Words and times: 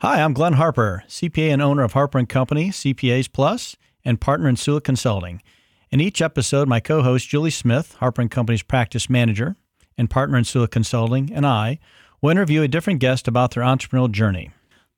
Hi, 0.00 0.20
I'm 0.20 0.34
Glenn 0.34 0.52
Harper, 0.52 1.04
CPA 1.08 1.48
and 1.54 1.62
owner 1.62 1.82
of 1.82 1.94
Harper 1.94 2.22
& 2.24 2.26
Company, 2.26 2.68
CPAs 2.68 3.32
Plus, 3.32 3.76
and 4.04 4.20
partner 4.20 4.46
in 4.46 4.56
Sula 4.56 4.82
Consulting. 4.82 5.40
In 5.90 6.02
each 6.02 6.20
episode, 6.20 6.68
my 6.68 6.80
co-host 6.80 7.26
Julie 7.30 7.48
Smith, 7.48 7.94
Harper 7.94 8.28
& 8.28 8.28
Company's 8.28 8.62
practice 8.62 9.08
manager 9.08 9.56
and 9.96 10.10
partner 10.10 10.36
in 10.36 10.44
Sula 10.44 10.68
Consulting, 10.68 11.32
and 11.32 11.46
I 11.46 11.78
will 12.20 12.28
interview 12.28 12.60
a 12.60 12.68
different 12.68 13.00
guest 13.00 13.26
about 13.26 13.52
their 13.52 13.62
entrepreneurial 13.62 14.12
journey. 14.12 14.50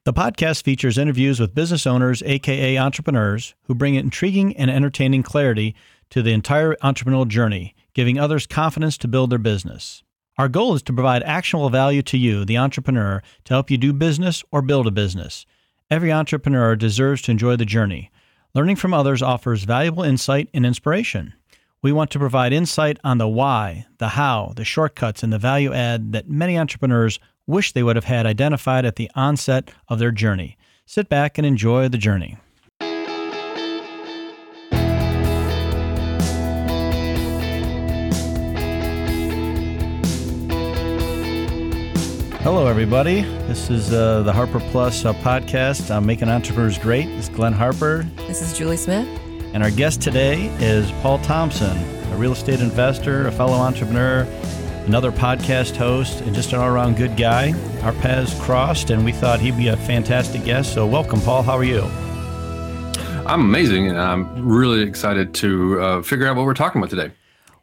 The 0.03 0.13
podcast 0.13 0.65
features 0.65 0.99
interviews 0.99 1.39
with 1.39 1.55
business 1.55 1.87
owners, 1.87 2.21
aka 2.27 2.77
entrepreneurs, 2.77 3.55
who 3.67 3.77
bring 3.77 3.95
intriguing 3.95 4.57
and 4.57 4.69
entertaining 4.69 5.23
clarity 5.23 5.77
to 6.11 6.23
the 6.23 6.33
entire 6.33 6.75
entrepreneurial 6.83 7.29
journey, 7.29 7.77
giving 7.95 8.19
others 8.19 8.49
confidence 8.49 8.99
to 8.99 9.07
build 9.07 9.31
their 9.31 9.39
business. 9.39 10.03
Our 10.39 10.49
goal 10.49 10.77
is 10.77 10.83
to 10.85 10.93
provide 10.93 11.25
actionable 11.25 11.69
value 11.69 12.01
to 12.03 12.17
you, 12.17 12.45
the 12.45 12.59
entrepreneur, 12.59 13.23
to 13.45 13.55
help 13.55 13.73
you 13.73 13.77
do 13.77 13.93
business 13.93 14.45
or 14.53 14.63
build 14.63 14.87
a 14.87 14.93
business. 14.93 15.45
Every 15.91 16.13
entrepreneur 16.13 16.77
deserves 16.77 17.23
to 17.23 17.33
enjoy 17.33 17.57
the 17.57 17.65
journey. 17.65 18.13
Learning 18.55 18.77
from 18.77 18.95
others 18.95 19.21
offers 19.21 19.65
valuable 19.65 20.05
insight 20.05 20.49
and 20.55 20.65
inspiration. 20.65 21.35
We 21.83 21.91
want 21.91 22.13
to 22.13 22.21
provide 22.21 22.53
insight 22.53 22.99
on 23.03 23.19
the 23.19 23.27
why, 23.27 23.87
the 23.99 24.11
how, 24.11 24.53
the 24.55 24.65
shortcuts, 24.65 25.25
and 25.25 25.33
the 25.33 25.39
value 25.39 25.73
add 25.73 26.13
that 26.13 26.31
many 26.31 26.57
entrepreneurs 26.57 27.19
wish 27.49 27.73
they 27.73 27.83
would 27.83 27.97
have 27.97 28.05
had 28.05 28.25
identified 28.25 28.85
at 28.85 28.95
the 28.95 29.11
onset 29.17 29.73
of 29.89 29.99
their 29.99 30.13
journey. 30.13 30.57
Sit 30.87 31.09
back 31.09 31.37
and 31.37 31.47
enjoy 31.47 31.89
the 31.89 31.99
journey. 31.99 32.37
Hello, 42.51 42.67
everybody. 42.67 43.21
This 43.47 43.69
is 43.69 43.93
uh, 43.93 44.23
the 44.23 44.33
Harper 44.33 44.59
Plus 44.59 45.05
uh, 45.05 45.13
podcast. 45.13 45.95
I'm 45.95 46.07
making 46.07 46.31
entrepreneurs 46.31 46.79
great. 46.79 47.05
This 47.05 47.29
is 47.29 47.29
Glenn 47.29 47.53
Harper, 47.53 48.07
This 48.27 48.41
is 48.41 48.57
Julie 48.57 48.79
Smith. 48.79 49.07
and 49.53 49.63
our 49.63 49.71
guest 49.71 50.01
today 50.01 50.47
is 50.59 50.91
Paul 51.03 51.19
Thompson, 51.19 51.77
a 52.11 52.17
real 52.17 52.33
estate 52.33 52.61
investor, 52.61 53.27
a 53.27 53.33
fellow 53.33 53.53
entrepreneur, 53.53 54.23
another 54.87 55.13
podcast 55.13 55.77
host, 55.77 56.23
and 56.23 56.35
just 56.35 56.55
an 56.55 56.61
all-around 56.61 56.97
good 56.97 57.19
guy. 57.19 57.53
Our 57.83 57.93
paths 57.93 58.35
crossed, 58.41 58.89
and 58.89 59.05
we 59.05 59.13
thought 59.13 59.41
he'd 59.41 59.59
be 59.59 59.69
a 59.69 59.77
fantastic 59.77 60.43
guest. 60.43 60.73
So, 60.73 60.87
welcome, 60.87 61.21
Paul. 61.21 61.43
How 61.43 61.59
are 61.59 61.65
you? 61.65 61.83
I'm 63.27 63.43
amazing, 63.43 63.91
and 63.91 64.01
I'm 64.01 64.49
really 64.49 64.81
excited 64.85 65.35
to 65.35 65.83
uh, 65.83 66.03
figure 66.03 66.27
out 66.27 66.37
what 66.37 66.47
we're 66.47 66.55
talking 66.55 66.81
about 66.81 66.89
today. 66.89 67.13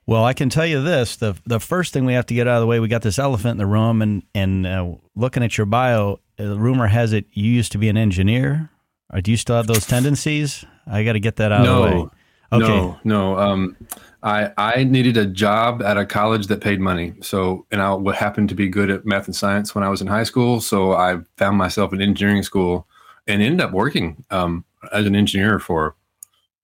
Well, 0.08 0.24
I 0.24 0.34
can 0.34 0.50
tell 0.50 0.66
you 0.66 0.82
this: 0.82 1.16
the 1.16 1.36
the 1.46 1.60
first 1.60 1.94
thing 1.94 2.06
we 2.06 2.14
have 2.14 2.28
to 2.28 2.34
get 2.34 2.48
out 2.48 2.56
of 2.56 2.62
the 2.62 2.68
way, 2.68 2.80
we 2.80 2.88
got 2.88 3.02
this 3.02 3.18
elephant 3.18 3.52
in 3.52 3.58
the 3.58 3.66
room, 3.66 4.02
and 4.02 4.24
and 4.34 4.68
uh, 4.68 4.96
looking 5.16 5.44
at 5.44 5.58
your 5.58 5.66
bio, 5.66 6.20
uh, 6.40 6.58
rumor 6.58 6.88
has 6.88 7.14
it 7.14 7.26
you 7.32 7.52
used 7.52 7.72
to 7.72 7.78
be 7.78 7.90
an 7.90 7.98
engineer. 7.98 8.70
Or 9.14 9.22
do 9.22 9.32
you 9.32 9.38
still 9.38 9.56
have 9.56 9.68
those 9.68 9.86
tendencies? 9.86 10.66
I 10.88 11.04
got 11.04 11.14
to 11.14 11.20
get 11.20 11.38
that 11.38 11.52
out 11.52 11.66
of 11.66 11.76
the 11.76 11.82
way. 11.82 12.10
No, 12.52 12.60
no, 12.60 13.00
no. 13.04 13.40
Um, 13.40 13.78
I 14.24 14.52
I 14.58 14.84
needed 14.84 15.18
a 15.18 15.26
job 15.26 15.82
at 15.82 15.98
a 15.98 16.06
college 16.06 16.48
that 16.48 16.62
paid 16.62 16.80
money. 16.80 17.14
So, 17.22 17.66
and 17.72 17.82
I 17.82 17.94
would 17.94 18.16
happened 18.16 18.50
to 18.50 18.56
be 18.56 18.68
good 18.68 18.90
at 18.90 19.06
math 19.06 19.28
and 19.28 19.36
science 19.36 19.74
when 19.74 19.84
I 19.84 19.90
was 19.90 20.02
in 20.02 20.08
high 20.08 20.24
school. 20.24 20.62
So 20.62 20.94
I 20.94 21.20
found 21.38 21.58
myself 21.58 21.94
in 21.94 22.02
engineering 22.02 22.44
school 22.44 22.88
and 23.28 23.42
ended 23.42 23.62
up 23.62 23.72
working 23.72 24.24
um, 24.32 24.66
as 24.92 25.06
an 25.06 25.16
engineer 25.16 25.60
for 25.60 25.96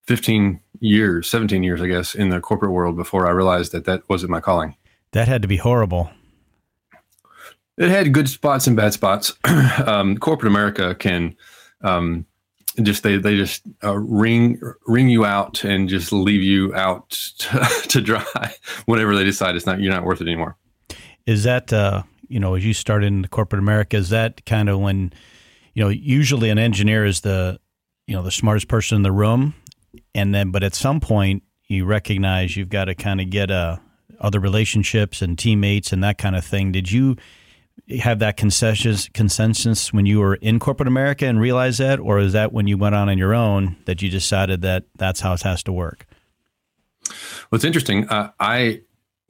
15 0.07 0.59
years, 0.79 1.29
17 1.29 1.63
years, 1.63 1.81
I 1.81 1.87
guess, 1.87 2.15
in 2.15 2.29
the 2.29 2.39
corporate 2.39 2.71
world 2.71 2.95
before 2.95 3.27
I 3.27 3.31
realized 3.31 3.71
that 3.71 3.85
that 3.85 4.07
wasn't 4.09 4.31
my 4.31 4.41
calling. 4.41 4.75
That 5.11 5.27
had 5.27 5.41
to 5.41 5.47
be 5.47 5.57
horrible. 5.57 6.09
It 7.77 7.89
had 7.89 8.13
good 8.13 8.29
spots 8.29 8.67
and 8.67 8.75
bad 8.75 8.93
spots. 8.93 9.33
um, 9.85 10.17
corporate 10.17 10.51
America 10.51 10.95
can 10.95 11.35
um, 11.81 12.25
just 12.81 13.03
they 13.03 13.17
they 13.17 13.35
just 13.35 13.63
uh, 13.83 13.97
wring 13.97 14.61
wring 14.87 15.09
you 15.09 15.25
out 15.25 15.63
and 15.63 15.89
just 15.89 16.11
leave 16.11 16.41
you 16.41 16.73
out 16.75 17.09
to, 17.09 17.59
to 17.87 18.01
dry 18.01 18.53
whenever 18.85 19.15
they 19.15 19.23
decide 19.23 19.55
it's 19.55 19.65
not 19.65 19.79
you're 19.79 19.93
not 19.93 20.03
worth 20.03 20.21
it 20.21 20.27
anymore. 20.27 20.57
Is 21.25 21.43
that 21.43 21.71
uh, 21.73 22.03
you 22.27 22.39
know 22.39 22.55
as 22.55 22.65
you 22.65 22.73
started 22.73 23.07
in 23.07 23.27
corporate 23.27 23.61
America? 23.61 23.97
Is 23.97 24.09
that 24.09 24.45
kind 24.45 24.69
of 24.69 24.79
when 24.79 25.13
you 25.73 25.83
know 25.83 25.89
usually 25.89 26.49
an 26.49 26.59
engineer 26.59 27.05
is 27.05 27.21
the 27.21 27.59
you 28.07 28.15
know 28.15 28.23
the 28.23 28.31
smartest 28.31 28.67
person 28.67 28.95
in 28.97 29.03
the 29.03 29.11
room, 29.11 29.53
and 30.13 30.33
then 30.33 30.51
but 30.51 30.63
at 30.63 30.75
some 30.75 30.99
point 30.99 31.43
you 31.67 31.85
recognize 31.85 32.57
you've 32.57 32.69
got 32.69 32.85
to 32.85 32.95
kind 32.95 33.21
of 33.21 33.29
get 33.29 33.49
uh, 33.49 33.77
other 34.19 34.39
relationships 34.39 35.21
and 35.21 35.37
teammates 35.37 35.93
and 35.93 36.03
that 36.03 36.17
kind 36.17 36.35
of 36.35 36.43
thing. 36.43 36.71
Did 36.71 36.91
you 36.91 37.15
have 37.99 38.19
that 38.19 38.37
consensus 38.37 39.09
consensus 39.09 39.91
when 39.91 40.05
you 40.05 40.19
were 40.19 40.35
in 40.35 40.59
corporate 40.59 40.87
America 40.87 41.25
and 41.25 41.39
realize 41.39 41.77
that, 41.79 41.99
or 41.99 42.19
is 42.19 42.33
that 42.33 42.53
when 42.53 42.67
you 42.67 42.77
went 42.77 42.95
on 42.95 43.09
on 43.09 43.17
your 43.17 43.33
own 43.33 43.77
that 43.85 44.01
you 44.01 44.09
decided 44.09 44.61
that 44.61 44.83
that's 44.97 45.21
how 45.21 45.33
it 45.33 45.41
has 45.41 45.63
to 45.63 45.73
work? 45.73 46.05
Well, 47.49 47.57
it's 47.57 47.65
interesting. 47.65 48.07
Uh, 48.07 48.31
I 48.39 48.81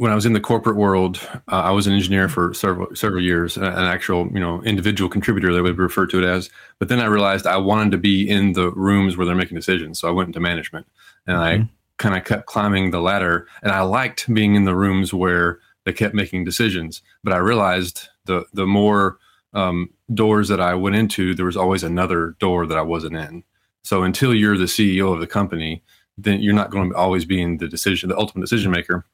when 0.01 0.11
I 0.11 0.15
was 0.15 0.25
in 0.25 0.33
the 0.33 0.39
corporate 0.39 0.77
world, 0.77 1.19
uh, 1.51 1.61
I 1.61 1.69
was 1.69 1.85
an 1.85 1.93
engineer 1.93 2.27
for 2.27 2.55
several 2.55 2.87
several 2.95 3.21
years, 3.21 3.55
an 3.55 3.65
actual 3.65 4.27
you 4.33 4.39
know 4.39 4.63
individual 4.63 5.07
contributor 5.07 5.53
they 5.53 5.61
would 5.61 5.77
refer 5.77 6.07
to 6.07 6.17
it 6.17 6.25
as. 6.25 6.49
But 6.79 6.87
then 6.87 6.99
I 6.99 7.05
realized 7.05 7.45
I 7.45 7.57
wanted 7.57 7.91
to 7.91 7.99
be 7.99 8.27
in 8.27 8.53
the 8.53 8.71
rooms 8.71 9.15
where 9.15 9.27
they're 9.27 9.35
making 9.35 9.57
decisions, 9.57 9.99
so 9.99 10.07
I 10.07 10.11
went 10.11 10.25
into 10.29 10.39
management, 10.39 10.87
and 11.27 11.37
Mhm. 11.37 11.41
I 11.41 11.69
kind 11.99 12.17
of 12.17 12.23
kept 12.23 12.47
climbing 12.47 12.89
the 12.89 12.99
ladder. 12.99 13.47
And 13.61 13.71
I 13.71 13.81
liked 13.81 14.33
being 14.33 14.55
in 14.55 14.65
the 14.65 14.75
rooms 14.75 15.13
where 15.13 15.59
they 15.85 15.93
kept 15.93 16.15
making 16.15 16.45
decisions. 16.45 17.03
But 17.23 17.33
I 17.33 17.37
realized 17.37 18.09
the 18.25 18.45
the 18.53 18.65
more 18.65 19.19
um, 19.53 19.91
doors 20.11 20.47
that 20.47 20.59
I 20.59 20.73
went 20.73 20.95
into, 20.95 21.35
there 21.35 21.45
was 21.45 21.57
always 21.57 21.83
another 21.83 22.35
door 22.39 22.65
that 22.65 22.77
I 22.77 22.81
wasn't 22.81 23.17
in. 23.17 23.43
So 23.83 24.01
until 24.01 24.33
you're 24.33 24.57
the 24.57 24.67
CEO 24.67 25.13
of 25.13 25.19
the 25.19 25.27
company, 25.27 25.83
then 26.17 26.41
you're 26.41 26.55
not 26.55 26.71
going 26.71 26.89
to 26.89 26.95
always 26.95 27.25
be 27.25 27.39
in 27.39 27.57
the 27.57 27.67
decision, 27.67 28.09
the 28.09 28.17
ultimate 28.17 28.41
decision 28.41 28.71
maker. 28.71 29.05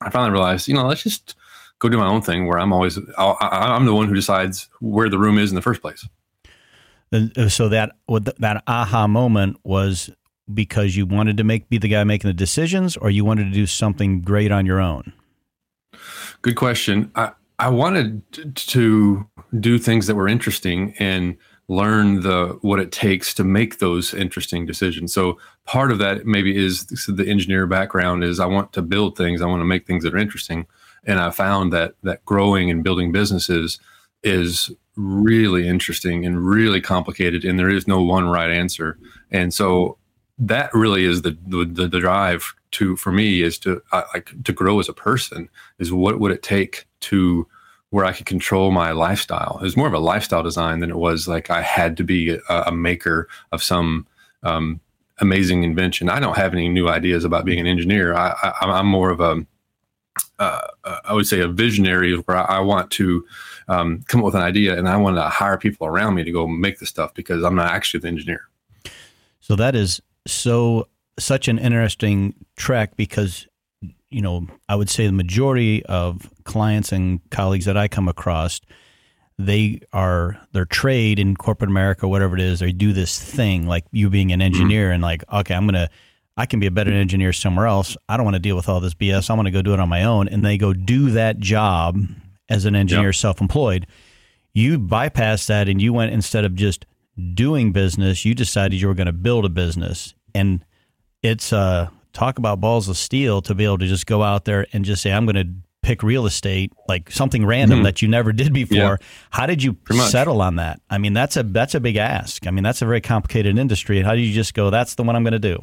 I 0.00 0.10
finally 0.10 0.30
realized, 0.32 0.68
you 0.68 0.74
know, 0.74 0.86
let's 0.86 1.02
just 1.02 1.34
go 1.78 1.88
do 1.88 1.98
my 1.98 2.06
own 2.06 2.22
thing 2.22 2.46
where 2.46 2.58
I'm 2.58 2.72
always, 2.72 2.98
I'll, 3.18 3.36
I- 3.40 3.74
I'm 3.74 3.84
the 3.86 3.94
one 3.94 4.08
who 4.08 4.14
decides 4.14 4.68
where 4.80 5.08
the 5.08 5.18
room 5.18 5.38
is 5.38 5.50
in 5.50 5.56
the 5.56 5.62
first 5.62 5.80
place. 5.82 6.06
And, 7.12 7.36
uh, 7.36 7.48
So 7.48 7.68
that 7.68 7.96
that 8.08 8.62
aha 8.66 9.06
moment 9.06 9.56
was 9.64 10.10
because 10.52 10.96
you 10.96 11.06
wanted 11.06 11.36
to 11.38 11.44
make 11.44 11.68
be 11.68 11.78
the 11.78 11.88
guy 11.88 12.04
making 12.04 12.28
the 12.28 12.34
decisions, 12.34 12.96
or 12.96 13.10
you 13.10 13.24
wanted 13.24 13.44
to 13.44 13.50
do 13.50 13.66
something 13.66 14.20
great 14.22 14.50
on 14.52 14.66
your 14.66 14.80
own. 14.80 15.12
Good 16.42 16.56
question. 16.56 17.10
I, 17.14 17.32
I 17.58 17.68
wanted 17.68 18.22
to 18.54 19.28
do 19.58 19.78
things 19.78 20.06
that 20.06 20.14
were 20.14 20.28
interesting 20.28 20.94
and 20.98 21.36
learn 21.70 22.20
the 22.22 22.58
what 22.62 22.80
it 22.80 22.90
takes 22.90 23.32
to 23.32 23.44
make 23.44 23.78
those 23.78 24.12
interesting 24.12 24.66
decisions. 24.66 25.14
So 25.14 25.38
part 25.66 25.92
of 25.92 25.98
that 25.98 26.26
maybe 26.26 26.56
is 26.56 26.84
the 27.06 27.24
engineer 27.28 27.64
background 27.64 28.24
is 28.24 28.40
I 28.40 28.46
want 28.46 28.72
to 28.72 28.82
build 28.82 29.16
things, 29.16 29.40
I 29.40 29.46
want 29.46 29.60
to 29.60 29.66
make 29.66 29.86
things 29.86 30.02
that 30.02 30.12
are 30.12 30.18
interesting, 30.18 30.66
and 31.04 31.20
I 31.20 31.30
found 31.30 31.72
that 31.72 31.94
that 32.02 32.24
growing 32.24 32.72
and 32.72 32.82
building 32.82 33.12
businesses 33.12 33.78
is 34.24 34.72
really 34.96 35.68
interesting 35.68 36.26
and 36.26 36.44
really 36.44 36.80
complicated, 36.80 37.44
and 37.44 37.56
there 37.56 37.70
is 37.70 37.86
no 37.86 38.02
one 38.02 38.28
right 38.28 38.50
answer. 38.50 38.98
And 39.30 39.54
so 39.54 39.96
that 40.38 40.74
really 40.74 41.04
is 41.04 41.22
the 41.22 41.38
the, 41.46 41.86
the 41.86 42.00
drive 42.00 42.52
to 42.72 42.96
for 42.96 43.12
me 43.12 43.42
is 43.42 43.58
to 43.60 43.80
uh, 43.92 44.02
like 44.12 44.32
to 44.42 44.52
grow 44.52 44.80
as 44.80 44.88
a 44.88 44.92
person 44.92 45.48
is 45.78 45.92
what 45.92 46.18
would 46.18 46.32
it 46.32 46.42
take 46.42 46.86
to 46.98 47.46
where 47.90 48.04
I 48.04 48.12
could 48.12 48.26
control 48.26 48.70
my 48.70 48.92
lifestyle. 48.92 49.58
It 49.60 49.64
was 49.64 49.76
more 49.76 49.88
of 49.88 49.92
a 49.92 49.98
lifestyle 49.98 50.42
design 50.42 50.78
than 50.78 50.90
it 50.90 50.96
was 50.96 51.26
like 51.26 51.50
I 51.50 51.60
had 51.60 51.96
to 51.98 52.04
be 52.04 52.30
a, 52.30 52.62
a 52.66 52.72
maker 52.72 53.28
of 53.52 53.62
some 53.62 54.06
um, 54.42 54.80
amazing 55.18 55.64
invention. 55.64 56.08
I 56.08 56.20
don't 56.20 56.36
have 56.36 56.54
any 56.54 56.68
new 56.68 56.88
ideas 56.88 57.24
about 57.24 57.44
being 57.44 57.58
an 57.58 57.66
engineer. 57.66 58.14
I, 58.14 58.54
I'm 58.60 58.86
more 58.86 59.10
of 59.10 59.20
a, 59.20 59.44
uh, 60.38 60.60
I 61.04 61.12
would 61.12 61.26
say, 61.26 61.40
a 61.40 61.48
visionary 61.48 62.14
where 62.14 62.36
I, 62.36 62.58
I 62.58 62.60
want 62.60 62.90
to 62.92 63.26
um, 63.68 64.02
come 64.08 64.20
up 64.20 64.26
with 64.26 64.34
an 64.36 64.42
idea 64.42 64.78
and 64.78 64.88
I 64.88 64.96
want 64.96 65.16
to 65.16 65.22
hire 65.22 65.58
people 65.58 65.86
around 65.86 66.14
me 66.14 66.24
to 66.24 66.32
go 66.32 66.46
make 66.46 66.78
the 66.78 66.86
stuff 66.86 67.12
because 67.14 67.42
I'm 67.42 67.56
not 67.56 67.72
actually 67.72 68.00
the 68.00 68.08
engineer. 68.08 68.48
So 69.40 69.56
that 69.56 69.74
is 69.74 70.00
so 70.26 70.88
such 71.18 71.48
an 71.48 71.58
interesting 71.58 72.34
track 72.56 72.96
because 72.96 73.46
you 74.10 74.20
know 74.22 74.46
I 74.68 74.74
would 74.76 74.90
say 74.90 75.06
the 75.06 75.12
majority 75.12 75.84
of 75.86 76.28
clients 76.44 76.92
and 76.92 77.20
colleagues 77.30 77.64
that 77.66 77.76
I 77.76 77.88
come 77.88 78.08
across 78.08 78.60
they 79.38 79.80
are 79.92 80.38
their 80.52 80.66
trade 80.66 81.18
in 81.18 81.34
corporate 81.34 81.70
America, 81.70 82.06
whatever 82.06 82.34
it 82.36 82.42
is, 82.42 82.60
they 82.60 82.72
do 82.72 82.92
this 82.92 83.18
thing 83.18 83.66
like 83.66 83.86
you 83.90 84.10
being 84.10 84.32
an 84.32 84.42
engineer 84.42 84.90
and 84.90 85.02
like, 85.02 85.24
okay, 85.32 85.54
I'm 85.54 85.66
gonna 85.66 85.88
I 86.36 86.44
can 86.46 86.60
be 86.60 86.66
a 86.66 86.70
better 86.70 86.92
engineer 86.92 87.32
somewhere 87.32 87.66
else. 87.66 87.96
I 88.08 88.16
don't 88.16 88.24
want 88.24 88.34
to 88.34 88.40
deal 88.40 88.54
with 88.56 88.68
all 88.68 88.80
this 88.80 88.92
BS. 88.94 89.30
I 89.30 89.34
want 89.34 89.46
to 89.46 89.50
go 89.52 89.62
do 89.62 89.72
it 89.72 89.80
on 89.80 89.88
my 89.88 90.04
own. 90.04 90.28
And 90.28 90.44
they 90.44 90.58
go 90.58 90.72
do 90.74 91.10
that 91.12 91.38
job 91.38 92.00
as 92.50 92.66
an 92.66 92.74
engineer, 92.76 93.08
Yep. 93.08 93.14
self 93.14 93.40
employed. 93.40 93.86
You 94.52 94.78
bypassed 94.78 95.46
that 95.46 95.68
and 95.68 95.80
you 95.80 95.92
went 95.94 96.12
instead 96.12 96.44
of 96.44 96.54
just 96.54 96.84
doing 97.34 97.72
business, 97.72 98.24
you 98.26 98.34
decided 98.34 98.80
you 98.80 98.88
were 98.88 98.94
going 98.94 99.06
to 99.06 99.12
build 99.12 99.44
a 99.46 99.50
business. 99.50 100.14
And 100.34 100.64
it's 101.22 101.52
uh 101.52 101.88
talk 102.12 102.38
about 102.38 102.60
balls 102.60 102.88
of 102.88 102.96
steel 102.96 103.42
to 103.42 103.54
be 103.54 103.64
able 103.64 103.78
to 103.78 103.86
just 103.86 104.06
go 104.06 104.22
out 104.22 104.44
there 104.44 104.66
and 104.72 104.84
just 104.84 105.02
say, 105.02 105.12
I'm 105.12 105.26
going 105.26 105.36
to 105.36 105.52
pick 105.82 106.02
real 106.02 106.26
estate, 106.26 106.72
like 106.88 107.10
something 107.10 107.44
random 107.46 107.78
mm-hmm. 107.78 107.84
that 107.84 108.02
you 108.02 108.08
never 108.08 108.32
did 108.32 108.52
before. 108.52 108.76
Yeah. 108.76 108.96
How 109.30 109.46
did 109.46 109.62
you 109.62 109.76
settle 110.08 110.42
on 110.42 110.56
that? 110.56 110.80
I 110.90 110.98
mean, 110.98 111.12
that's 111.12 111.36
a 111.36 111.42
that's 111.42 111.74
a 111.74 111.80
big 111.80 111.96
ask. 111.96 112.46
I 112.46 112.50
mean, 112.50 112.64
that's 112.64 112.82
a 112.82 112.86
very 112.86 113.00
complicated 113.00 113.58
industry. 113.58 114.02
How 114.02 114.14
do 114.14 114.20
you 114.20 114.32
just 114.32 114.54
go? 114.54 114.70
That's 114.70 114.94
the 114.94 115.02
one 115.02 115.16
I'm 115.16 115.24
going 115.24 115.32
to 115.32 115.38
do. 115.38 115.60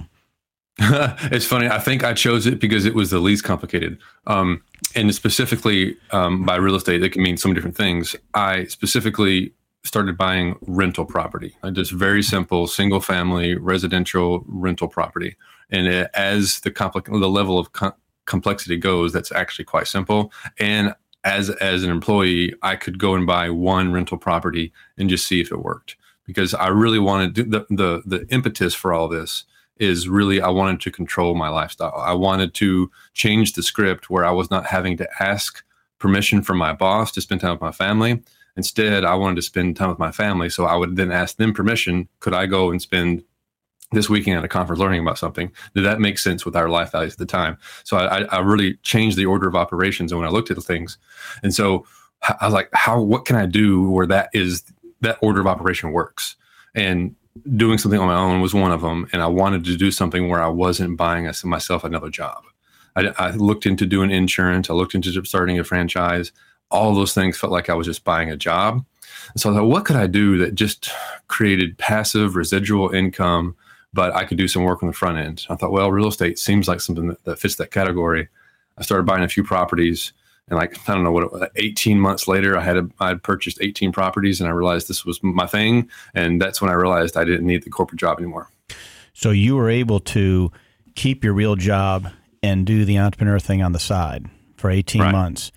it's 0.79 1.45
funny. 1.45 1.67
I 1.67 1.79
think 1.79 2.03
I 2.03 2.13
chose 2.13 2.45
it 2.45 2.59
because 2.59 2.85
it 2.85 2.93
was 2.93 3.09
the 3.09 3.19
least 3.19 3.43
complicated. 3.43 3.97
Um, 4.27 4.61
and 4.95 5.13
specifically 5.13 5.97
um, 6.11 6.45
by 6.45 6.55
real 6.57 6.75
estate, 6.75 7.01
it 7.03 7.11
can 7.11 7.23
mean 7.23 7.37
so 7.37 7.49
many 7.49 7.55
different 7.55 7.77
things. 7.77 8.15
I 8.35 8.65
specifically 8.65 9.53
started 9.83 10.17
buying 10.17 10.55
rental 10.61 11.05
property, 11.05 11.55
just 11.71 11.91
very 11.91 12.21
simple 12.21 12.67
single 12.67 12.99
family 12.99 13.55
residential 13.55 14.43
rental 14.47 14.87
property. 14.87 15.35
And 15.69 15.87
it, 15.87 16.09
as 16.13 16.61
the 16.61 16.71
compli- 16.71 17.05
the 17.05 17.29
level 17.29 17.59
of 17.59 17.73
com- 17.73 17.93
complexity 18.25 18.77
goes, 18.77 19.13
that's 19.13 19.31
actually 19.31 19.65
quite 19.65 19.87
simple. 19.87 20.31
And 20.59 20.93
as 21.23 21.49
as 21.49 21.83
an 21.83 21.89
employee, 21.89 22.53
I 22.61 22.75
could 22.75 22.99
go 22.99 23.15
and 23.15 23.27
buy 23.27 23.49
one 23.49 23.91
rental 23.91 24.17
property 24.17 24.71
and 24.97 25.09
just 25.09 25.27
see 25.27 25.41
if 25.41 25.51
it 25.51 25.63
worked 25.63 25.97
because 26.25 26.53
I 26.53 26.67
really 26.67 26.99
wanted 26.99 27.35
to, 27.35 27.43
the 27.43 27.65
the 27.69 28.03
the 28.05 28.27
impetus 28.29 28.75
for 28.75 28.93
all 28.93 29.07
this 29.07 29.45
is 29.77 30.07
really 30.09 30.41
I 30.41 30.49
wanted 30.49 30.81
to 30.81 30.91
control 30.91 31.35
my 31.35 31.49
lifestyle. 31.49 31.95
I 31.97 32.13
wanted 32.13 32.53
to 32.55 32.91
change 33.13 33.53
the 33.53 33.63
script 33.63 34.09
where 34.09 34.25
I 34.25 34.31
was 34.31 34.49
not 34.49 34.65
having 34.65 34.97
to 34.97 35.07
ask 35.19 35.63
permission 35.99 36.41
from 36.41 36.57
my 36.57 36.73
boss 36.73 37.11
to 37.11 37.21
spend 37.21 37.41
time 37.41 37.51
with 37.51 37.61
my 37.61 37.71
family. 37.71 38.21
Instead, 38.55 39.05
I 39.05 39.13
wanted 39.15 39.35
to 39.35 39.41
spend 39.43 39.75
time 39.75 39.89
with 39.89 39.99
my 39.99 40.11
family. 40.11 40.49
So 40.49 40.65
I 40.65 40.75
would 40.75 40.95
then 40.95 41.11
ask 41.11 41.37
them 41.37 41.53
permission. 41.53 42.07
Could 42.19 42.33
I 42.33 42.47
go 42.47 42.71
and 42.71 42.81
spend 42.81 43.23
this 43.91 44.09
weekend 44.09 44.37
at 44.37 44.43
a 44.43 44.49
conference 44.49 44.79
learning 44.79 45.01
about 45.01 45.17
something? 45.17 45.51
Did 45.73 45.85
that 45.85 45.99
make 45.99 46.17
sense 46.17 46.45
with 46.45 46.55
our 46.55 46.69
life 46.69 46.91
values 46.91 47.13
at 47.13 47.19
the 47.19 47.25
time? 47.25 47.57
So 47.83 47.97
I, 47.97 48.23
I 48.23 48.39
really 48.39 48.75
changed 48.83 49.17
the 49.17 49.25
order 49.25 49.47
of 49.47 49.55
operations. 49.55 50.11
And 50.11 50.19
when 50.19 50.27
I 50.27 50.31
looked 50.31 50.49
at 50.49 50.55
the 50.57 50.61
things, 50.61 50.97
and 51.43 51.53
so 51.53 51.85
I 52.23 52.45
was 52.45 52.53
like, 52.53 52.69
how, 52.73 53.01
what 53.01 53.25
can 53.25 53.35
I 53.35 53.45
do 53.45 53.89
where 53.89 54.07
that 54.07 54.29
is, 54.33 54.63
that 55.01 55.17
order 55.21 55.39
of 55.39 55.47
operation 55.47 55.91
works? 55.91 56.35
And 56.75 57.15
doing 57.55 57.77
something 57.77 57.99
on 57.99 58.07
my 58.07 58.15
own 58.15 58.41
was 58.41 58.53
one 58.53 58.71
of 58.71 58.81
them, 58.81 59.07
and 59.11 59.21
I 59.21 59.27
wanted 59.27 59.63
to 59.65 59.77
do 59.77 59.91
something 59.91 60.29
where 60.29 60.41
I 60.41 60.47
wasn't 60.47 60.97
buying 60.97 61.31
myself 61.43 61.83
another 61.83 62.09
job. 62.09 62.43
I, 62.95 63.13
I, 63.17 63.31
looked 63.31 63.65
into 63.65 63.85
doing 63.85 64.09
insurance. 64.09 64.69
I 64.69 64.73
looked 64.73 64.95
into 64.95 65.23
starting 65.23 65.59
a 65.59 65.63
franchise. 65.63 66.31
All 66.71 66.95
those 66.95 67.13
things 67.13 67.37
felt 67.37 67.53
like 67.53 67.69
I 67.69 67.75
was 67.75 67.85
just 67.85 68.03
buying 68.03 68.31
a 68.31 68.37
job. 68.37 68.83
And 69.33 69.41
so 69.41 69.51
I 69.51 69.55
thought, 69.55 69.67
what 69.67 69.85
could 69.85 69.95
I 69.95 70.07
do 70.07 70.37
that 70.39 70.55
just 70.55 70.89
created 71.27 71.77
passive 71.77 72.35
residual 72.35 72.89
income, 72.89 73.55
but 73.97 74.15
I 74.15 74.25
could 74.25 74.37
do 74.37 74.47
some 74.47 74.63
work 74.63 74.83
on 74.83 74.87
the 74.87 74.93
front 74.93 75.17
end? 75.17 75.47
I 75.49 75.55
thought, 75.55 75.71
well, 75.71 75.91
real 75.91 76.07
estate 76.07 76.37
seems 76.37 76.67
like 76.67 76.81
something 76.81 77.07
that, 77.07 77.23
that 77.23 77.39
fits 77.39 77.55
that 77.55 77.71
category. 77.71 78.27
I 78.77 78.83
started 78.83 79.07
buying 79.07 79.23
a 79.23 79.27
few 79.27 79.43
properties 79.43 80.13
and 80.47 80.59
like 80.59 80.77
I 80.87 80.93
don't 80.93 81.03
know 81.03 81.11
what 81.11 81.41
it, 81.41 81.51
18 81.55 81.99
months 81.99 82.27
later 82.27 82.55
I 82.55 82.61
had 82.61 82.77
a, 82.77 82.87
I 82.99 83.07
had 83.07 83.23
purchased 83.23 83.57
18 83.59 83.91
properties 83.91 84.39
and 84.39 84.47
I 84.47 84.51
realized 84.51 84.87
this 84.87 85.03
was 85.03 85.21
my 85.23 85.47
thing 85.47 85.89
and 86.13 86.39
that's 86.39 86.61
when 86.61 86.69
I 86.69 86.75
realized 86.75 87.17
I 87.17 87.25
didn't 87.25 87.47
need 87.47 87.63
the 87.63 87.71
corporate 87.71 87.99
job 87.99 88.19
anymore. 88.19 88.51
So 89.13 89.31
you 89.31 89.55
were 89.55 89.71
able 89.71 89.99
to 90.01 90.51
keep 90.93 91.23
your 91.23 91.33
real 91.33 91.55
job 91.55 92.07
and 92.43 92.67
do 92.67 92.85
the 92.85 92.99
entrepreneur 92.99 93.39
thing 93.39 93.63
on 93.63 93.71
the 93.71 93.79
side 93.79 94.27
for 94.57 94.69
18 94.69 95.01
right. 95.01 95.11
months. 95.11 95.51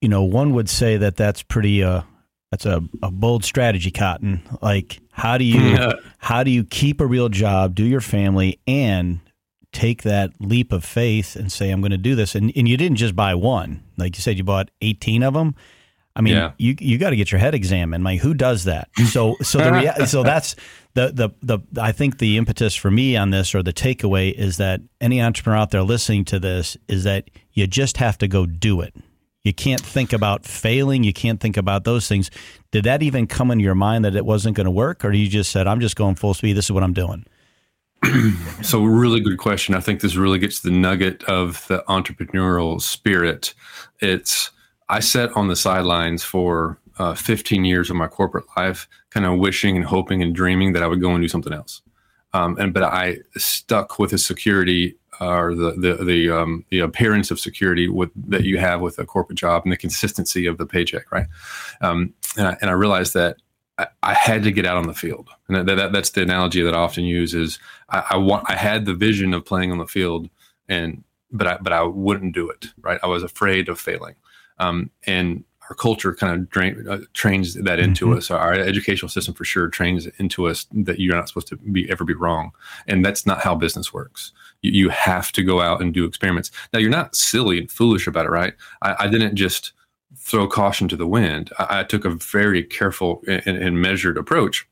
You 0.00 0.08
know, 0.08 0.24
one 0.24 0.52
would 0.54 0.68
say 0.68 0.96
that 0.96 1.16
that's 1.16 1.44
pretty 1.44 1.84
uh 1.84 2.02
that's 2.50 2.66
a, 2.66 2.82
a 3.04 3.10
bold 3.12 3.44
strategy, 3.44 3.92
Cotton. 3.92 4.42
Like 4.60 4.98
how 5.12 5.38
do 5.38 5.44
you 5.44 5.92
how 6.18 6.42
do 6.42 6.50
you 6.50 6.64
keep 6.64 7.00
a 7.00 7.06
real 7.06 7.28
job, 7.28 7.74
do 7.74 7.84
your 7.84 8.00
family 8.00 8.60
and 8.66 9.20
take 9.72 10.02
that 10.02 10.32
leap 10.38 10.70
of 10.70 10.84
faith 10.84 11.34
and 11.34 11.50
say, 11.50 11.70
I'm 11.70 11.80
going 11.80 11.92
to 11.92 11.98
do 11.98 12.14
this. 12.14 12.34
And, 12.34 12.52
and 12.54 12.68
you 12.68 12.76
didn't 12.76 12.98
just 12.98 13.16
buy 13.16 13.34
one. 13.34 13.82
Like 13.96 14.16
you 14.16 14.22
said, 14.22 14.36
you 14.36 14.44
bought 14.44 14.70
18 14.82 15.22
of 15.22 15.34
them. 15.34 15.54
I 16.14 16.20
mean, 16.20 16.34
yeah. 16.34 16.52
you 16.58 16.76
you 16.78 16.98
got 16.98 17.10
to 17.10 17.16
get 17.16 17.32
your 17.32 17.38
head 17.38 17.54
examined. 17.54 18.04
Like, 18.04 18.20
who 18.20 18.34
does 18.34 18.64
that? 18.64 18.90
So 19.06 19.36
so 19.40 19.56
the 19.56 19.72
rea- 19.72 20.06
so 20.06 20.22
that's 20.22 20.54
the, 20.92 21.10
the 21.10 21.30
the 21.42 21.80
I 21.80 21.92
think 21.92 22.18
the 22.18 22.36
impetus 22.36 22.74
for 22.74 22.90
me 22.90 23.16
on 23.16 23.30
this 23.30 23.54
or 23.54 23.62
the 23.62 23.72
takeaway 23.72 24.30
is 24.30 24.58
that 24.58 24.82
any 25.00 25.22
entrepreneur 25.22 25.56
out 25.56 25.70
there 25.70 25.82
listening 25.82 26.26
to 26.26 26.38
this 26.38 26.76
is 26.86 27.04
that 27.04 27.30
you 27.52 27.66
just 27.66 27.96
have 27.96 28.18
to 28.18 28.28
go 28.28 28.44
do 28.44 28.82
it. 28.82 28.94
You 29.44 29.52
can't 29.52 29.80
think 29.80 30.12
about 30.12 30.44
failing. 30.44 31.02
You 31.02 31.12
can't 31.12 31.40
think 31.40 31.56
about 31.56 31.84
those 31.84 32.06
things. 32.06 32.30
Did 32.70 32.84
that 32.84 33.02
even 33.02 33.26
come 33.26 33.50
into 33.50 33.64
your 33.64 33.74
mind 33.74 34.04
that 34.04 34.14
it 34.14 34.24
wasn't 34.24 34.56
going 34.56 34.66
to 34.66 34.70
work, 34.70 35.04
or 35.04 35.12
you 35.12 35.28
just 35.28 35.50
said, 35.50 35.66
"I'm 35.66 35.80
just 35.80 35.96
going 35.96 36.14
full 36.14 36.34
speed. 36.34 36.56
This 36.56 36.66
is 36.66 36.72
what 36.72 36.82
I'm 36.82 36.92
doing"? 36.92 37.24
so 38.62 38.82
really 38.84 39.20
good 39.20 39.38
question. 39.38 39.74
I 39.74 39.80
think 39.80 40.00
this 40.00 40.16
really 40.16 40.38
gets 40.38 40.60
the 40.60 40.70
nugget 40.70 41.24
of 41.24 41.66
the 41.68 41.84
entrepreneurial 41.88 42.80
spirit. 42.80 43.54
It's 44.00 44.50
I 44.88 45.00
sat 45.00 45.36
on 45.36 45.48
the 45.48 45.56
sidelines 45.56 46.22
for 46.22 46.78
uh, 46.98 47.14
15 47.14 47.64
years 47.64 47.90
of 47.90 47.96
my 47.96 48.06
corporate 48.06 48.44
life, 48.56 48.88
kind 49.10 49.26
of 49.26 49.38
wishing 49.38 49.76
and 49.76 49.84
hoping 49.84 50.22
and 50.22 50.34
dreaming 50.34 50.72
that 50.72 50.82
I 50.82 50.86
would 50.86 51.00
go 51.00 51.10
and 51.10 51.22
do 51.22 51.28
something 51.28 51.52
else. 51.52 51.82
Um, 52.32 52.56
and 52.58 52.72
but 52.72 52.82
I 52.82 53.18
stuck 53.36 53.98
with 53.98 54.10
the 54.10 54.18
security 54.18 54.96
or 55.20 55.54
the 55.54 55.72
the 55.72 56.04
the, 56.04 56.30
um, 56.30 56.64
the 56.70 56.80
appearance 56.80 57.30
of 57.30 57.38
security 57.38 57.88
with 57.88 58.10
that 58.28 58.44
you 58.44 58.58
have 58.58 58.80
with 58.80 58.98
a 58.98 59.04
corporate 59.04 59.38
job 59.38 59.62
and 59.64 59.72
the 59.72 59.76
consistency 59.76 60.46
of 60.46 60.58
the 60.58 60.66
paycheck, 60.66 61.10
right? 61.12 61.26
Um, 61.80 62.14
and, 62.36 62.48
I, 62.48 62.56
and 62.60 62.70
I 62.70 62.72
realized 62.72 63.14
that 63.14 63.36
I, 63.78 63.86
I, 64.02 64.14
had 64.14 64.42
to 64.44 64.52
get 64.52 64.66
out 64.66 64.76
on 64.76 64.86
the 64.86 64.94
field, 64.94 65.28
and 65.48 65.68
that, 65.68 65.76
that, 65.76 65.92
that's 65.92 66.10
the 66.10 66.22
analogy 66.22 66.62
that 66.62 66.74
I 66.74 66.78
often 66.78 67.04
use. 67.04 67.34
Is 67.34 67.58
I, 67.88 68.04
I, 68.10 68.16
want 68.16 68.48
I 68.48 68.56
had 68.56 68.86
the 68.86 68.94
vision 68.94 69.34
of 69.34 69.44
playing 69.44 69.70
on 69.70 69.78
the 69.78 69.86
field, 69.86 70.28
and 70.68 71.04
but 71.30 71.46
I 71.46 71.58
but 71.58 71.72
I 71.72 71.82
wouldn't 71.82 72.34
do 72.34 72.48
it. 72.48 72.66
Right, 72.80 73.00
I 73.02 73.06
was 73.06 73.22
afraid 73.22 73.68
of 73.68 73.78
failing, 73.78 74.14
um, 74.58 74.90
and 75.06 75.44
our 75.70 75.76
culture 75.76 76.14
kind 76.14 76.34
of 76.34 76.50
drain, 76.50 76.86
uh, 76.88 76.98
trains 77.14 77.54
that 77.54 77.78
into 77.78 78.06
mm-hmm. 78.06 78.18
us. 78.18 78.30
Our 78.30 78.52
educational 78.52 79.08
system 79.08 79.34
for 79.34 79.44
sure 79.44 79.68
trains 79.68 80.06
into 80.18 80.48
us 80.48 80.66
that 80.72 80.98
you're 80.98 81.14
not 81.14 81.28
supposed 81.28 81.48
to 81.48 81.56
be 81.56 81.90
ever 81.90 82.04
be 82.04 82.14
wrong, 82.14 82.52
and 82.86 83.04
that's 83.04 83.26
not 83.26 83.40
how 83.40 83.54
business 83.54 83.92
works. 83.92 84.32
You, 84.62 84.88
have 84.90 85.32
to 85.32 85.42
go 85.42 85.60
out 85.60 85.82
and 85.82 85.92
do 85.92 86.04
experiments. 86.04 86.50
Now 86.72 86.78
you're 86.78 86.90
not 86.90 87.16
silly 87.16 87.58
and 87.58 87.70
foolish 87.70 88.06
about 88.06 88.26
it, 88.26 88.30
right? 88.30 88.54
I, 88.82 88.94
I 89.00 89.08
didn't 89.08 89.36
just 89.36 89.72
throw 90.16 90.46
caution 90.46 90.88
to 90.88 90.96
the 90.96 91.06
wind. 91.06 91.50
I, 91.58 91.80
I 91.80 91.84
took 91.84 92.04
a 92.04 92.10
very 92.10 92.62
careful 92.62 93.22
and, 93.26 93.46
and, 93.46 93.80
measured 93.80 94.18
approach. 94.18 94.68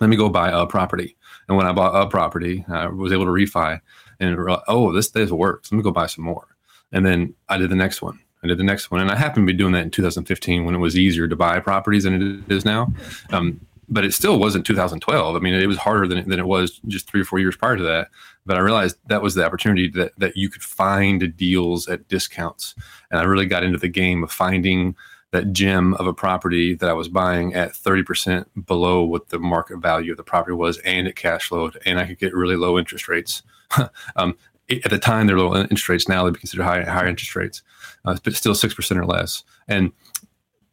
Let 0.00 0.08
me 0.08 0.16
go 0.16 0.28
buy 0.28 0.50
a 0.50 0.66
property. 0.66 1.16
And 1.48 1.56
when 1.56 1.66
I 1.66 1.72
bought 1.72 1.94
a 1.94 2.08
property, 2.08 2.64
I 2.68 2.86
was 2.86 3.12
able 3.12 3.26
to 3.26 3.30
refi 3.30 3.80
and 4.22 4.38
oh, 4.68 4.92
this 4.92 5.10
this 5.10 5.30
works. 5.30 5.70
Let 5.70 5.76
me 5.76 5.82
go 5.82 5.90
buy 5.90 6.06
some 6.06 6.24
more. 6.24 6.46
And 6.92 7.04
then 7.04 7.34
I 7.48 7.58
did 7.58 7.70
the 7.70 7.76
next 7.76 8.02
one. 8.02 8.20
I 8.42 8.48
did 8.48 8.58
the 8.58 8.64
next 8.64 8.90
one, 8.90 9.00
and 9.00 9.10
I 9.10 9.14
happened 9.14 9.46
to 9.46 9.52
be 9.52 9.56
doing 9.56 9.72
that 9.72 9.84
in 9.84 9.90
2015 9.90 10.64
when 10.64 10.74
it 10.74 10.78
was 10.78 10.98
easier 10.98 11.28
to 11.28 11.36
buy 11.36 11.60
properties 11.60 12.04
than 12.04 12.42
it 12.48 12.52
is 12.52 12.64
now. 12.64 12.92
Um, 13.30 13.60
but 13.92 14.04
it 14.04 14.14
still 14.14 14.38
wasn't 14.38 14.64
2012. 14.64 15.36
I 15.36 15.38
mean, 15.38 15.54
it 15.54 15.66
was 15.66 15.76
harder 15.76 16.08
than, 16.08 16.26
than 16.28 16.38
it 16.38 16.46
was 16.46 16.80
just 16.88 17.08
three 17.08 17.20
or 17.20 17.24
four 17.24 17.38
years 17.38 17.56
prior 17.56 17.76
to 17.76 17.82
that. 17.82 18.08
But 18.46 18.56
I 18.56 18.60
realized 18.60 18.96
that 19.06 19.22
was 19.22 19.34
the 19.34 19.44
opportunity 19.44 19.88
that, 19.90 20.12
that 20.18 20.36
you 20.36 20.48
could 20.48 20.62
find 20.62 21.36
deals 21.36 21.88
at 21.88 22.08
discounts. 22.08 22.74
And 23.10 23.20
I 23.20 23.24
really 23.24 23.46
got 23.46 23.62
into 23.62 23.78
the 23.78 23.88
game 23.88 24.24
of 24.24 24.32
finding 24.32 24.96
that 25.32 25.52
gem 25.52 25.94
of 25.94 26.06
a 26.06 26.14
property 26.14 26.74
that 26.74 26.88
I 26.88 26.94
was 26.94 27.08
buying 27.08 27.54
at 27.54 27.72
30% 27.72 28.46
below 28.66 29.02
what 29.02 29.28
the 29.28 29.38
market 29.38 29.78
value 29.78 30.12
of 30.12 30.16
the 30.16 30.24
property 30.24 30.54
was, 30.54 30.78
and 30.78 31.06
it 31.06 31.16
cash 31.16 31.48
flowed, 31.48 31.78
and 31.86 31.98
I 31.98 32.06
could 32.06 32.18
get 32.18 32.34
really 32.34 32.56
low 32.56 32.78
interest 32.78 33.08
rates. 33.08 33.42
um, 34.16 34.36
at 34.70 34.90
the 34.90 34.98
time, 34.98 35.26
they're 35.26 35.38
low 35.38 35.54
interest 35.56 35.88
rates. 35.88 36.08
Now 36.08 36.24
they'd 36.24 36.34
be 36.34 36.40
considered 36.40 36.64
high, 36.64 36.82
higher 36.82 37.06
interest 37.06 37.34
rates, 37.34 37.62
uh, 38.04 38.16
but 38.22 38.34
still 38.34 38.54
6% 38.54 38.96
or 38.96 39.06
less. 39.06 39.44
And 39.68 39.92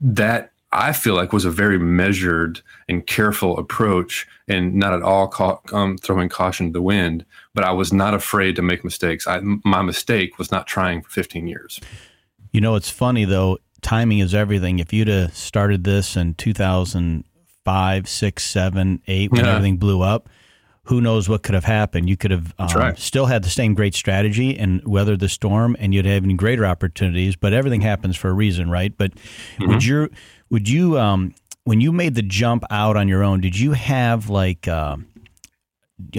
that 0.01 0.51
I 0.71 0.93
feel 0.93 1.15
like 1.15 1.33
was 1.33 1.45
a 1.45 1.51
very 1.51 1.79
measured 1.79 2.61
and 2.87 3.05
careful 3.05 3.57
approach 3.57 4.27
and 4.47 4.75
not 4.75 4.93
at 4.93 5.01
all 5.01 5.27
ca- 5.27 5.59
um, 5.73 5.97
throwing 5.97 6.29
caution 6.29 6.67
to 6.67 6.73
the 6.73 6.81
wind, 6.81 7.25
but 7.55 7.63
I 7.63 7.71
was 7.71 7.91
not 7.91 8.13
afraid 8.13 8.55
to 8.57 8.61
make 8.61 8.83
mistakes. 8.83 9.25
I, 9.25 9.39
my 9.41 9.81
mistake 9.81 10.37
was 10.37 10.51
not 10.51 10.67
trying 10.67 11.01
for 11.01 11.09
15 11.09 11.47
years. 11.47 11.79
You 12.51 12.61
know, 12.61 12.75
it's 12.75 12.89
funny 12.89 13.25
though, 13.25 13.57
timing 13.81 14.19
is 14.19 14.35
everything. 14.35 14.79
If 14.79 14.93
you'd 14.93 15.07
have 15.07 15.35
started 15.35 15.83
this 15.83 16.15
in 16.15 16.35
2005, 16.35 18.09
6, 18.09 18.43
7, 18.43 19.01
8, 19.07 19.31
when 19.31 19.45
yeah. 19.45 19.51
everything 19.51 19.77
blew 19.77 20.01
up, 20.01 20.29
who 20.83 21.01
knows 21.01 21.29
what 21.29 21.43
could 21.43 21.53
have 21.53 21.65
happened. 21.65 22.09
You 22.09 22.17
could 22.17 22.31
have 22.31 22.51
um, 22.57 22.67
right. 22.75 22.97
still 22.97 23.27
had 23.27 23.43
the 23.43 23.49
same 23.49 23.75
great 23.75 23.93
strategy 23.93 24.57
and 24.57 24.81
weathered 24.87 25.19
the 25.19 25.29
storm, 25.29 25.77
and 25.79 25.93
you'd 25.93 26.05
have 26.05 26.23
even 26.23 26.35
greater 26.35 26.65
opportunities. 26.65 27.35
But 27.35 27.53
everything 27.53 27.81
happens 27.81 28.17
for 28.17 28.29
a 28.29 28.33
reason, 28.33 28.71
right? 28.71 28.97
But 28.97 29.13
mm-hmm. 29.13 29.67
would 29.67 29.85
you 29.85 30.09
would 30.49 30.67
you 30.67 30.99
um, 30.99 31.33
when 31.63 31.81
you 31.81 31.91
made 31.91 32.15
the 32.15 32.21
jump 32.21 32.63
out 32.69 32.97
on 32.97 33.07
your 33.07 33.23
own? 33.23 33.41
Did 33.41 33.57
you 33.57 33.73
have 33.73 34.29
like 34.29 34.67
uh, 34.67 34.97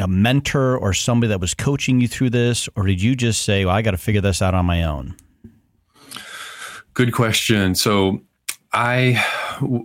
a 0.00 0.08
mentor 0.08 0.76
or 0.76 0.92
somebody 0.92 1.28
that 1.28 1.40
was 1.40 1.54
coaching 1.54 2.00
you 2.00 2.08
through 2.08 2.30
this, 2.30 2.68
or 2.76 2.86
did 2.86 3.02
you 3.02 3.16
just 3.16 3.42
say, 3.42 3.64
"Well, 3.64 3.74
I 3.74 3.82
got 3.82 3.92
to 3.92 3.98
figure 3.98 4.20
this 4.20 4.42
out 4.42 4.54
on 4.54 4.66
my 4.66 4.84
own"? 4.84 5.16
Good 6.94 7.12
question. 7.12 7.74
So 7.74 8.20
I 8.72 9.24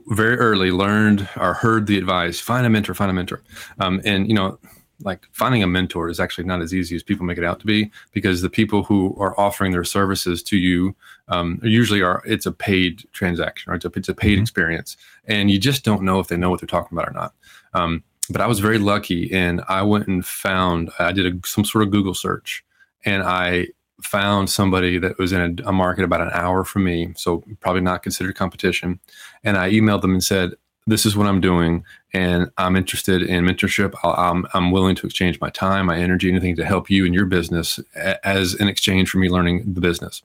very 0.07 0.37
early 0.37 0.71
learned 0.71 1.27
or 1.37 1.53
heard 1.53 1.87
the 1.87 1.97
advice: 1.97 2.39
find 2.39 2.65
a 2.65 2.69
mentor, 2.69 2.93
find 2.93 3.09
a 3.09 3.13
mentor. 3.13 3.41
Um, 3.79 4.01
and 4.05 4.27
you 4.27 4.33
know, 4.33 4.59
like 5.03 5.27
finding 5.31 5.61
a 5.61 5.67
mentor 5.67 6.09
is 6.09 6.19
actually 6.19 6.45
not 6.45 6.61
as 6.61 6.73
easy 6.73 6.95
as 6.95 7.03
people 7.03 7.25
make 7.25 7.37
it 7.37 7.43
out 7.43 7.59
to 7.59 7.65
be 7.65 7.91
because 8.11 8.41
the 8.41 8.49
people 8.49 8.83
who 8.83 9.15
are 9.19 9.37
offering 9.39 9.71
their 9.71 9.83
services 9.83 10.41
to 10.43 10.57
you 10.57 10.95
um, 11.27 11.59
usually 11.63 12.01
are 12.01 12.21
it's 12.25 12.45
a 12.45 12.51
paid 12.51 13.03
transaction 13.11 13.71
or 13.71 13.75
it's 13.75 13.85
a, 13.85 13.91
it's 13.95 14.09
a 14.09 14.13
paid 14.13 14.33
mm-hmm. 14.33 14.41
experience 14.41 14.97
and 15.25 15.51
you 15.51 15.59
just 15.59 15.83
don't 15.83 16.03
know 16.03 16.19
if 16.19 16.27
they 16.27 16.37
know 16.37 16.49
what 16.49 16.61
they're 16.61 16.67
talking 16.67 16.97
about 16.97 17.09
or 17.09 17.13
not 17.13 17.33
um, 17.73 18.03
but 18.29 18.41
i 18.41 18.47
was 18.47 18.59
very 18.59 18.77
lucky 18.77 19.31
and 19.33 19.61
i 19.67 19.81
went 19.81 20.07
and 20.07 20.25
found 20.25 20.89
i 20.99 21.11
did 21.11 21.25
a, 21.25 21.47
some 21.47 21.65
sort 21.65 21.83
of 21.83 21.91
google 21.91 22.13
search 22.13 22.63
and 23.03 23.23
i 23.23 23.67
found 24.01 24.49
somebody 24.49 24.97
that 24.97 25.17
was 25.17 25.31
in 25.31 25.59
a, 25.59 25.69
a 25.69 25.71
market 25.71 26.03
about 26.03 26.21
an 26.21 26.29
hour 26.33 26.63
from 26.63 26.83
me 26.83 27.13
so 27.15 27.43
probably 27.59 27.81
not 27.81 28.03
considered 28.03 28.35
competition 28.35 28.99
and 29.43 29.57
i 29.57 29.69
emailed 29.69 30.01
them 30.01 30.13
and 30.13 30.23
said 30.23 30.51
this 30.87 31.05
is 31.05 31.17
what 31.17 31.27
I'm 31.27 31.41
doing, 31.41 31.83
and 32.13 32.51
I'm 32.57 32.75
interested 32.75 33.23
in 33.23 33.43
mentorship. 33.43 33.95
i 34.03 34.29
am 34.29 34.45
I'm 34.53 34.71
willing 34.71 34.95
to 34.97 35.05
exchange 35.07 35.39
my 35.41 35.49
time, 35.49 35.87
my 35.87 35.97
energy, 35.97 36.29
anything 36.29 36.55
to 36.57 36.65
help 36.65 36.89
you 36.89 37.05
in 37.05 37.13
your 37.13 37.25
business 37.25 37.79
as 38.23 38.53
an 38.55 38.67
exchange 38.67 39.09
for 39.09 39.17
me 39.17 39.29
learning 39.29 39.73
the 39.73 39.81
business. 39.81 40.21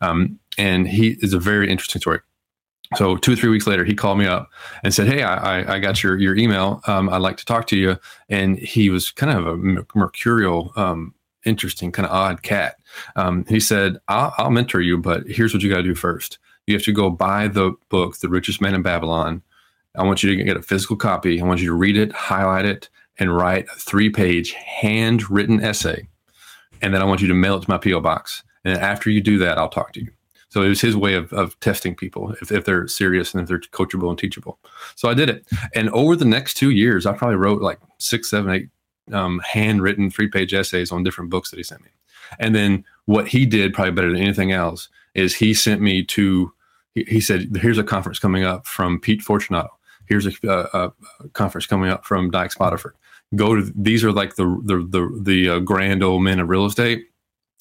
Um, 0.00 0.38
and 0.56 0.88
he 0.88 1.16
is 1.20 1.34
a 1.34 1.38
very 1.38 1.70
interesting 1.70 2.00
story. 2.00 2.20
So 2.96 3.16
two 3.16 3.34
or 3.34 3.36
three 3.36 3.50
weeks 3.50 3.66
later, 3.66 3.84
he 3.84 3.94
called 3.94 4.18
me 4.18 4.26
up 4.26 4.48
and 4.82 4.94
said, 4.94 5.08
"Hey, 5.08 5.22
I, 5.22 5.74
I 5.74 5.78
got 5.78 6.02
your 6.02 6.16
your 6.16 6.34
email. 6.34 6.80
Um, 6.86 7.10
I'd 7.10 7.18
like 7.18 7.36
to 7.36 7.44
talk 7.44 7.66
to 7.66 7.76
you." 7.76 7.98
And 8.30 8.58
he 8.58 8.88
was 8.88 9.10
kind 9.10 9.36
of 9.36 9.46
a 9.46 9.84
mercurial, 9.94 10.72
um, 10.76 11.14
interesting, 11.44 11.92
kind 11.92 12.06
of 12.06 12.12
odd 12.12 12.42
cat. 12.42 12.76
Um, 13.14 13.44
he 13.46 13.60
said, 13.60 13.98
I'll, 14.08 14.32
"I'll 14.38 14.50
mentor 14.50 14.80
you, 14.80 14.96
but 14.96 15.26
here's 15.26 15.52
what 15.52 15.62
you 15.62 15.68
got 15.68 15.78
to 15.78 15.82
do 15.82 15.94
first. 15.94 16.38
You 16.66 16.74
have 16.74 16.84
to 16.84 16.92
go 16.92 17.10
buy 17.10 17.48
the 17.48 17.74
book, 17.90 18.18
The 18.18 18.30
Richest 18.30 18.62
Man 18.62 18.74
in 18.74 18.80
Babylon." 18.80 19.42
I 19.98 20.04
want 20.04 20.22
you 20.22 20.34
to 20.34 20.44
get 20.44 20.56
a 20.56 20.62
physical 20.62 20.96
copy. 20.96 21.40
I 21.40 21.44
want 21.44 21.60
you 21.60 21.66
to 21.66 21.74
read 21.74 21.96
it, 21.96 22.12
highlight 22.12 22.64
it, 22.64 22.88
and 23.18 23.34
write 23.34 23.66
a 23.66 23.78
three 23.78 24.10
page 24.10 24.52
handwritten 24.52 25.60
essay. 25.62 26.08
And 26.80 26.94
then 26.94 27.02
I 27.02 27.04
want 27.04 27.20
you 27.20 27.28
to 27.28 27.34
mail 27.34 27.56
it 27.56 27.62
to 27.62 27.70
my 27.70 27.78
P.O. 27.78 28.00
box. 28.00 28.42
And 28.64 28.78
after 28.78 29.10
you 29.10 29.20
do 29.20 29.38
that, 29.38 29.58
I'll 29.58 29.68
talk 29.68 29.92
to 29.94 30.00
you. 30.00 30.10
So 30.50 30.62
it 30.62 30.68
was 30.68 30.80
his 30.80 30.96
way 30.96 31.14
of, 31.14 31.32
of 31.32 31.58
testing 31.60 31.94
people 31.94 32.32
if, 32.40 32.50
if 32.50 32.64
they're 32.64 32.88
serious 32.88 33.34
and 33.34 33.42
if 33.42 33.48
they're 33.48 33.60
coachable 33.60 34.08
and 34.08 34.18
teachable. 34.18 34.58
So 34.94 35.08
I 35.08 35.14
did 35.14 35.28
it. 35.28 35.46
And 35.74 35.90
over 35.90 36.16
the 36.16 36.24
next 36.24 36.54
two 36.54 36.70
years, 36.70 37.04
I 37.04 37.12
probably 37.12 37.36
wrote 37.36 37.60
like 37.60 37.78
six, 37.98 38.30
seven, 38.30 38.50
eight 38.50 38.68
um, 39.12 39.40
handwritten 39.40 40.10
three 40.10 40.28
page 40.28 40.54
essays 40.54 40.92
on 40.92 41.02
different 41.02 41.30
books 41.30 41.50
that 41.50 41.56
he 41.56 41.62
sent 41.62 41.82
me. 41.82 41.90
And 42.38 42.54
then 42.54 42.84
what 43.06 43.28
he 43.28 43.46
did, 43.46 43.74
probably 43.74 43.92
better 43.92 44.12
than 44.12 44.22
anything 44.22 44.52
else, 44.52 44.88
is 45.14 45.34
he 45.34 45.54
sent 45.54 45.80
me 45.80 46.04
to, 46.04 46.52
he, 46.94 47.04
he 47.04 47.20
said, 47.20 47.56
here's 47.56 47.78
a 47.78 47.84
conference 47.84 48.18
coming 48.18 48.44
up 48.44 48.66
from 48.66 49.00
Pete 49.00 49.22
Fortunato 49.22 49.77
here's 50.08 50.26
a, 50.26 50.32
a, 50.48 50.92
a 51.20 51.28
conference 51.32 51.66
coming 51.66 51.90
up 51.90 52.04
from 52.04 52.30
Dykes 52.30 52.56
Boddiford. 52.56 52.92
Go 53.36 53.54
to 53.54 53.72
these 53.76 54.04
are 54.04 54.12
like 54.12 54.36
the 54.36 54.44
the 54.64 54.76
the, 54.76 55.20
the 55.22 55.48
uh, 55.48 55.58
grand 55.58 56.02
old 56.02 56.22
men 56.22 56.40
of 56.40 56.48
real 56.48 56.64
estate. 56.64 57.06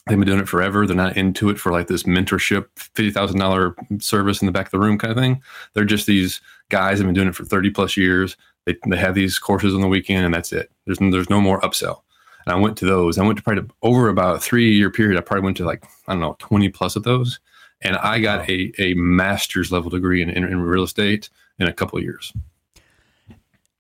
They've 0.08 0.18
been 0.18 0.27
doing 0.27 0.39
it 0.39 0.48
forever. 0.48 0.88
They're 0.88 0.96
not 0.96 1.18
into 1.18 1.50
it 1.50 1.60
for 1.60 1.72
like 1.72 1.88
this 1.88 2.04
mentorship, 2.04 2.68
fifty 2.77 3.12
thousand 3.12 3.39
dollar 3.39 3.75
service 4.00 4.42
in 4.42 4.46
the 4.46 4.54
back 4.54 4.68
of 4.68 4.72
the 4.72 4.80
room 4.80 4.98
kind 4.98 5.12
of 5.12 5.18
thing. 5.18 5.42
They're 5.74 5.84
just 5.84 6.08
these 6.08 6.39
guys 6.70 7.00
have 7.00 7.08
been 7.08 7.13
doing 7.13 7.27
it 7.27 7.36
for 7.36 7.44
thirty 7.44 7.70
plus 7.70 7.98
years. 7.98 8.38
They 8.66 8.77
they 8.88 8.98
have 8.98 9.16
these 9.16 9.38
courses 9.38 9.74
on 9.74 9.82
the 9.82 9.88
weekend, 9.88 10.25
and 10.25 10.34
that's 10.34 10.54
it. 10.54 10.72
There's 10.86 11.00
there's 11.00 11.30
no 11.30 11.42
more 11.42 11.60
upsell. 11.62 12.01
And 12.46 12.56
I 12.56 12.60
went 12.60 12.77
to 12.77 12.86
those. 12.86 13.18
I 13.18 13.25
went 13.25 13.38
to 13.38 13.44
probably 13.44 13.70
over 13.82 14.08
about 14.08 14.38
a 14.38 14.39
three 14.39 14.74
year 14.74 14.89
period. 14.89 15.18
I 15.18 15.22
probably 15.22 15.44
went 15.44 15.58
to 15.58 15.66
like 15.66 15.84
I 16.08 16.13
don't 16.13 16.22
know 16.22 16.38
twenty 16.39 16.70
plus 16.70 16.96
of 16.96 17.04
those, 17.04 17.42
and 17.82 17.98
I 17.98 18.22
got 18.22 18.39
wow. 18.39 18.46
a 18.48 18.72
a 18.80 18.94
master's 18.94 19.74
level 19.74 19.89
degree 19.89 20.22
in, 20.22 20.30
in, 20.30 20.46
in 20.46 20.62
real 20.62 20.84
estate 20.84 21.30
in 21.60 21.68
a 21.68 21.74
couple 21.74 21.98
of 21.98 22.04
years. 22.04 22.34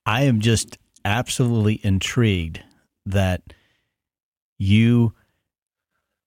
I 0.05 0.23
am 0.23 0.39
just 0.39 0.77
absolutely 1.03 1.79
intrigued 1.83 2.61
that 3.05 3.41
you, 4.57 5.13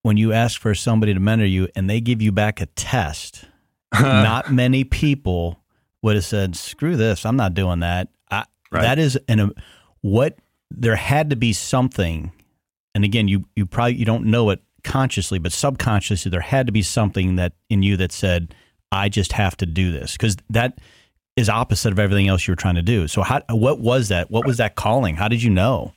when 0.02 0.16
you 0.16 0.32
ask 0.32 0.60
for 0.60 0.74
somebody 0.74 1.14
to 1.14 1.20
mentor 1.20 1.46
you 1.46 1.68
and 1.74 1.88
they 1.88 2.00
give 2.00 2.22
you 2.22 2.32
back 2.32 2.60
a 2.60 2.66
test, 2.66 3.44
not 4.00 4.52
many 4.52 4.84
people 4.84 5.60
would 6.02 6.14
have 6.14 6.24
said, 6.24 6.56
"Screw 6.56 6.96
this! 6.96 7.26
I'm 7.26 7.36
not 7.36 7.54
doing 7.54 7.80
that." 7.80 8.08
I, 8.30 8.44
right. 8.70 8.82
That 8.82 8.98
is 8.98 9.18
an 9.28 9.52
what 10.00 10.38
there 10.70 10.96
had 10.96 11.30
to 11.30 11.36
be 11.36 11.52
something, 11.52 12.32
and 12.94 13.04
again, 13.04 13.28
you 13.28 13.46
you 13.56 13.66
probably 13.66 13.96
you 13.96 14.04
don't 14.04 14.26
know 14.26 14.50
it 14.50 14.60
consciously, 14.84 15.38
but 15.38 15.52
subconsciously, 15.52 16.30
there 16.30 16.40
had 16.40 16.66
to 16.66 16.72
be 16.72 16.82
something 16.82 17.36
that 17.36 17.54
in 17.68 17.82
you 17.82 17.96
that 17.96 18.12
said, 18.12 18.54
"I 18.92 19.08
just 19.08 19.32
have 19.32 19.56
to 19.58 19.66
do 19.66 19.90
this," 19.90 20.12
because 20.12 20.36
that 20.48 20.78
is 21.40 21.48
opposite 21.48 21.92
of 21.92 21.98
everything 21.98 22.28
else 22.28 22.46
you 22.46 22.52
were 22.52 22.56
trying 22.56 22.76
to 22.76 22.82
do. 22.82 23.08
So 23.08 23.22
how 23.22 23.42
what 23.50 23.80
was 23.80 24.08
that? 24.08 24.30
What 24.30 24.46
was 24.46 24.58
that 24.58 24.76
calling? 24.76 25.16
How 25.16 25.28
did 25.28 25.42
you 25.42 25.50
know? 25.50 25.92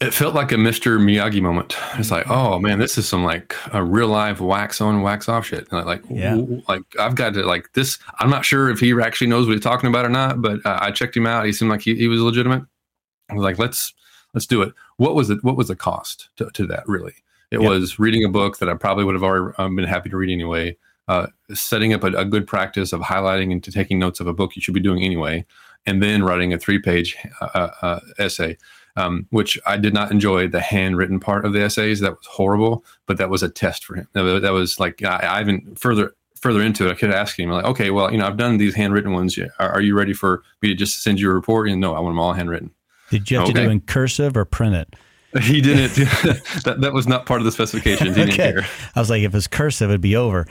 It 0.00 0.14
felt 0.14 0.34
like 0.34 0.50
a 0.50 0.54
Mr. 0.54 0.98
Miyagi 0.98 1.42
moment. 1.42 1.76
It's 1.96 2.10
like, 2.10 2.28
oh 2.30 2.58
man, 2.58 2.78
this 2.78 2.96
is 2.96 3.06
some 3.06 3.22
like 3.22 3.54
a 3.74 3.84
real 3.84 4.08
live 4.08 4.40
wax 4.40 4.80
on, 4.80 5.02
wax 5.02 5.28
off 5.28 5.46
shit. 5.46 5.68
And 5.70 5.84
like, 5.86 6.02
yeah. 6.08 6.40
like 6.68 6.82
I've 6.98 7.14
got 7.14 7.34
to 7.34 7.44
like 7.44 7.70
this. 7.74 7.98
I'm 8.18 8.30
not 8.30 8.46
sure 8.46 8.70
if 8.70 8.80
he 8.80 8.98
actually 9.00 9.26
knows 9.26 9.46
what 9.46 9.52
he's 9.52 9.62
talking 9.62 9.88
about 9.88 10.06
or 10.06 10.08
not, 10.08 10.40
but 10.40 10.64
uh, 10.64 10.78
I 10.80 10.90
checked 10.90 11.16
him 11.16 11.26
out. 11.26 11.44
He 11.44 11.52
seemed 11.52 11.70
like 11.70 11.82
he, 11.82 11.94
he 11.96 12.08
was 12.08 12.20
legitimate. 12.20 12.62
I 13.28 13.34
was 13.34 13.42
like, 13.42 13.58
let's 13.58 13.92
let's 14.32 14.46
do 14.46 14.62
it. 14.62 14.72
What 14.96 15.14
was 15.14 15.28
it? 15.28 15.44
What 15.44 15.56
was 15.56 15.68
the 15.68 15.76
cost 15.76 16.30
to, 16.36 16.50
to 16.54 16.66
that? 16.68 16.84
Really, 16.88 17.14
it 17.50 17.60
yep. 17.60 17.68
was 17.70 17.98
reading 17.98 18.24
a 18.24 18.28
book 18.30 18.58
that 18.58 18.70
I 18.70 18.74
probably 18.74 19.04
would 19.04 19.14
have 19.14 19.22
already 19.22 19.54
um, 19.58 19.76
been 19.76 19.84
happy 19.84 20.08
to 20.08 20.16
read 20.16 20.32
anyway 20.32 20.78
uh, 21.10 21.26
setting 21.52 21.92
up 21.92 22.04
a, 22.04 22.12
a, 22.12 22.24
good 22.24 22.46
practice 22.46 22.92
of 22.92 23.00
highlighting 23.00 23.50
and 23.50 23.64
taking 23.64 23.98
notes 23.98 24.20
of 24.20 24.28
a 24.28 24.32
book 24.32 24.54
you 24.54 24.62
should 24.62 24.74
be 24.74 24.80
doing 24.80 25.02
anyway, 25.02 25.44
and 25.84 26.00
then 26.00 26.22
writing 26.22 26.52
a 26.52 26.58
three-page 26.58 27.16
uh, 27.40 27.48
uh, 27.52 27.70
uh, 27.82 28.00
essay. 28.18 28.56
Um, 28.96 29.26
which 29.30 29.58
I 29.66 29.76
did 29.76 29.94
not 29.94 30.10
enjoy 30.10 30.48
the 30.48 30.60
handwritten 30.60 31.20
part 31.20 31.44
of 31.44 31.52
the 31.52 31.62
essays. 31.62 32.00
That 32.00 32.12
was 32.12 32.26
horrible, 32.26 32.84
but 33.06 33.18
that 33.18 33.30
was 33.30 33.42
a 33.42 33.48
test 33.48 33.84
for 33.84 33.96
him. 33.96 34.08
That 34.12 34.52
was 34.52 34.80
like 34.80 35.02
I, 35.02 35.16
I 35.16 35.40
even 35.40 35.74
further 35.76 36.14
further 36.36 36.60
into 36.60 36.86
it. 36.86 36.92
I 36.92 36.94
could 36.94 37.12
ask 37.12 37.38
him 37.38 37.50
like, 37.50 37.64
okay, 37.64 37.90
well, 37.90 38.10
you 38.10 38.18
know, 38.18 38.26
I've 38.26 38.36
done 38.36 38.58
these 38.58 38.74
handwritten 38.74 39.12
ones. 39.12 39.38
Are, 39.38 39.50
are 39.58 39.80
you 39.80 39.96
ready 39.96 40.12
for 40.12 40.42
me 40.60 40.68
to 40.68 40.74
just 40.74 41.02
send 41.02 41.20
you 41.20 41.30
a 41.30 41.34
report? 41.34 41.68
And 41.68 41.80
no, 41.80 41.94
I 41.94 42.00
want 42.00 42.14
them 42.14 42.20
all 42.20 42.32
handwritten. 42.32 42.70
Did 43.10 43.30
you 43.30 43.38
have 43.38 43.48
okay. 43.48 43.54
to 43.54 43.64
do 43.64 43.70
in 43.70 43.80
cursive 43.80 44.36
or 44.36 44.44
print 44.44 44.74
it? 44.74 44.94
He 45.42 45.60
didn't. 45.60 45.94
that, 46.64 46.78
that 46.80 46.92
was 46.92 47.06
not 47.06 47.24
part 47.24 47.40
of 47.40 47.44
the 47.44 47.52
specifications. 47.52 48.16
He 48.16 48.22
okay. 48.24 48.52
I 48.96 49.00
was 49.00 49.10
like, 49.10 49.22
if 49.22 49.32
it's 49.32 49.46
cursive, 49.46 49.88
it'd 49.88 50.00
be 50.00 50.16
over 50.16 50.44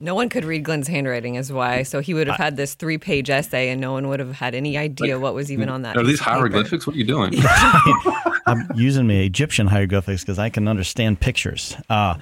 no 0.00 0.14
one 0.14 0.28
could 0.28 0.44
read 0.44 0.64
Glenn's 0.64 0.88
handwriting, 0.88 1.36
is 1.36 1.52
why. 1.52 1.82
So 1.82 2.00
he 2.00 2.14
would 2.14 2.26
have 2.26 2.36
had 2.36 2.56
this 2.56 2.74
three 2.74 2.98
page 2.98 3.30
essay, 3.30 3.70
and 3.70 3.80
no 3.80 3.92
one 3.92 4.08
would 4.08 4.20
have 4.20 4.32
had 4.32 4.54
any 4.54 4.76
idea 4.76 5.16
like, 5.16 5.22
what 5.22 5.34
was 5.34 5.50
even 5.50 5.68
on 5.68 5.82
that. 5.82 5.96
Are 5.96 6.02
these 6.02 6.20
hieroglyphics? 6.20 6.86
What 6.86 6.94
are 6.96 6.98
you 6.98 7.04
doing? 7.04 7.32
I'm 8.46 8.68
using 8.74 9.06
my 9.06 9.14
Egyptian 9.14 9.66
hieroglyphics 9.66 10.22
because 10.22 10.38
I 10.38 10.50
can 10.50 10.68
understand 10.68 11.20
pictures. 11.20 11.76
Uh, 11.88 12.16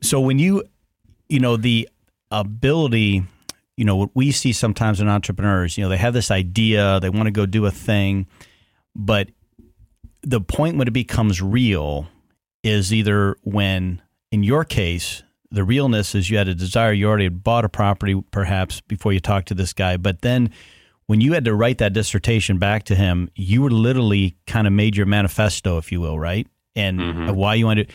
so 0.00 0.20
when 0.20 0.38
you, 0.38 0.64
you 1.28 1.40
know, 1.40 1.56
the 1.56 1.88
ability, 2.30 3.24
you 3.76 3.84
know, 3.84 3.96
what 3.96 4.10
we 4.14 4.30
see 4.30 4.52
sometimes 4.52 5.00
in 5.00 5.08
entrepreneurs, 5.08 5.76
you 5.76 5.84
know, 5.84 5.90
they 5.90 5.96
have 5.96 6.14
this 6.14 6.30
idea, 6.30 7.00
they 7.00 7.10
want 7.10 7.24
to 7.24 7.32
go 7.32 7.46
do 7.46 7.66
a 7.66 7.70
thing, 7.70 8.26
but 8.94 9.28
the 10.22 10.40
point 10.40 10.76
when 10.76 10.86
it 10.86 10.92
becomes 10.92 11.40
real 11.42 12.06
is 12.62 12.92
either 12.92 13.36
when, 13.42 14.02
in 14.30 14.42
your 14.42 14.64
case, 14.64 15.22
the 15.50 15.64
realness 15.64 16.14
is 16.14 16.30
you 16.30 16.38
had 16.38 16.48
a 16.48 16.54
desire, 16.54 16.92
you 16.92 17.08
already 17.08 17.24
had 17.24 17.42
bought 17.42 17.64
a 17.64 17.68
property 17.68 18.20
perhaps 18.30 18.80
before 18.82 19.12
you 19.12 19.20
talked 19.20 19.48
to 19.48 19.54
this 19.54 19.72
guy, 19.72 19.96
but 19.96 20.22
then 20.22 20.50
when 21.06 21.20
you 21.20 21.32
had 21.32 21.44
to 21.44 21.54
write 21.54 21.78
that 21.78 21.92
dissertation 21.92 22.58
back 22.58 22.84
to 22.84 22.94
him, 22.94 23.28
you 23.34 23.62
were 23.62 23.70
literally 23.70 24.36
kind 24.46 24.68
of 24.68 24.72
made 24.72 24.96
your 24.96 25.06
manifesto, 25.06 25.76
if 25.76 25.90
you 25.90 26.00
will, 26.00 26.16
right? 26.18 26.46
And 26.76 27.00
mm-hmm. 27.00 27.34
why 27.34 27.56
you 27.56 27.66
wanted 27.66 27.92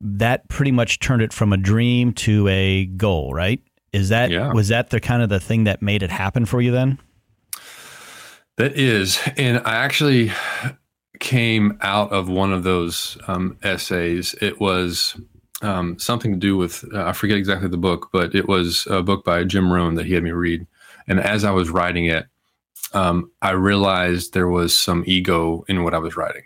that 0.00 0.48
pretty 0.48 0.70
much 0.70 1.00
turned 1.00 1.22
it 1.22 1.32
from 1.32 1.52
a 1.52 1.56
dream 1.56 2.12
to 2.12 2.46
a 2.46 2.86
goal, 2.86 3.34
right? 3.34 3.60
Is 3.92 4.10
that 4.10 4.30
yeah. 4.30 4.52
was 4.52 4.68
that 4.68 4.90
the 4.90 5.00
kind 5.00 5.22
of 5.22 5.28
the 5.28 5.40
thing 5.40 5.64
that 5.64 5.82
made 5.82 6.04
it 6.04 6.10
happen 6.10 6.46
for 6.46 6.60
you 6.60 6.70
then? 6.70 7.00
That 8.58 8.78
is, 8.78 9.20
and 9.36 9.58
I 9.64 9.74
actually 9.76 10.30
came 11.18 11.78
out 11.80 12.12
of 12.12 12.28
one 12.28 12.52
of 12.52 12.62
those 12.62 13.18
um, 13.26 13.56
essays. 13.62 14.34
It 14.40 14.60
was 14.60 15.16
um, 15.62 15.98
something 15.98 16.32
to 16.32 16.38
do 16.38 16.56
with 16.56 16.84
uh, 16.92 17.04
I 17.06 17.12
forget 17.12 17.38
exactly 17.38 17.68
the 17.68 17.76
book, 17.76 18.10
but 18.12 18.34
it 18.34 18.48
was 18.48 18.86
a 18.90 19.02
book 19.02 19.24
by 19.24 19.44
Jim 19.44 19.72
Rohn 19.72 19.94
that 19.94 20.06
he 20.06 20.14
had 20.14 20.22
me 20.22 20.32
read. 20.32 20.66
And 21.08 21.20
as 21.20 21.44
I 21.44 21.50
was 21.50 21.70
writing 21.70 22.06
it, 22.06 22.26
um, 22.92 23.30
I 23.40 23.50
realized 23.50 24.34
there 24.34 24.48
was 24.48 24.76
some 24.76 25.04
ego 25.06 25.64
in 25.68 25.84
what 25.84 25.94
I 25.94 25.98
was 25.98 26.16
writing. 26.16 26.42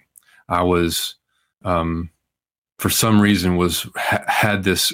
I 0.48 0.62
was, 0.62 1.16
um, 1.64 2.10
for 2.78 2.90
some 2.90 3.20
reason, 3.20 3.56
was 3.56 3.86
ha- 3.96 4.24
had 4.28 4.64
this. 4.64 4.92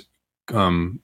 Um, 0.52 1.00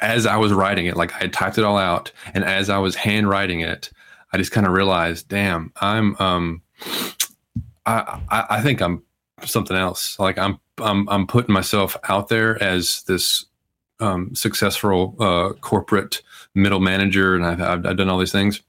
as 0.00 0.26
I 0.26 0.36
was 0.36 0.52
writing 0.52 0.86
it, 0.86 0.96
like 0.96 1.14
I 1.14 1.18
had 1.18 1.32
typed 1.32 1.58
it 1.58 1.64
all 1.64 1.78
out, 1.78 2.12
and 2.34 2.44
as 2.44 2.68
I 2.68 2.78
was 2.78 2.96
handwriting 2.96 3.60
it, 3.60 3.90
I 4.32 4.38
just 4.38 4.50
kind 4.52 4.66
of 4.66 4.72
realized, 4.72 5.28
damn, 5.28 5.72
I'm. 5.80 6.16
Um, 6.18 6.62
I, 7.86 8.20
I 8.28 8.46
I 8.50 8.60
think 8.62 8.80
I'm 8.80 9.02
something 9.44 9.76
else. 9.76 10.18
Like 10.18 10.38
I'm 10.38 10.58
I'm 10.82 11.08
I'm 11.08 11.26
putting 11.26 11.52
myself 11.52 11.96
out 12.08 12.28
there 12.28 12.62
as 12.62 13.02
this 13.04 13.46
um, 14.00 14.34
successful 14.34 15.16
uh, 15.20 15.52
corporate 15.60 16.22
middle 16.54 16.80
manager, 16.80 17.34
and 17.34 17.44
I've, 17.44 17.60
I've, 17.60 17.86
I've 17.86 17.96
done 17.96 18.08
all 18.08 18.18
these 18.18 18.32
things. 18.32 18.60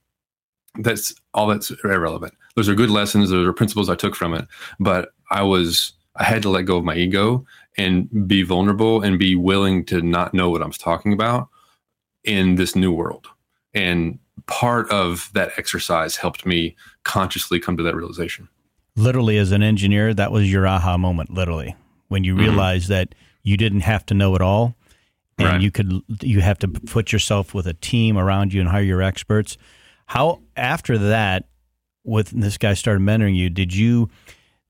that's 0.78 1.14
all 1.32 1.46
that's 1.46 1.70
irrelevant. 1.82 2.34
Those 2.56 2.68
are 2.68 2.74
good 2.74 2.90
lessons. 2.90 3.30
Those 3.30 3.46
are 3.46 3.52
principles 3.52 3.88
I 3.90 3.94
took 3.96 4.14
from 4.14 4.34
it. 4.34 4.46
But 4.78 5.12
I 5.30 5.42
was 5.42 5.92
I 6.16 6.24
had 6.24 6.42
to 6.42 6.50
let 6.50 6.62
go 6.62 6.76
of 6.76 6.84
my 6.84 6.94
ego 6.94 7.44
and 7.76 8.28
be 8.28 8.42
vulnerable 8.42 9.02
and 9.02 9.18
be 9.18 9.34
willing 9.34 9.84
to 9.86 10.00
not 10.00 10.32
know 10.32 10.50
what 10.50 10.62
I'm 10.62 10.70
talking 10.70 11.12
about 11.12 11.48
in 12.22 12.54
this 12.54 12.76
new 12.76 12.92
world. 12.92 13.26
And 13.74 14.18
part 14.46 14.88
of 14.90 15.30
that 15.34 15.50
exercise 15.56 16.16
helped 16.16 16.46
me 16.46 16.76
consciously 17.02 17.58
come 17.58 17.76
to 17.76 17.82
that 17.82 17.96
realization. 17.96 18.48
Literally, 18.96 19.38
as 19.38 19.50
an 19.50 19.62
engineer, 19.64 20.14
that 20.14 20.30
was 20.30 20.50
your 20.50 20.68
aha 20.68 20.96
moment, 20.96 21.30
literally, 21.30 21.74
when 22.08 22.24
you 22.24 22.34
mm-hmm. 22.34 22.44
realized 22.44 22.84
mm-hmm. 22.84 22.94
that 22.94 23.14
you 23.42 23.56
didn't 23.56 23.80
have 23.80 24.04
to 24.06 24.14
know 24.14 24.34
it 24.34 24.40
all 24.40 24.74
and 25.38 25.48
right. 25.48 25.60
you 25.60 25.70
could 25.70 26.02
you 26.22 26.40
have 26.40 26.58
to 26.58 26.68
put 26.68 27.12
yourself 27.12 27.54
with 27.54 27.66
a 27.66 27.74
team 27.74 28.16
around 28.16 28.52
you 28.52 28.60
and 28.60 28.70
hire 28.70 28.82
your 28.82 29.02
experts 29.02 29.56
how 30.06 30.40
after 30.56 30.98
that 30.98 31.48
with 32.04 32.28
this 32.28 32.58
guy 32.58 32.74
started 32.74 33.00
mentoring 33.00 33.34
you 33.34 33.50
did 33.50 33.74
you 33.74 34.08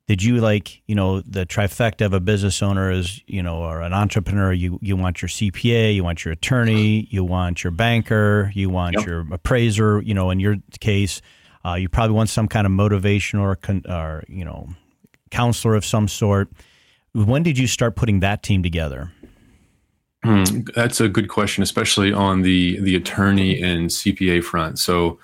did 0.06 0.22
you 0.22 0.36
like 0.36 0.82
you 0.86 0.94
know 0.94 1.20
the 1.20 1.46
trifecta 1.46 2.04
of 2.06 2.12
a 2.12 2.20
business 2.20 2.62
owner 2.62 2.90
is 2.90 3.22
you 3.26 3.42
know 3.42 3.58
or 3.58 3.82
an 3.82 3.92
entrepreneur 3.92 4.52
you 4.52 4.78
you 4.80 4.96
want 4.96 5.20
your 5.20 5.28
cpa 5.28 5.94
you 5.94 6.04
want 6.04 6.24
your 6.24 6.32
attorney 6.32 7.06
you 7.10 7.24
want 7.24 7.64
your 7.64 7.70
banker 7.70 8.50
you 8.54 8.70
want 8.70 8.94
yep. 8.94 9.06
your 9.06 9.26
appraiser 9.32 10.00
you 10.02 10.14
know 10.14 10.30
in 10.30 10.40
your 10.40 10.56
case 10.80 11.20
uh, 11.66 11.74
you 11.74 11.88
probably 11.88 12.14
want 12.14 12.28
some 12.28 12.46
kind 12.46 12.66
of 12.66 12.70
motivation 12.70 13.38
or, 13.38 13.58
or 13.88 14.24
you 14.28 14.44
know 14.44 14.68
counselor 15.30 15.74
of 15.74 15.84
some 15.84 16.06
sort 16.06 16.48
when 17.14 17.42
did 17.42 17.56
you 17.56 17.66
start 17.66 17.96
putting 17.96 18.20
that 18.20 18.42
team 18.42 18.62
together 18.62 19.10
hmm, 20.22 20.44
that's 20.74 21.00
a 21.00 21.08
good 21.08 21.28
question 21.28 21.62
especially 21.62 22.12
on 22.12 22.42
the 22.42 22.78
the 22.80 22.94
attorney 22.94 23.62
and 23.62 23.90
cpa 23.90 24.42
front 24.42 24.78
so 24.78 25.18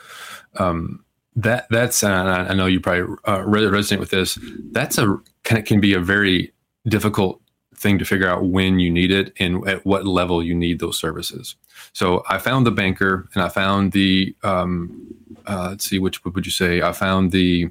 um, 0.56 1.04
that 1.36 1.66
that's 1.70 2.02
I 2.02 2.52
know 2.54 2.66
you 2.66 2.80
probably 2.80 3.14
uh, 3.24 3.38
resonate 3.38 4.00
with 4.00 4.10
this. 4.10 4.38
That's 4.72 4.98
a 4.98 5.18
can 5.44 5.62
can 5.62 5.80
be 5.80 5.94
a 5.94 6.00
very 6.00 6.52
difficult 6.86 7.40
thing 7.74 7.98
to 7.98 8.04
figure 8.04 8.28
out 8.28 8.44
when 8.44 8.78
you 8.78 8.90
need 8.90 9.10
it 9.10 9.32
and 9.38 9.66
at 9.66 9.86
what 9.86 10.06
level 10.06 10.42
you 10.42 10.54
need 10.54 10.80
those 10.80 10.98
services. 10.98 11.56
So 11.92 12.22
I 12.28 12.38
found 12.38 12.66
the 12.66 12.70
banker 12.70 13.28
and 13.34 13.42
I 13.42 13.48
found 13.48 13.92
the 13.92 14.34
um, 14.42 15.14
uh, 15.46 15.68
let's 15.70 15.84
see 15.84 15.98
which 15.98 16.24
what 16.24 16.34
would 16.34 16.46
you 16.46 16.52
say 16.52 16.82
I 16.82 16.92
found 16.92 17.32
the 17.32 17.70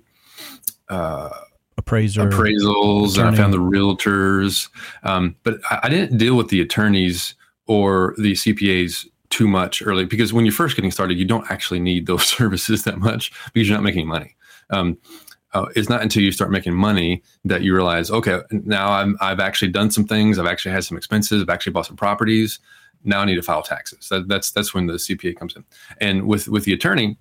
uh, 0.87 1.29
appraiser 1.79 2.29
appraisals 2.29 3.13
attorney. 3.13 3.27
and 3.27 3.35
I 3.35 3.37
found 3.37 3.53
the 3.53 3.57
realtors, 3.57 4.69
um, 5.03 5.35
but 5.43 5.59
I, 5.69 5.79
I 5.83 5.89
didn't 5.89 6.17
deal 6.17 6.35
with 6.35 6.49
the 6.49 6.61
attorneys 6.61 7.35
or 7.67 8.13
the 8.17 8.33
CPAs 8.33 9.07
too 9.29 9.47
much 9.47 9.81
early 9.85 10.05
because 10.05 10.33
when 10.33 10.45
you're 10.45 10.53
first 10.53 10.75
getting 10.75 10.91
started, 10.91 11.17
you 11.17 11.25
don't 11.25 11.49
actually 11.51 11.79
need 11.79 12.05
those 12.05 12.25
services 12.37 12.83
that 12.83 12.97
much 12.99 13.31
because 13.53 13.67
you're 13.67 13.77
not 13.77 13.83
making 13.83 14.07
money. 14.07 14.35
Um, 14.69 14.97
uh, 15.53 15.65
it's 15.75 15.89
not 15.89 16.01
until 16.01 16.21
you 16.21 16.31
start 16.31 16.51
making 16.51 16.75
money 16.75 17.23
that 17.43 17.63
you 17.63 17.73
realize, 17.73 18.11
okay, 18.11 18.39
now 18.51 18.91
I'm, 18.91 19.17
I've 19.19 19.39
actually 19.39 19.71
done 19.71 19.89
some 19.89 20.05
things. 20.05 20.37
I've 20.37 20.45
actually 20.45 20.73
had 20.73 20.83
some 20.83 20.95
expenses. 20.95 21.41
I've 21.41 21.49
actually 21.49 21.73
bought 21.73 21.87
some 21.87 21.95
properties. 21.95 22.59
Now 23.03 23.21
I 23.21 23.25
need 23.25 23.35
to 23.35 23.41
file 23.41 23.63
taxes. 23.63 24.09
That, 24.09 24.27
that's 24.27 24.51
that's 24.51 24.73
when 24.73 24.85
the 24.85 24.93
CPA 24.93 25.37
comes 25.37 25.55
in. 25.55 25.63
And 26.01 26.27
with 26.27 26.49
with 26.49 26.65
the 26.65 26.73
attorney, 26.73 27.17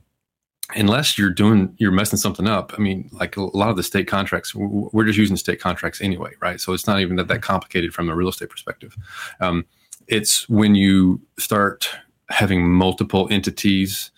unless 0.76 1.16
you're 1.16 1.30
doing 1.30 1.74
you're 1.78 1.90
messing 1.90 2.18
something 2.18 2.46
up 2.46 2.74
i 2.76 2.80
mean 2.80 3.08
like 3.12 3.36
a 3.36 3.40
lot 3.40 3.70
of 3.70 3.76
the 3.76 3.82
state 3.82 4.06
contracts 4.06 4.54
we're 4.54 5.04
just 5.04 5.18
using 5.18 5.36
state 5.36 5.60
contracts 5.60 6.00
anyway 6.00 6.28
right? 6.40 6.60
So 6.60 6.72
it's 6.72 6.86
not 6.86 7.00
even 7.00 7.16
that 7.16 7.28
that 7.28 7.42
complicated 7.42 7.94
from 7.94 8.08
a 8.08 8.14
real 8.14 8.28
estate 8.28 8.50
perspective. 8.50 8.96
Um, 9.40 9.66
it's 10.06 10.48
when 10.48 10.74
you 10.74 11.20
start 11.38 11.90
having 12.30 12.70
multiple 12.70 13.28
entities 13.30 14.10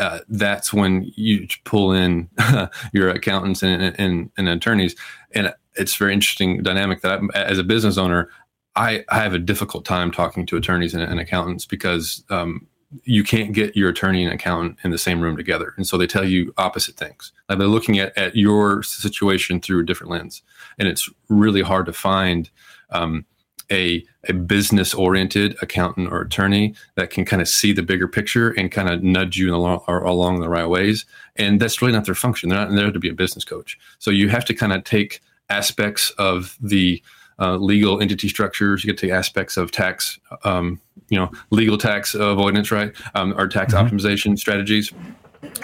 uh, 0.00 0.18
that's 0.28 0.72
when 0.72 1.12
you 1.14 1.46
pull 1.64 1.92
in 1.92 2.28
your 2.92 3.10
accountants 3.10 3.62
and, 3.62 3.94
and, 3.96 4.28
and, 4.36 4.48
attorneys. 4.48 4.96
And 5.36 5.54
it's 5.76 5.94
very 5.94 6.12
interesting 6.12 6.64
dynamic 6.64 7.00
that 7.02 7.20
I, 7.32 7.38
as 7.38 7.58
a 7.58 7.64
business 7.64 7.96
owner 7.96 8.28
I, 8.74 9.04
I, 9.08 9.20
have 9.20 9.34
a 9.34 9.38
difficult 9.38 9.84
time 9.84 10.10
talking 10.10 10.46
to 10.46 10.56
attorneys 10.56 10.94
and, 10.94 11.02
and 11.02 11.20
accountants 11.20 11.64
because 11.64 12.24
um, 12.28 12.66
you 13.04 13.22
can't 13.22 13.52
get 13.52 13.76
your 13.76 13.90
attorney 13.90 14.24
and 14.24 14.32
accountant 14.32 14.78
in 14.82 14.90
the 14.90 14.98
same 14.98 15.20
room 15.20 15.36
together 15.36 15.74
and 15.76 15.86
so 15.86 15.98
they 15.98 16.06
tell 16.06 16.24
you 16.24 16.52
opposite 16.56 16.96
things 16.96 17.32
like 17.48 17.58
they're 17.58 17.68
looking 17.68 17.98
at, 17.98 18.16
at 18.16 18.34
your 18.34 18.82
situation 18.82 19.60
through 19.60 19.80
a 19.80 19.84
different 19.84 20.10
lens 20.10 20.42
and 20.78 20.88
it's 20.88 21.08
really 21.28 21.62
hard 21.62 21.86
to 21.86 21.92
find 21.92 22.50
um, 22.90 23.24
a, 23.70 24.04
a 24.28 24.32
business 24.32 24.94
oriented 24.94 25.56
accountant 25.62 26.10
or 26.10 26.20
attorney 26.20 26.74
that 26.94 27.10
can 27.10 27.24
kind 27.24 27.42
of 27.42 27.48
see 27.48 27.72
the 27.72 27.82
bigger 27.82 28.08
picture 28.08 28.50
and 28.50 28.72
kind 28.72 28.88
of 28.88 29.02
nudge 29.02 29.36
you 29.36 29.54
along, 29.54 29.82
along 29.88 30.40
the 30.40 30.48
right 30.48 30.66
ways. 30.66 31.04
And 31.36 31.60
that's 31.60 31.80
really 31.82 31.92
not 31.92 32.06
their 32.06 32.14
function. 32.14 32.48
They're 32.48 32.58
not 32.58 32.74
there 32.74 32.90
to 32.90 32.98
be 32.98 33.10
a 33.10 33.14
business 33.14 33.44
coach. 33.44 33.78
So 33.98 34.10
you 34.10 34.28
have 34.28 34.44
to 34.46 34.54
kind 34.54 34.72
of 34.72 34.84
take 34.84 35.20
aspects 35.50 36.10
of 36.18 36.56
the 36.60 37.02
uh, 37.38 37.56
legal 37.56 38.00
entity 38.00 38.28
structures. 38.28 38.84
You 38.84 38.92
get 38.92 38.98
to 39.00 39.10
aspects 39.10 39.56
of 39.56 39.70
tax, 39.70 40.18
um, 40.44 40.80
you 41.08 41.18
know, 41.18 41.30
legal 41.50 41.78
tax 41.78 42.14
avoidance, 42.14 42.70
right, 42.70 42.92
um, 43.14 43.34
or 43.38 43.48
tax 43.48 43.74
mm-hmm. 43.74 43.86
optimization 43.86 44.38
strategies, 44.38 44.92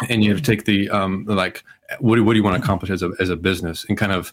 and 0.09 0.25
you 0.25 0.31
have 0.31 0.41
to 0.41 0.45
take 0.45 0.65
the 0.65 0.91
um, 0.91 1.25
like 1.27 1.63
what 2.01 2.17
do, 2.17 2.25
what 2.25 2.33
do 2.33 2.39
you 2.39 2.45
want 2.45 2.57
to 2.57 2.63
accomplish 2.63 2.91
as 2.91 3.03
a 3.03 3.11
as 3.21 3.31
a 3.31 3.37
business, 3.37 3.85
and 3.89 3.99
kind 3.99 4.13
of 4.13 4.33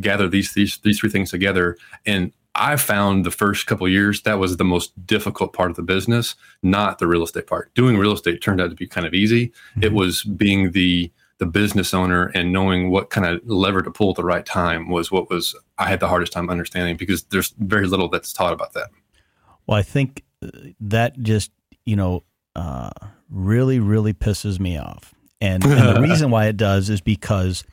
gather 0.00 0.28
these 0.28 0.54
these 0.54 0.78
these 0.78 1.00
three 1.00 1.10
things 1.10 1.30
together 1.30 1.76
and 2.06 2.32
I 2.58 2.76
found 2.76 3.24
the 3.24 3.30
first 3.30 3.66
couple 3.66 3.88
years 3.88 4.22
that 4.22 4.38
was 4.38 4.56
the 4.56 4.64
most 4.64 5.06
difficult 5.06 5.52
part 5.52 5.70
of 5.70 5.76
the 5.76 5.82
business, 5.82 6.34
not 6.62 6.98
the 6.98 7.06
real 7.06 7.22
estate 7.22 7.46
part. 7.46 7.72
Doing 7.74 7.96
real 7.96 8.12
estate 8.12 8.42
turned 8.42 8.60
out 8.60 8.70
to 8.70 8.76
be 8.76 8.86
kind 8.86 9.06
of 9.06 9.14
easy. 9.14 9.48
Mm-hmm. 9.48 9.84
It 9.84 9.92
was 9.92 10.24
being 10.24 10.72
the 10.72 11.10
the 11.38 11.46
business 11.46 11.94
owner 11.94 12.26
and 12.34 12.52
knowing 12.52 12.90
what 12.90 13.10
kind 13.10 13.26
of 13.26 13.40
lever 13.48 13.82
to 13.82 13.90
pull 13.90 14.10
at 14.10 14.16
the 14.16 14.24
right 14.24 14.44
time 14.44 14.88
was 14.88 15.10
what 15.10 15.30
was 15.30 15.54
I 15.78 15.88
had 15.88 16.00
the 16.00 16.08
hardest 16.08 16.32
time 16.32 16.50
understanding 16.50 16.96
because 16.96 17.24
there's 17.24 17.54
very 17.58 17.86
little 17.86 18.08
that's 18.08 18.32
taught 18.32 18.52
about 18.52 18.72
that. 18.74 18.90
Well, 19.66 19.78
I 19.78 19.82
think 19.82 20.24
uh, 20.42 20.48
that 20.80 21.20
just 21.20 21.52
you 21.84 21.96
know 21.96 22.24
uh, 22.56 22.90
really 23.30 23.78
really 23.78 24.14
pisses 24.14 24.58
me 24.58 24.78
off, 24.78 25.14
and, 25.40 25.64
and 25.64 25.96
the 25.96 26.00
reason 26.08 26.30
why 26.30 26.46
it 26.46 26.56
does 26.56 26.90
is 26.90 27.00
because 27.00 27.64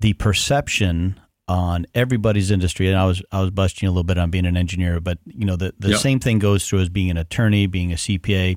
the 0.00 0.12
perception 0.14 1.20
on 1.48 1.86
everybody's 1.94 2.50
industry. 2.50 2.88
And 2.88 2.96
I 2.96 3.06
was 3.06 3.22
I 3.32 3.40
was 3.40 3.50
busting 3.50 3.86
a 3.88 3.90
little 3.90 4.04
bit 4.04 4.18
on 4.18 4.30
being 4.30 4.46
an 4.46 4.56
engineer, 4.56 5.00
but 5.00 5.18
you 5.26 5.44
know 5.44 5.56
the 5.56 5.74
the 5.78 5.90
yep. 5.90 5.98
same 5.98 6.20
thing 6.20 6.38
goes 6.38 6.66
through 6.66 6.80
as 6.80 6.88
being 6.88 7.10
an 7.10 7.16
attorney, 7.16 7.66
being 7.66 7.92
a 7.92 7.96
CPA. 7.96 8.56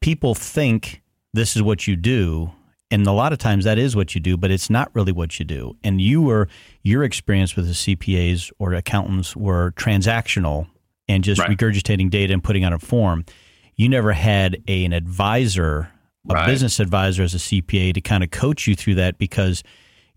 People 0.00 0.34
think 0.34 1.02
this 1.32 1.56
is 1.56 1.62
what 1.62 1.86
you 1.86 1.96
do, 1.96 2.50
and 2.90 3.06
a 3.06 3.12
lot 3.12 3.32
of 3.32 3.38
times 3.38 3.64
that 3.64 3.78
is 3.78 3.94
what 3.94 4.14
you 4.14 4.20
do, 4.20 4.36
but 4.36 4.50
it's 4.50 4.68
not 4.70 4.90
really 4.94 5.12
what 5.12 5.38
you 5.38 5.44
do. 5.44 5.76
And 5.84 6.00
you 6.00 6.22
were 6.22 6.48
your 6.82 7.04
experience 7.04 7.56
with 7.56 7.66
the 7.66 7.72
CPAs 7.72 8.50
or 8.58 8.74
accountants 8.74 9.36
were 9.36 9.72
transactional 9.72 10.66
and 11.08 11.22
just 11.22 11.40
right. 11.40 11.50
regurgitating 11.50 12.10
data 12.10 12.32
and 12.32 12.42
putting 12.42 12.64
on 12.64 12.72
a 12.72 12.78
form. 12.78 13.24
You 13.76 13.88
never 13.88 14.12
had 14.12 14.62
a, 14.68 14.84
an 14.84 14.92
advisor, 14.92 15.90
a 16.28 16.34
right. 16.34 16.46
business 16.46 16.80
advisor 16.80 17.22
as 17.22 17.34
a 17.34 17.38
CPA 17.38 17.94
to 17.94 18.00
kind 18.00 18.24
of 18.24 18.30
coach 18.30 18.66
you 18.66 18.74
through 18.74 18.96
that 18.96 19.18
because 19.18 19.62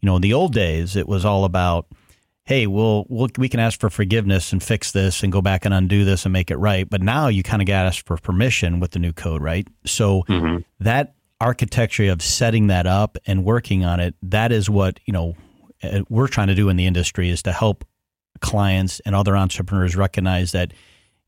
you 0.03 0.07
know, 0.07 0.17
in 0.17 0.21
the 0.21 0.33
old 0.33 0.53
days, 0.53 0.97
it 0.97 1.07
was 1.07 1.23
all 1.23 1.45
about, 1.45 1.87
hey, 2.43 2.67
we'll, 2.67 3.05
we'll 3.07 3.29
we 3.37 3.47
can 3.47 3.61
ask 3.61 3.79
for 3.79 3.89
forgiveness 3.89 4.51
and 4.51 4.61
fix 4.61 4.91
this 4.91 5.23
and 5.23 5.31
go 5.31 5.41
back 5.41 5.63
and 5.63 5.73
undo 5.73 6.03
this 6.03 6.25
and 6.25 6.33
make 6.33 6.51
it 6.51 6.57
right. 6.57 6.89
But 6.89 7.01
now 7.01 7.29
you 7.29 7.41
kind 7.41 7.61
of 7.61 7.67
got 7.69 7.85
asked 7.85 8.05
for 8.05 8.17
permission 8.17 8.81
with 8.81 8.91
the 8.91 8.99
new 8.99 9.13
code, 9.13 9.41
right? 9.41 9.65
So 9.85 10.23
mm-hmm. 10.23 10.57
that 10.81 11.15
architecture 11.39 12.11
of 12.11 12.21
setting 12.21 12.67
that 12.67 12.87
up 12.87 13.17
and 13.25 13.43
working 13.43 13.83
on 13.85 13.99
it, 13.99 14.15
that 14.21 14.51
is 14.51 14.69
what 14.69 14.99
you 15.05 15.13
know 15.13 15.35
uh, 15.83 16.01
we're 16.09 16.27
trying 16.27 16.47
to 16.47 16.55
do 16.55 16.69
in 16.69 16.77
the 16.77 16.85
industry 16.85 17.29
is 17.29 17.43
to 17.43 17.51
help 17.51 17.83
clients 18.39 18.99
and 19.01 19.15
other 19.15 19.35
entrepreneurs 19.35 19.95
recognize 19.95 20.51
that 20.51 20.73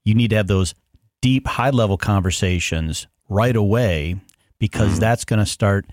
you 0.03 0.13
need 0.13 0.29
to 0.29 0.35
have 0.35 0.47
those 0.47 0.73
deep, 1.21 1.47
high 1.47 1.71
level 1.71 1.97
conversations 1.97 3.07
right 3.29 3.55
away 3.55 4.15
because 4.59 4.91
mm-hmm. 4.91 4.99
that's 4.99 5.25
going 5.25 5.39
to 5.39 5.45
start 5.45 5.87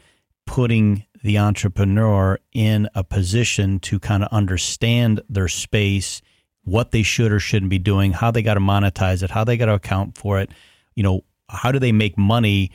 putting 0.46 1.04
the 1.22 1.38
entrepreneur 1.38 2.38
in 2.52 2.88
a 2.94 3.04
position 3.04 3.78
to 3.80 3.98
kind 3.98 4.22
of 4.22 4.28
understand 4.32 5.20
their 5.28 5.48
space, 5.48 6.20
what 6.64 6.90
they 6.90 7.02
should 7.02 7.32
or 7.32 7.38
shouldn't 7.38 7.70
be 7.70 7.78
doing, 7.78 8.12
how 8.12 8.30
they 8.30 8.42
got 8.42 8.54
to 8.54 8.60
monetize 8.60 9.22
it, 9.22 9.30
how 9.30 9.44
they 9.44 9.56
got 9.56 9.66
to 9.66 9.74
account 9.74 10.18
for 10.18 10.40
it. 10.40 10.50
You 10.94 11.02
know, 11.02 11.24
how 11.48 11.72
do 11.72 11.78
they 11.78 11.92
make 11.92 12.18
money 12.18 12.70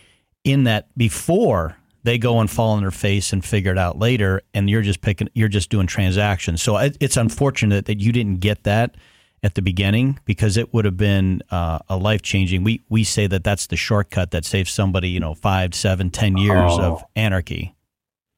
in 0.48 0.64
that 0.64 0.88
before 0.98 1.78
they 2.04 2.18
go 2.18 2.40
and 2.40 2.50
fall 2.50 2.72
on 2.72 2.82
their 2.82 2.92
face 2.92 3.34
and 3.34 3.44
figure 3.44 3.72
it 3.72 3.78
out 3.78 4.00
later 4.00 4.42
and 4.54 4.70
you're 4.70 4.82
just 4.82 5.02
picking 5.02 5.30
you're 5.34 5.48
just 5.48 5.70
doing 5.70 5.88
transactions 5.88 6.62
so 6.62 6.78
it's 6.78 7.18
unfortunate 7.18 7.86
that 7.86 8.00
you 8.00 8.12
didn't 8.12 8.40
get 8.40 8.64
that 8.64 8.96
at 9.44 9.56
the 9.56 9.62
beginning 9.62 10.20
because 10.26 10.58
it 10.58 10.74
would 10.74 10.86
have 10.86 10.98
been 10.98 11.42
uh, 11.52 11.80
a 11.90 11.98
life 11.98 12.22
changing 12.22 12.64
we 12.64 12.82
we 12.90 13.04
say 13.04 13.28
that 13.28 13.44
that's 13.44 13.68
the 13.68 13.76
shortcut 13.76 14.32
that 14.32 14.46
saves 14.46 14.72
somebody 14.72 15.10
you 15.10 15.20
know 15.20 15.34
five 15.34 15.76
seven 15.76 16.10
ten 16.10 16.38
years 16.38 16.72
oh. 16.74 16.94
of 16.94 17.04
anarchy 17.16 17.76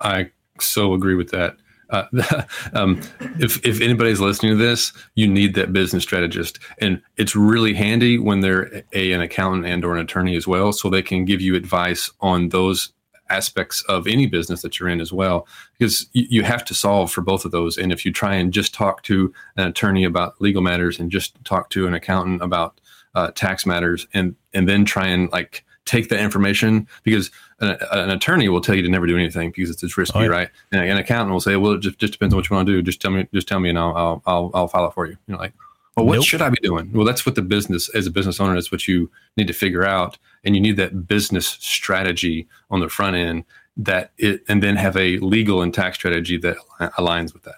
I 0.02 0.32
so 0.60 0.94
agree 0.94 1.16
with 1.16 1.32
that. 1.32 1.58
Uh, 1.90 2.06
um, 2.74 3.02
if 3.40 3.66
if 3.66 3.82
anybody's 3.82 4.20
listening 4.20 4.52
to 4.52 4.58
this, 4.58 4.94
you 5.16 5.28
need 5.28 5.56
that 5.56 5.74
business 5.74 6.04
strategist, 6.04 6.60
and 6.80 7.02
it's 7.18 7.36
really 7.36 7.74
handy 7.74 8.18
when 8.18 8.42
they're 8.42 8.84
a, 8.94 9.12
an 9.12 9.22
accountant 9.22 9.66
and 9.66 9.84
or 9.84 9.96
an 9.96 10.02
attorney 10.02 10.36
as 10.36 10.48
well, 10.48 10.72
so 10.72 10.90
they 10.90 11.02
can 11.02 11.26
give 11.26 11.42
you 11.42 11.56
advice 11.56 12.12
on 12.22 12.50
those 12.50 12.92
aspects 13.30 13.84
of 13.84 14.08
any 14.08 14.26
business 14.26 14.62
that 14.62 14.80
you're 14.80 14.90
in 14.90 15.02
as 15.02 15.14
well, 15.14 15.48
because 15.78 16.08
you, 16.14 16.26
you 16.30 16.44
have 16.44 16.66
to 16.66 16.74
solve 16.74 17.12
for 17.12 17.22
both 17.22 17.46
of 17.46 17.52
those. 17.52 17.78
And 17.78 17.92
if 17.92 18.06
you 18.06 18.12
try 18.12 18.34
and 18.36 18.52
just 18.52 18.74
talk 18.74 19.04
to 19.04 19.32
an 19.56 19.68
attorney 19.68 20.04
about 20.04 20.42
legal 20.42 20.62
matters 20.62 21.00
and 21.00 21.12
just 21.12 21.44
talk 21.46 21.70
to 21.72 21.88
an 21.88 21.94
accountant 21.94 22.42
about 22.42 22.82
uh, 23.16 23.32
tax 23.32 23.66
matters, 23.66 24.08
and 24.14 24.36
and 24.54 24.68
then 24.68 24.86
try 24.86 25.08
and 25.08 25.32
like 25.32 25.64
take 25.86 26.10
that 26.10 26.20
information 26.20 26.88
because 27.04 27.32
an, 27.62 27.78
an, 27.92 28.10
attorney 28.10 28.50
will 28.50 28.62
tell 28.62 28.76
you 28.76 28.82
to 28.82 28.90
never 28.90 29.08
do 29.08 29.18
anything 29.18 29.52
because 29.52 29.70
it's, 29.70 29.84
it's 29.84 29.98
risky, 29.98 30.20
oh, 30.20 30.22
yeah. 30.22 30.28
right? 30.28 30.50
And 30.72 30.82
an 30.82 30.98
accountant 30.98 31.32
will 31.32 31.42
say, 31.42 31.56
well, 31.56 31.74
it 31.74 31.82
just, 31.82 32.00
just 32.00 32.14
depends 32.14 32.34
on 32.34 32.38
what 32.38 32.50
you 32.50 32.56
want 32.56 32.68
to 32.68 32.74
do. 32.74 32.82
Just 32.82 33.02
tell 33.02 33.12
me, 33.12 33.28
just 33.34 33.48
tell 33.48 33.60
me, 33.60 33.70
and 33.70 33.78
I'll 33.78 33.96
I'll 33.96 34.24
I'll, 34.26 34.52
I'll 34.54 34.68
file 34.68 34.88
it 34.88 34.94
for 34.94 35.06
you. 35.06 35.18
You 35.28 35.34
know, 35.34 35.38
like 35.40 35.54
well, 36.00 36.08
what 36.08 36.16
nope. 36.16 36.26
should 36.26 36.42
I 36.42 36.50
be 36.50 36.60
doing? 36.62 36.92
Well, 36.94 37.06
that's 37.06 37.26
what 37.26 37.36
the 37.36 37.42
business, 37.42 37.90
as 37.90 38.08
a 38.08 38.12
business 38.12 38.40
owner, 38.40 38.54
that's 38.54 38.72
what 38.72 38.88
you 38.88 39.12
need 39.38 39.48
to 39.48 39.54
figure 39.54 39.86
out. 39.86 40.18
And 40.44 40.56
you 40.56 40.62
need 40.62 40.78
that 40.78 41.08
business 41.08 41.48
strategy 41.48 42.48
on 42.70 42.80
the 42.80 42.90
front 42.90 43.16
end 43.16 43.44
that 43.78 44.12
it, 44.18 44.44
and 44.48 44.64
then 44.64 44.76
have 44.76 44.96
a 44.96 45.18
legal 45.18 45.62
and 45.62 45.74
tax 45.74 45.98
strategy 45.98 46.38
that 46.38 46.58
aligns 46.98 47.34
with 47.34 47.44
that. 47.44 47.56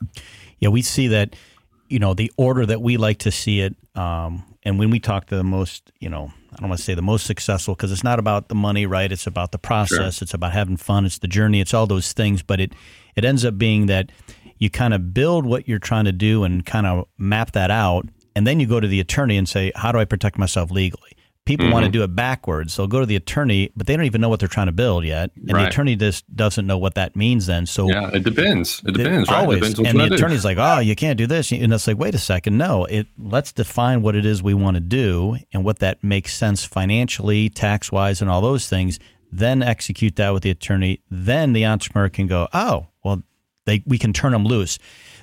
Yeah, 0.60 0.70
we 0.70 0.82
see 0.82 1.08
that, 1.08 1.36
you 1.90 2.00
know, 2.00 2.14
the 2.14 2.32
order 2.38 2.66
that 2.66 2.82
we 2.82 2.98
like 2.98 3.20
to 3.20 3.32
see 3.32 3.62
it. 3.62 3.76
Um, 3.96 4.44
and 4.64 4.78
when 4.80 4.90
we 4.90 5.00
talk 5.00 5.28
to 5.28 5.36
the 5.36 5.44
most, 5.44 5.92
you 6.00 6.10
know, 6.10 6.32
I 6.54 6.58
don't 6.58 6.70
want 6.70 6.80
to 6.80 6.84
say 6.84 6.94
the 6.94 7.02
most 7.02 7.26
successful 7.26 7.76
because 7.76 7.92
it's 7.92 8.04
not 8.04 8.20
about 8.20 8.50
the 8.50 8.56
money, 8.56 8.86
right? 8.86 9.12
It's 9.12 9.28
about 9.28 9.52
the 9.52 9.58
process. 9.58 10.18
Sure. 10.18 10.24
It's 10.26 10.34
about 10.34 10.54
having 10.54 10.78
fun. 10.78 11.06
It's 11.06 11.20
the 11.20 11.28
journey. 11.28 11.62
It's 11.62 11.74
all 11.74 11.88
those 11.88 12.14
things. 12.14 12.44
But 12.44 12.60
it, 12.60 12.74
it 13.16 13.26
ends 13.26 13.44
up 13.46 13.58
being 13.58 13.88
that 13.88 14.12
you 14.58 14.70
kind 14.70 14.94
of 14.94 15.14
build 15.14 15.46
what 15.46 15.68
you're 15.68 15.80
trying 15.80 16.06
to 16.06 16.12
do 16.12 16.44
and 16.44 16.66
kind 16.66 16.86
of 16.86 17.08
map 17.18 17.54
that 17.54 17.72
out 17.72 18.08
and 18.36 18.48
then 18.48 18.60
you 18.60 18.68
go 18.68 18.80
to 18.80 18.88
the 18.88 19.00
attorney 19.00 19.38
and 19.38 19.48
say, 19.48 19.72
"How 19.76 19.92
do 19.92 20.00
I 20.00 20.06
protect 20.06 20.38
myself 20.38 20.72
legally?" 20.72 21.12
People 21.44 21.66
mm-hmm. 21.66 21.74
want 21.74 21.86
to 21.86 21.92
do 21.92 22.04
it 22.04 22.16
backwards. 22.16 22.78
They'll 22.78 22.86
go 22.86 23.00
to 23.00 23.06
the 23.06 23.16
attorney, 23.16 23.72
but 23.76 23.88
they 23.88 23.96
don't 23.96 24.06
even 24.06 24.22
know 24.22 24.30
what 24.30 24.40
they're 24.40 24.48
trying 24.48 24.68
to 24.68 24.72
build 24.72 25.04
yet, 25.04 25.32
and 25.36 25.52
right. 25.52 25.64
the 25.64 25.68
attorney 25.70 25.96
just 25.96 26.24
doesn't 26.36 26.68
know 26.68 26.78
what 26.78 26.94
that 26.96 27.16
means. 27.16 27.48
Then, 27.48 27.66
so 27.66 27.90
yeah, 27.90 28.12
it 28.14 28.24
depends. 28.24 28.82
It 28.86 28.94
depends. 28.94 29.28
It, 29.28 29.32
right? 29.32 29.42
Always, 29.42 29.60
depends 29.74 29.80
and 29.80 30.00
the 30.00 30.14
attorney's 30.14 30.46
like, 30.46 30.60
"Oh, 30.60 30.80
you 30.80 30.96
can't 30.96 31.18
do 31.18 31.26
this," 31.26 31.52
and 31.52 31.74
it's 31.74 31.88
like, 31.88 31.98
"Wait 31.98 32.14
a 32.14 32.20
second, 32.20 32.60
no. 32.60 32.86
It 32.86 33.08
let's 33.18 33.52
define 33.52 34.04
what 34.04 34.16
it 34.16 34.24
is 34.24 34.44
we 34.44 34.54
want 34.54 34.76
to 34.76 34.82
do 34.82 35.38
and 35.52 35.66
what 35.66 35.80
that 35.80 36.04
makes 36.04 36.36
sense 36.36 36.64
financially, 36.64 37.50
tax 37.50 37.92
wise, 37.92 38.22
and 38.22 38.30
all 38.30 38.42
those 38.42 38.70
things. 38.70 39.00
Then 39.32 39.64
execute 39.64 40.18
that 40.18 40.32
with 40.32 40.44
the 40.44 40.52
attorney. 40.52 41.02
Then 41.10 41.54
the 41.54 41.66
entrepreneur 41.66 42.10
can 42.10 42.28
go, 42.28 42.50
oh, 42.54 42.88
well, 43.04 43.24
they 43.66 43.84
we 43.88 43.98
can 43.98 44.14
turn 44.14 44.32
them 44.32 44.46
loose. 44.46 44.78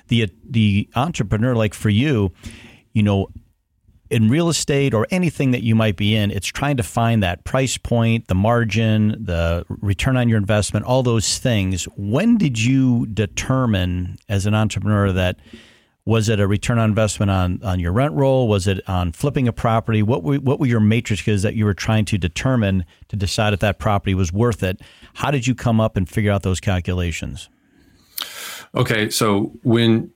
The 0.07 0.29
the 0.43 0.89
entrepreneur, 0.95 1.55
like 1.55 1.73
for 1.73 1.89
you, 1.89 2.33
you 2.93 3.03
know, 3.03 3.29
in 4.09 4.29
real 4.29 4.49
estate 4.49 4.93
or 4.93 5.07
anything 5.11 5.51
that 5.51 5.63
you 5.63 5.75
might 5.75 5.95
be 5.95 6.15
in, 6.15 6.31
it's 6.31 6.47
trying 6.47 6.77
to 6.77 6.83
find 6.83 7.21
that 7.21 7.43
price 7.43 7.77
point, 7.77 8.27
the 8.27 8.35
margin, 8.35 9.15
the 9.23 9.65
return 9.69 10.17
on 10.17 10.27
your 10.27 10.37
investment, 10.37 10.85
all 10.85 11.03
those 11.03 11.37
things. 11.37 11.85
When 11.95 12.37
did 12.37 12.59
you 12.59 13.05
determine 13.07 14.17
as 14.27 14.45
an 14.45 14.55
entrepreneur 14.55 15.11
that 15.11 15.39
was 16.05 16.27
it 16.27 16.39
a 16.39 16.47
return 16.47 16.79
on 16.79 16.89
investment 16.89 17.29
on, 17.29 17.59
on 17.63 17.79
your 17.79 17.91
rent 17.91 18.15
roll? 18.15 18.47
Was 18.47 18.65
it 18.65 18.81
on 18.89 19.11
flipping 19.11 19.47
a 19.47 19.53
property? 19.53 20.01
What 20.01 20.23
were, 20.23 20.37
what 20.37 20.59
were 20.59 20.65
your 20.65 20.79
matrices 20.79 21.43
that 21.43 21.53
you 21.53 21.65
were 21.65 21.75
trying 21.75 22.05
to 22.05 22.17
determine 22.17 22.85
to 23.09 23.15
decide 23.15 23.53
if 23.53 23.59
that 23.59 23.77
property 23.77 24.15
was 24.15 24.33
worth 24.33 24.63
it? 24.63 24.81
How 25.15 25.29
did 25.29 25.45
you 25.45 25.53
come 25.53 25.79
up 25.79 25.95
and 25.95 26.09
figure 26.09 26.31
out 26.31 26.41
those 26.41 26.59
calculations? 26.59 27.47
Okay, 28.73 29.11
so 29.11 29.53
when 29.61 30.11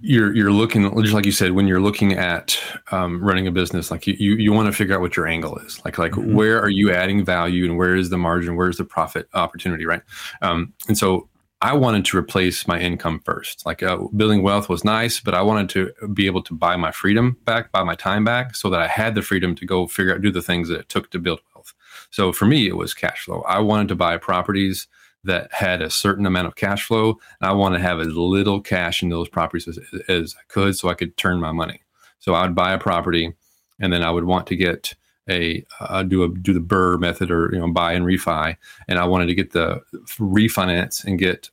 you're 0.00 0.34
you're 0.34 0.52
looking 0.52 0.82
just 1.02 1.14
like 1.14 1.24
you 1.24 1.32
said 1.32 1.52
when 1.52 1.66
you're 1.66 1.80
looking 1.80 2.12
at 2.12 2.58
um, 2.90 3.22
running 3.22 3.46
a 3.46 3.50
business 3.50 3.90
like 3.90 4.06
you 4.06 4.14
you, 4.18 4.34
you 4.36 4.52
want 4.52 4.66
to 4.66 4.72
figure 4.72 4.94
out 4.94 5.00
what 5.00 5.16
your 5.16 5.26
angle 5.26 5.56
is. 5.58 5.82
Like 5.84 5.96
like 5.96 6.12
mm-hmm. 6.12 6.34
where 6.34 6.60
are 6.60 6.68
you 6.68 6.92
adding 6.92 7.24
value 7.24 7.64
and 7.64 7.78
where 7.78 7.96
is 7.96 8.10
the 8.10 8.18
margin 8.18 8.56
where's 8.56 8.76
the 8.76 8.84
profit 8.84 9.28
opportunity 9.34 9.86
right? 9.86 10.02
Um, 10.42 10.72
and 10.88 10.98
so 10.98 11.28
i 11.62 11.72
wanted 11.72 12.04
to 12.04 12.18
replace 12.18 12.68
my 12.68 12.78
income 12.78 13.20
first. 13.24 13.64
Like 13.64 13.82
uh, 13.82 13.96
building 14.14 14.42
wealth 14.42 14.68
was 14.68 14.84
nice 14.84 15.20
but 15.20 15.34
i 15.34 15.40
wanted 15.40 15.70
to 15.70 16.08
be 16.12 16.26
able 16.26 16.42
to 16.42 16.54
buy 16.54 16.76
my 16.76 16.92
freedom 16.92 17.38
back 17.46 17.72
buy 17.72 17.82
my 17.82 17.94
time 17.94 18.24
back 18.24 18.54
so 18.54 18.68
that 18.68 18.80
i 18.80 18.86
had 18.86 19.14
the 19.14 19.22
freedom 19.22 19.54
to 19.54 19.64
go 19.64 19.86
figure 19.86 20.14
out 20.14 20.20
do 20.20 20.30
the 20.30 20.42
things 20.42 20.68
that 20.68 20.80
it 20.80 20.88
took 20.90 21.10
to 21.10 21.18
build 21.18 21.40
wealth. 21.54 21.72
So 22.10 22.32
for 22.32 22.44
me 22.44 22.68
it 22.68 22.76
was 22.76 22.92
cash 22.92 23.24
flow. 23.24 23.40
I 23.48 23.60
wanted 23.60 23.88
to 23.88 23.94
buy 23.94 24.18
properties 24.18 24.86
that 25.26 25.52
had 25.52 25.82
a 25.82 25.90
certain 25.90 26.26
amount 26.26 26.46
of 26.46 26.56
cash 26.56 26.84
flow. 26.84 27.18
I 27.40 27.52
want 27.52 27.74
to 27.74 27.80
have 27.80 28.00
as 28.00 28.08
little 28.08 28.60
cash 28.60 29.02
in 29.02 29.08
those 29.10 29.28
properties 29.28 29.68
as, 29.68 29.78
as 30.08 30.34
I 30.38 30.42
could 30.48 30.76
so 30.76 30.88
I 30.88 30.94
could 30.94 31.16
turn 31.16 31.40
my 31.40 31.52
money. 31.52 31.80
So 32.18 32.34
I 32.34 32.42
would 32.42 32.54
buy 32.54 32.72
a 32.72 32.78
property 32.78 33.32
and 33.78 33.92
then 33.92 34.02
I 34.02 34.10
would 34.10 34.24
want 34.24 34.46
to 34.48 34.56
get 34.56 34.94
a 35.28 35.64
uh, 35.80 36.02
do 36.04 36.22
a 36.22 36.28
do 36.28 36.52
the 36.52 36.60
BRRRR 36.60 37.00
method 37.00 37.30
or 37.30 37.50
you 37.52 37.58
know 37.58 37.70
buy 37.72 37.92
and 37.92 38.06
refi 38.06 38.56
and 38.88 38.98
I 38.98 39.04
wanted 39.04 39.26
to 39.26 39.34
get 39.34 39.52
the 39.52 39.82
refinance 40.18 41.04
and 41.04 41.18
get 41.18 41.50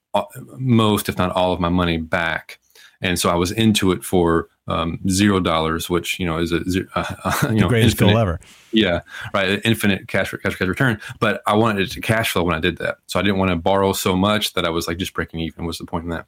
most 0.58 1.10
if 1.10 1.18
not 1.18 1.32
all 1.32 1.54
of 1.54 1.60
my 1.60 1.70
money 1.70 1.98
back 1.98 2.60
and 3.02 3.20
so 3.20 3.30
I 3.30 3.36
was 3.36 3.52
into 3.52 3.92
it 3.92 4.04
for 4.04 4.48
um, 4.68 5.00
zero 5.10 5.40
dollars, 5.40 5.90
which 5.90 6.20
you 6.20 6.26
know 6.26 6.38
is 6.38 6.52
a 6.52 6.62
uh, 6.96 7.34
you 7.50 7.62
know 7.62 7.68
greatest 7.68 7.96
infinite, 7.96 8.12
goal 8.12 8.20
ever. 8.20 8.40
Yeah, 8.72 9.02
right. 9.34 9.62
Infinite 9.64 10.08
cash 10.08 10.32
cash 10.32 10.56
cash 10.56 10.68
return. 10.68 11.00
But 11.20 11.42
I 11.48 11.56
wanted 11.56 11.84
it 11.88 11.92
to 11.92 12.02
cash 12.02 12.32
flow 12.32 12.44
when 12.44 12.56
I 12.56 12.60
did 12.60 12.78
that, 12.78 12.98
so 13.08 13.20
I 13.20 13.24
didn't 13.24 13.38
want 13.38 13.52
to 13.52 13.56
borrow 13.56 13.94
so 13.94 14.16
much 14.16 14.54
that 14.54 14.66
I 14.66 14.70
was 14.70 14.88
like 14.88 14.98
just 14.98 15.14
breaking 15.14 15.40
even. 15.42 15.66
Was 15.66 15.78
the 15.78 15.86
point 15.86 16.06
in 16.06 16.10
that? 16.12 16.26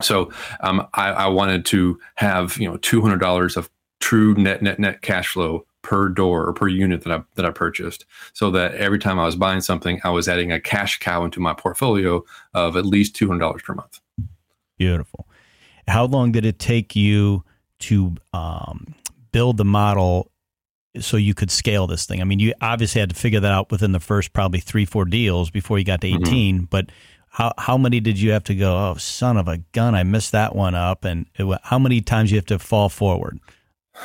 So 0.00 0.32
um, 0.60 0.86
I, 0.94 1.10
I 1.10 1.26
wanted 1.28 1.64
to 1.66 1.98
have 2.16 2.56
you 2.58 2.68
know 2.68 2.76
two 2.78 3.00
hundred 3.00 3.18
dollars 3.18 3.56
of 3.56 3.70
true 4.00 4.34
net 4.34 4.62
net 4.62 4.78
net 4.78 5.02
cash 5.02 5.28
flow 5.28 5.64
per 5.82 6.08
door 6.08 6.44
or 6.46 6.52
per 6.52 6.68
unit 6.68 7.02
that 7.02 7.12
I 7.12 7.22
that 7.36 7.44
I 7.44 7.50
purchased, 7.50 8.04
so 8.32 8.50
that 8.50 8.74
every 8.74 8.98
time 8.98 9.18
I 9.18 9.24
was 9.24 9.36
buying 9.36 9.60
something, 9.60 10.00
I 10.02 10.10
was 10.10 10.28
adding 10.28 10.50
a 10.50 10.60
cash 10.60 10.98
cow 10.98 11.24
into 11.24 11.40
my 11.40 11.54
portfolio 11.54 12.24
of 12.54 12.76
at 12.76 12.84
least 12.84 13.14
two 13.14 13.28
hundred 13.28 13.40
dollars 13.40 13.62
per 13.62 13.74
month. 13.74 14.00
Beautiful. 14.78 15.28
How 15.88 16.04
long 16.04 16.32
did 16.32 16.44
it 16.44 16.58
take 16.58 16.94
you 16.94 17.44
to 17.82 18.16
um, 18.32 18.94
build 19.32 19.56
the 19.56 19.64
model 19.64 20.30
so 20.98 21.16
you 21.16 21.34
could 21.34 21.50
scale 21.50 21.86
this 21.86 22.06
thing? 22.06 22.20
I 22.20 22.24
mean, 22.24 22.38
you 22.38 22.54
obviously 22.60 23.00
had 23.00 23.10
to 23.10 23.16
figure 23.16 23.40
that 23.40 23.52
out 23.52 23.70
within 23.70 23.92
the 23.92 24.00
first 24.00 24.32
probably 24.32 24.60
three, 24.60 24.84
four 24.84 25.04
deals 25.04 25.50
before 25.50 25.78
you 25.78 25.84
got 25.84 26.00
to 26.02 26.08
mm-hmm. 26.08 26.22
18. 26.22 26.56
Mm-hmm. 26.56 26.64
But 26.66 26.90
how 27.28 27.52
how 27.56 27.78
many 27.78 28.00
did 28.00 28.18
you 28.20 28.32
have 28.32 28.44
to 28.44 28.54
go? 28.54 28.76
Oh, 28.76 28.94
son 28.98 29.36
of 29.36 29.48
a 29.48 29.58
gun! 29.72 29.94
I 29.94 30.02
missed 30.02 30.32
that 30.32 30.54
one 30.54 30.74
up. 30.74 31.04
And 31.04 31.26
it, 31.36 31.60
how 31.62 31.78
many 31.78 32.00
times 32.02 32.30
you 32.30 32.36
have 32.36 32.46
to 32.46 32.58
fall 32.58 32.88
forward? 32.88 33.40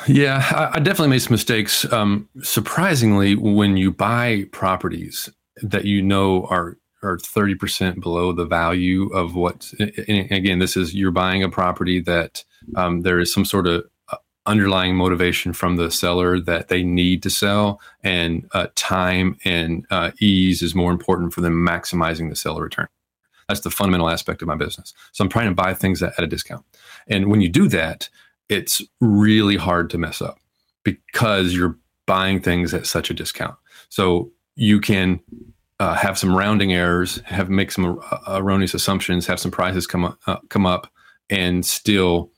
Yeah, 0.06 0.42
I, 0.50 0.76
I 0.76 0.78
definitely 0.80 1.08
made 1.08 1.22
some 1.22 1.32
mistakes. 1.32 1.90
Um, 1.92 2.28
surprisingly, 2.42 3.34
when 3.34 3.76
you 3.76 3.92
buy 3.92 4.46
properties 4.52 5.28
that 5.62 5.84
you 5.84 6.02
know 6.02 6.46
are 6.46 6.78
are 7.02 7.16
30% 7.16 8.00
below 8.00 8.32
the 8.32 8.44
value 8.44 9.08
of 9.10 9.36
what 9.36 9.72
again 9.78 10.58
this 10.58 10.76
is 10.76 10.94
you're 10.94 11.12
buying 11.12 11.44
a 11.44 11.48
property 11.48 12.00
that 12.00 12.44
um, 12.76 13.02
there 13.02 13.18
is 13.18 13.32
some 13.32 13.44
sort 13.44 13.66
of 13.66 13.84
uh, 14.10 14.16
underlying 14.46 14.96
motivation 14.96 15.52
from 15.52 15.76
the 15.76 15.90
seller 15.90 16.40
that 16.40 16.68
they 16.68 16.82
need 16.82 17.22
to 17.22 17.30
sell 17.30 17.80
and 18.02 18.48
uh, 18.52 18.68
time 18.74 19.36
and 19.44 19.86
uh, 19.90 20.10
ease 20.20 20.62
is 20.62 20.74
more 20.74 20.90
important 20.90 21.32
for 21.32 21.40
them 21.40 21.54
maximizing 21.54 22.28
the 22.28 22.36
seller 22.36 22.62
return. 22.62 22.88
That's 23.48 23.60
the 23.60 23.70
fundamental 23.70 24.10
aspect 24.10 24.42
of 24.42 24.48
my 24.48 24.56
business. 24.56 24.92
So 25.12 25.24
i'm 25.24 25.30
trying 25.30 25.48
to 25.48 25.54
buy 25.54 25.72
things 25.74 26.02
at, 26.02 26.18
a 26.18 26.26
discount. 26.26 26.64
And 27.06 27.30
when 27.30 27.40
you 27.40 27.48
do 27.48 27.68
that 27.68 28.08
it's 28.48 28.82
really 29.00 29.56
hard 29.56 29.90
to 29.90 29.98
mess 29.98 30.22
up 30.22 30.38
because 30.82 31.52
you're 31.52 31.76
buying 32.06 32.40
things 32.40 32.72
at 32.72 32.86
such 32.86 33.10
a 33.10 33.14
discount. 33.14 33.54
So 33.90 34.32
you 34.56 34.80
can 34.80 35.20
uh, 35.80 35.94
have 35.94 36.18
some 36.18 36.34
rounding 36.34 36.72
errors, 36.72 37.20
have 37.26 37.50
make 37.50 37.70
some 37.70 38.00
uh, 38.10 38.18
erroneous 38.28 38.74
assumptions, 38.74 39.26
have 39.26 39.38
some 39.38 39.50
prices 39.50 39.86
come 39.86 40.04
up, 40.04 40.18
uh, 40.26 40.38
come 40.48 40.66
up, 40.66 40.90
and 41.30 41.64
still 41.64 42.32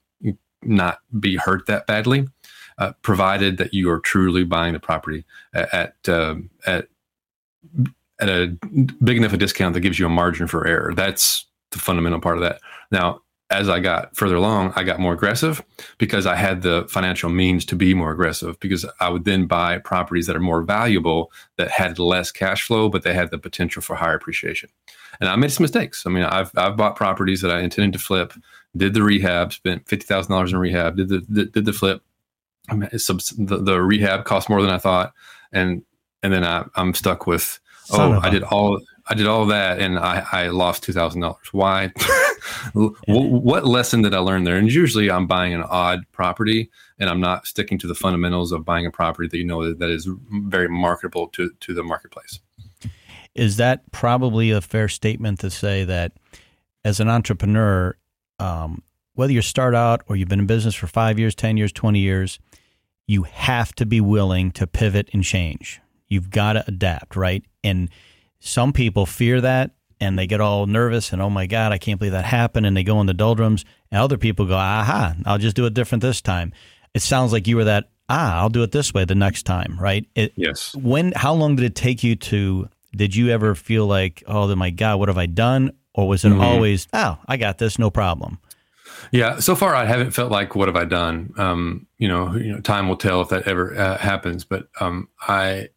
not 0.62 1.00
be 1.18 1.36
hurt 1.36 1.66
that 1.66 1.86
badly, 1.86 2.28
uh, 2.78 2.92
provided 3.02 3.58
that 3.58 3.74
you 3.74 3.90
are 3.90 4.00
truly 4.00 4.44
buying 4.44 4.72
the 4.72 4.80
property 4.80 5.24
at 5.54 5.94
um, 6.08 6.50
at 6.66 6.88
at 8.20 8.28
a 8.28 8.48
big 9.02 9.16
enough 9.16 9.32
a 9.32 9.36
discount 9.36 9.74
that 9.74 9.80
gives 9.80 9.98
you 9.98 10.06
a 10.06 10.10
margin 10.10 10.46
for 10.46 10.66
error. 10.66 10.92
That's 10.94 11.46
the 11.70 11.78
fundamental 11.78 12.20
part 12.20 12.36
of 12.36 12.42
that. 12.42 12.60
Now, 12.90 13.22
as 13.50 13.68
I 13.68 13.80
got 13.80 14.16
further 14.16 14.36
along, 14.36 14.72
I 14.76 14.84
got 14.84 15.00
more 15.00 15.12
aggressive 15.12 15.62
because 15.98 16.24
I 16.24 16.36
had 16.36 16.62
the 16.62 16.86
financial 16.88 17.30
means 17.30 17.64
to 17.66 17.76
be 17.76 17.94
more 17.94 18.12
aggressive 18.12 18.58
because 18.60 18.86
I 19.00 19.08
would 19.08 19.24
then 19.24 19.46
buy 19.46 19.78
properties 19.78 20.26
that 20.26 20.36
are 20.36 20.40
more 20.40 20.62
valuable 20.62 21.32
that 21.56 21.70
had 21.70 21.98
less 21.98 22.30
cash 22.30 22.62
flow, 22.62 22.88
but 22.88 23.02
they 23.02 23.12
had 23.12 23.30
the 23.30 23.38
potential 23.38 23.82
for 23.82 23.96
higher 23.96 24.14
appreciation. 24.14 24.70
And 25.20 25.28
I 25.28 25.36
made 25.36 25.52
some 25.52 25.64
mistakes. 25.64 26.04
I 26.06 26.10
mean, 26.10 26.24
I've, 26.24 26.50
I've 26.56 26.76
bought 26.76 26.96
properties 26.96 27.42
that 27.42 27.50
I 27.50 27.60
intended 27.60 27.92
to 27.92 27.98
flip, 27.98 28.32
did 28.76 28.94
the 28.94 29.02
rehab, 29.02 29.52
spent 29.52 29.84
$50,000 29.86 30.50
in 30.50 30.56
rehab, 30.56 30.96
did 30.96 31.08
the, 31.08 31.20
did, 31.20 31.52
did 31.52 31.64
the 31.66 31.72
flip. 31.72 32.02
The, 32.68 33.58
the 33.62 33.82
rehab 33.82 34.24
cost 34.24 34.48
more 34.48 34.62
than 34.62 34.70
I 34.70 34.78
thought. 34.78 35.12
And, 35.52 35.82
and 36.22 36.32
then 36.32 36.44
I, 36.44 36.64
I'm 36.76 36.94
stuck 36.94 37.26
with, 37.26 37.60
Son 37.84 38.14
oh, 38.14 38.20
I 38.20 38.30
did 38.30 38.44
all, 38.44 38.80
I 39.08 39.14
did 39.14 39.26
all 39.26 39.44
that 39.46 39.80
and 39.80 39.98
I, 39.98 40.24
I 40.30 40.48
lost 40.48 40.84
$2,000. 40.84 41.34
Why? 41.52 41.92
what 42.74 43.66
lesson 43.66 44.02
did 44.02 44.14
I 44.14 44.18
learn 44.18 44.44
there? 44.44 44.56
And 44.56 44.70
usually 44.70 45.10
I'm 45.10 45.26
buying 45.26 45.52
an 45.52 45.64
odd 45.64 46.04
property 46.12 46.70
and 46.98 47.10
I'm 47.10 47.20
not 47.20 47.46
sticking 47.46 47.78
to 47.78 47.88
the 47.88 47.94
fundamentals 47.94 48.52
of 48.52 48.64
buying 48.64 48.86
a 48.86 48.90
property 48.90 49.28
that 49.28 49.36
you 49.36 49.44
know 49.44 49.74
that 49.74 49.90
is 49.90 50.08
very 50.30 50.68
marketable 50.68 51.28
to, 51.28 51.50
to 51.60 51.74
the 51.74 51.82
marketplace. 51.82 52.38
Is 53.34 53.56
that 53.56 53.90
probably 53.92 54.50
a 54.50 54.60
fair 54.60 54.88
statement 54.88 55.40
to 55.40 55.50
say 55.50 55.84
that 55.84 56.12
as 56.84 57.00
an 57.00 57.08
entrepreneur, 57.08 57.96
um, 58.38 58.82
whether 59.14 59.32
you 59.32 59.42
start 59.42 59.74
out 59.74 60.02
or 60.08 60.16
you've 60.16 60.28
been 60.28 60.40
in 60.40 60.46
business 60.46 60.74
for 60.74 60.86
five 60.86 61.18
years, 61.18 61.34
10 61.34 61.56
years, 61.56 61.72
20 61.72 61.98
years, 61.98 62.38
you 63.06 63.24
have 63.24 63.74
to 63.74 63.86
be 63.86 64.00
willing 64.00 64.50
to 64.52 64.66
pivot 64.66 65.10
and 65.12 65.24
change. 65.24 65.80
You've 66.08 66.30
got 66.30 66.54
to 66.54 66.64
adapt, 66.66 67.16
right? 67.16 67.44
And 67.62 67.90
some 68.40 68.72
people 68.72 69.06
fear 69.06 69.40
that 69.40 69.72
and 70.00 70.18
they 70.18 70.26
get 70.26 70.40
all 70.40 70.66
nervous 70.66 71.12
and, 71.12 71.20
oh 71.20 71.30
my 71.30 71.46
God, 71.46 71.72
I 71.72 71.78
can't 71.78 71.98
believe 71.98 72.12
that 72.12 72.24
happened. 72.24 72.66
And 72.66 72.76
they 72.76 72.82
go 72.82 73.00
in 73.00 73.06
the 73.06 73.14
doldrums. 73.14 73.64
And 73.90 74.00
other 74.00 74.16
people 74.16 74.46
go, 74.46 74.56
aha, 74.56 75.14
I'll 75.26 75.38
just 75.38 75.56
do 75.56 75.66
it 75.66 75.74
different 75.74 76.02
this 76.02 76.20
time. 76.20 76.52
It 76.94 77.02
sounds 77.02 77.32
like 77.32 77.46
you 77.46 77.56
were 77.56 77.64
that, 77.64 77.90
ah, 78.08 78.38
I'll 78.38 78.48
do 78.48 78.62
it 78.62 78.72
this 78.72 78.94
way 78.94 79.04
the 79.04 79.14
next 79.14 79.42
time, 79.42 79.76
right? 79.78 80.06
It, 80.14 80.32
yes. 80.36 80.74
When, 80.74 81.12
how 81.14 81.34
long 81.34 81.56
did 81.56 81.66
it 81.66 81.74
take 81.74 82.02
you 82.02 82.16
to, 82.16 82.68
did 82.94 83.14
you 83.14 83.30
ever 83.30 83.54
feel 83.54 83.86
like, 83.86 84.22
oh 84.26 84.54
my 84.56 84.70
God, 84.70 84.98
what 84.98 85.08
have 85.08 85.18
I 85.18 85.26
done? 85.26 85.72
Or 85.94 86.08
was 86.08 86.24
it 86.24 86.30
mm-hmm. 86.30 86.40
always, 86.40 86.86
oh, 86.92 87.18
I 87.26 87.36
got 87.36 87.58
this, 87.58 87.78
no 87.78 87.90
problem? 87.90 88.38
Yeah, 89.12 89.38
so 89.38 89.56
far 89.56 89.74
I 89.74 89.86
haven't 89.86 90.12
felt 90.12 90.30
like 90.30 90.54
what 90.54 90.68
have 90.68 90.76
I 90.76 90.84
done. 90.84 91.32
Um, 91.36 91.86
you 91.98 92.06
know, 92.06 92.34
you 92.34 92.52
know, 92.52 92.60
time 92.60 92.88
will 92.88 92.96
tell 92.96 93.20
if 93.22 93.28
that 93.30 93.48
ever 93.48 93.76
uh, 93.76 93.98
happens. 93.98 94.44
But 94.44 94.68
um, 94.80 95.08
I, 95.20 95.68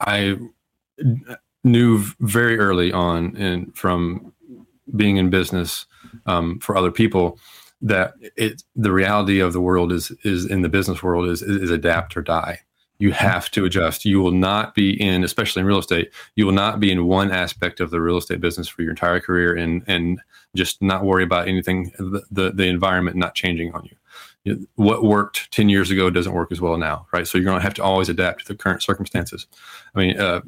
I 0.00 0.36
knew 1.64 2.04
very 2.20 2.58
early 2.58 2.92
on, 2.92 3.36
and 3.36 3.76
from 3.76 4.32
being 4.96 5.16
in 5.16 5.30
business 5.30 5.86
um, 6.26 6.58
for 6.60 6.76
other 6.76 6.90
people, 6.90 7.38
that 7.80 8.14
it 8.36 8.62
the 8.76 8.92
reality 8.92 9.40
of 9.40 9.52
the 9.52 9.60
world 9.60 9.92
is 9.92 10.12
is 10.24 10.46
in 10.46 10.62
the 10.62 10.68
business 10.68 11.02
world 11.02 11.28
is 11.28 11.42
is 11.42 11.70
adapt 11.70 12.16
or 12.16 12.22
die. 12.22 12.60
You 13.02 13.12
have 13.12 13.50
to 13.52 13.64
adjust. 13.64 14.04
You 14.04 14.20
will 14.20 14.32
not 14.32 14.74
be 14.74 15.00
in, 15.00 15.24
especially 15.24 15.60
in 15.60 15.66
real 15.66 15.78
estate, 15.78 16.12
you 16.36 16.46
will 16.46 16.52
not 16.52 16.80
be 16.80 16.90
in 16.90 17.06
one 17.06 17.30
aspect 17.30 17.80
of 17.80 17.90
the 17.90 18.00
real 18.00 18.16
estate 18.16 18.40
business 18.40 18.68
for 18.68 18.82
your 18.82 18.92
entire 18.92 19.20
career 19.20 19.54
and 19.54 19.82
and 19.86 20.20
just 20.54 20.82
not 20.82 21.04
worry 21.04 21.24
about 21.24 21.48
anything 21.48 21.92
the 21.98 22.22
the, 22.30 22.50
the 22.52 22.66
environment 22.66 23.16
not 23.16 23.34
changing 23.34 23.72
on 23.74 23.88
you 24.44 24.66
what 24.74 25.04
worked 25.04 25.50
10 25.52 25.68
years 25.68 25.90
ago 25.90 26.10
doesn't 26.10 26.32
work 26.32 26.50
as 26.50 26.60
well 26.60 26.76
now 26.76 27.06
right 27.12 27.28
so 27.28 27.38
you're 27.38 27.44
going 27.44 27.56
to 27.56 27.62
have 27.62 27.72
to 27.72 27.82
always 27.82 28.08
adapt 28.08 28.40
to 28.40 28.52
the 28.52 28.58
current 28.58 28.82
circumstances 28.82 29.46
i 29.94 29.98
mean 29.98 30.18
uh, 30.20 30.40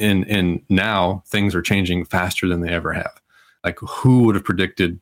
in 0.00 0.24
in 0.24 0.62
now 0.68 1.22
things 1.26 1.54
are 1.54 1.62
changing 1.62 2.04
faster 2.04 2.48
than 2.48 2.60
they 2.60 2.70
ever 2.70 2.92
have. 2.92 3.20
Like 3.62 3.78
who 3.78 4.24
would 4.24 4.34
have 4.34 4.44
predicted 4.44 4.98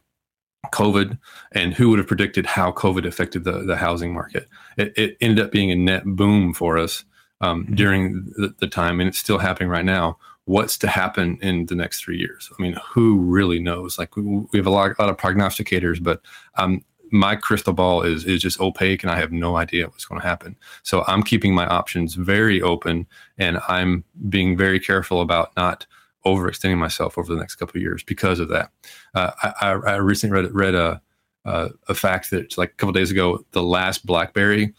COVID 0.66 1.18
and 1.52 1.74
who 1.74 1.90
would 1.90 1.98
have 1.98 2.08
predicted 2.08 2.46
how 2.46 2.72
COVID 2.72 3.06
affected 3.06 3.44
the, 3.44 3.60
the 3.64 3.76
housing 3.76 4.12
market? 4.12 4.48
It, 4.76 4.92
it 4.96 5.16
ended 5.20 5.44
up 5.44 5.52
being 5.52 5.70
a 5.70 5.76
net 5.76 6.04
boom 6.04 6.52
for 6.52 6.78
us 6.78 7.04
um, 7.40 7.64
mm-hmm. 7.64 7.74
during 7.74 8.24
the, 8.36 8.54
the, 8.58 8.66
time, 8.66 9.00
and 9.00 9.08
it's 9.08 9.18
still 9.18 9.38
happening 9.38 9.68
right 9.68 9.84
now. 9.84 10.18
What's 10.44 10.78
to 10.78 10.88
happen 10.88 11.38
in 11.42 11.66
the 11.66 11.74
next 11.74 12.00
three 12.00 12.18
years? 12.18 12.50
I 12.58 12.62
mean, 12.62 12.76
who 12.90 13.18
really 13.18 13.60
knows? 13.60 13.98
Like 13.98 14.16
we, 14.16 14.22
we 14.22 14.58
have 14.58 14.66
a 14.66 14.70
lot, 14.70 14.90
a 14.98 15.02
lot 15.02 15.10
of 15.10 15.16
prognosticators, 15.16 16.02
but 16.02 16.22
um, 16.56 16.82
my 17.10 17.36
crystal 17.36 17.72
ball 17.72 18.02
is 18.02 18.24
is 18.24 18.42
just 18.42 18.60
opaque 18.60 19.02
and 19.02 19.10
I 19.10 19.18
have 19.18 19.32
no 19.32 19.56
idea 19.56 19.86
what's 19.86 20.04
going 20.04 20.20
to 20.20 20.26
happen. 20.26 20.56
So 20.82 21.04
I'm 21.06 21.22
keeping 21.22 21.54
my 21.54 21.66
options 21.66 22.14
very 22.14 22.60
open 22.60 23.06
and 23.38 23.58
I'm 23.68 24.04
being 24.28 24.56
very 24.56 24.80
careful 24.80 25.20
about 25.20 25.56
not 25.56 25.86
overextending 26.34 26.78
myself 26.78 27.18
over 27.18 27.32
the 27.32 27.40
next 27.40 27.56
couple 27.56 27.78
of 27.78 27.82
years 27.82 28.02
because 28.02 28.40
of 28.40 28.48
that. 28.48 28.70
Uh, 29.14 29.30
I, 29.42 29.70
I, 29.70 29.94
recently 29.96 30.40
read 30.40 30.54
read 30.54 30.74
a 30.74 31.00
a, 31.44 31.70
a 31.88 31.94
fact 31.94 32.30
that 32.30 32.56
like 32.58 32.70
a 32.70 32.74
couple 32.74 32.92
days 32.92 33.10
ago, 33.10 33.44
the 33.52 33.62
last 33.62 34.04
BlackBerry, 34.06 34.74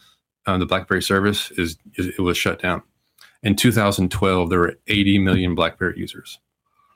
um, 0.45 0.59
the 0.59 0.65
BlackBerry 0.65 1.01
service 1.01 1.51
is, 1.51 1.77
is 1.95 2.07
it 2.07 2.19
was 2.19 2.37
shut 2.37 2.61
down. 2.61 2.81
In 3.41 3.55
2012, 3.55 4.49
there 4.49 4.59
were 4.59 4.77
80 4.87 5.19
million 5.19 5.55
BlackBerry 5.55 5.97
users. 5.97 6.39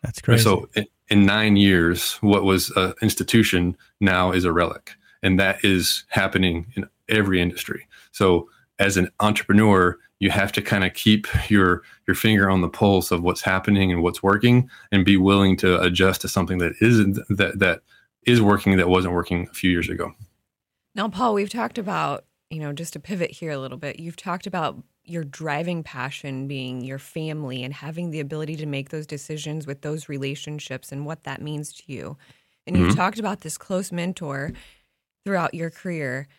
That's 0.04 0.22
crazy. 0.22 0.44
So 0.44 0.70
in, 0.76 0.86
in 1.10 1.26
nine 1.26 1.56
years, 1.56 2.16
what 2.16 2.44
was 2.44 2.72
an 2.72 2.94
institution 3.02 3.78
now 4.02 4.32
is 4.32 4.44
a 4.44 4.52
relic 4.52 4.96
and 5.24 5.40
that 5.40 5.64
is 5.64 6.04
happening 6.10 6.68
in 6.76 6.88
every 7.10 7.42
industry. 7.42 7.88
So 8.12 8.50
as 8.78 8.98
an 8.98 9.10
entrepreneur, 9.22 9.98
you 10.24 10.30
have 10.30 10.54
to 10.54 10.62
kind 10.62 10.86
of 10.86 10.94
keep 10.94 11.28
your 11.50 11.84
your 12.08 12.16
finger 12.16 12.50
on 12.50 12.62
the 12.62 12.70
pulse 12.70 13.12
of 13.12 13.22
what's 13.24 13.42
happening 13.42 13.92
and 13.92 14.02
what's 14.02 14.24
working, 14.24 14.70
and 14.90 15.04
be 15.04 15.18
willing 15.18 15.58
to 15.58 15.82
adjust 15.82 16.22
to 16.22 16.30
something 16.30 16.60
that 16.60 16.74
isn't 16.80 17.20
that 17.28 17.60
that 17.60 17.82
is 18.26 18.42
working 18.42 18.78
that 18.78 18.88
wasn't 18.88 19.14
working 19.14 19.50
a 19.52 19.54
few 19.54 19.70
years 19.70 19.90
ago. 19.90 20.14
Now, 20.96 21.10
Paul, 21.10 21.34
we've 21.34 21.50
talked 21.50 21.78
about 21.78 22.24
you 22.50 22.62
know 22.62 22.72
just 22.72 22.94
to 22.94 23.02
pivot 23.02 23.32
here 23.32 23.52
a 23.52 23.58
little 23.58 23.78
bit. 23.78 24.00
You've 24.00 24.16
talked 24.16 24.48
about 24.48 24.82
your 25.04 25.26
driving 25.26 25.84
passion 25.84 26.48
being 26.48 26.80
your 26.86 27.00
family 27.00 27.62
and 27.62 27.74
having 27.74 28.12
the 28.12 28.22
ability 28.22 28.56
to 28.56 28.66
make 28.66 28.92
those 28.92 29.06
decisions 29.06 29.68
with 29.68 29.82
those 29.82 30.08
relationships 30.08 30.94
and 30.94 31.06
what 31.06 31.26
that 31.26 31.42
means 31.42 31.74
to 31.74 31.84
you. 31.88 32.18
And 32.66 32.78
you've 32.78 32.92
mm-hmm. 32.92 32.98
talked 32.98 33.20
about 33.20 33.42
this 33.42 33.58
close 33.58 33.92
mentor 33.92 34.54
throughout 35.26 35.54
your 35.54 35.70
career. 35.70 36.30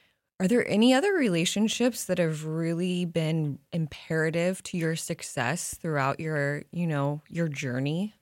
Are 0.45 0.49
there 0.49 0.69
any 0.69 0.93
other 0.93 1.15
relationships 1.15 2.05
that 2.05 2.19
have 2.19 2.45
really 2.45 3.07
been 3.07 3.59
imperative 3.73 4.63
to 4.65 4.77
your 4.77 4.95
success 4.95 5.75
throughout 5.81 6.21
your, 6.21 6.65
you 6.71 6.87
know, 6.87 7.23
your 7.31 7.49
journey? 7.49 8.13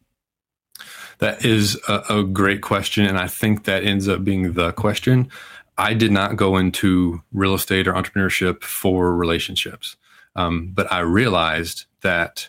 That 1.18 1.44
is 1.44 1.76
a, 1.88 2.04
a, 2.08 2.22
great 2.22 2.62
question. 2.62 3.06
And 3.06 3.18
I 3.18 3.26
think 3.26 3.64
that 3.64 3.82
ends 3.82 4.06
up 4.06 4.22
being 4.22 4.52
the 4.52 4.70
question. 4.70 5.30
I 5.78 5.94
did 5.94 6.12
not 6.12 6.36
go 6.36 6.56
into 6.58 7.20
real 7.32 7.54
estate 7.54 7.88
or 7.88 7.94
entrepreneurship 7.94 8.62
for 8.62 9.16
relationships. 9.16 9.96
Um, 10.36 10.70
but 10.72 10.92
I 10.92 11.00
realized 11.00 11.86
that, 12.02 12.48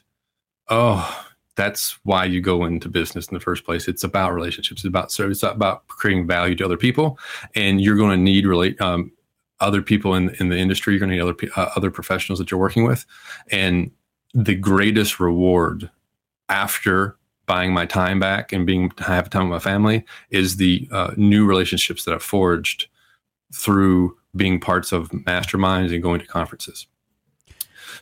oh, 0.69 1.25
that's 1.55 1.97
why 2.03 2.25
you 2.25 2.41
go 2.41 2.63
into 2.63 2.89
business 2.89 3.25
in 3.25 3.33
the 3.33 3.39
first 3.39 3.65
place. 3.65 3.87
It's 3.87 4.03
about 4.03 4.35
relationships. 4.35 4.81
It's 4.81 4.87
about 4.87 5.11
service. 5.11 5.37
It's 5.37 5.51
about 5.51 5.87
creating 5.87 6.27
value 6.27 6.53
to 6.57 6.65
other 6.65 6.77
people, 6.77 7.17
and 7.55 7.81
you're 7.81 7.97
going 7.97 8.11
to 8.11 8.23
need 8.23 8.45
relate 8.45 8.79
um, 8.79 9.11
other 9.59 9.81
people 9.81 10.15
in 10.15 10.29
in 10.39 10.49
the 10.49 10.57
industry. 10.57 10.93
You're 10.93 10.99
going 10.99 11.09
to 11.11 11.15
need 11.15 11.21
other 11.21 11.35
uh, 11.55 11.71
other 11.75 11.91
professionals 11.91 12.39
that 12.39 12.51
you're 12.51 12.59
working 12.59 12.85
with, 12.85 13.05
and 13.51 13.91
the 14.33 14.55
greatest 14.55 15.19
reward 15.19 15.89
after 16.49 17.17
buying 17.45 17.73
my 17.73 17.85
time 17.85 18.19
back 18.19 18.53
and 18.53 18.65
being 18.65 18.91
have 18.99 19.29
time 19.29 19.49
with 19.49 19.63
my 19.63 19.71
family 19.71 20.05
is 20.29 20.57
the 20.57 20.87
uh, 20.91 21.11
new 21.17 21.45
relationships 21.45 22.05
that 22.05 22.13
I've 22.13 22.23
forged 22.23 22.87
through 23.53 24.17
being 24.35 24.59
parts 24.59 24.91
of 24.91 25.09
masterminds 25.09 25.93
and 25.93 26.01
going 26.01 26.19
to 26.19 26.25
conferences. 26.25 26.87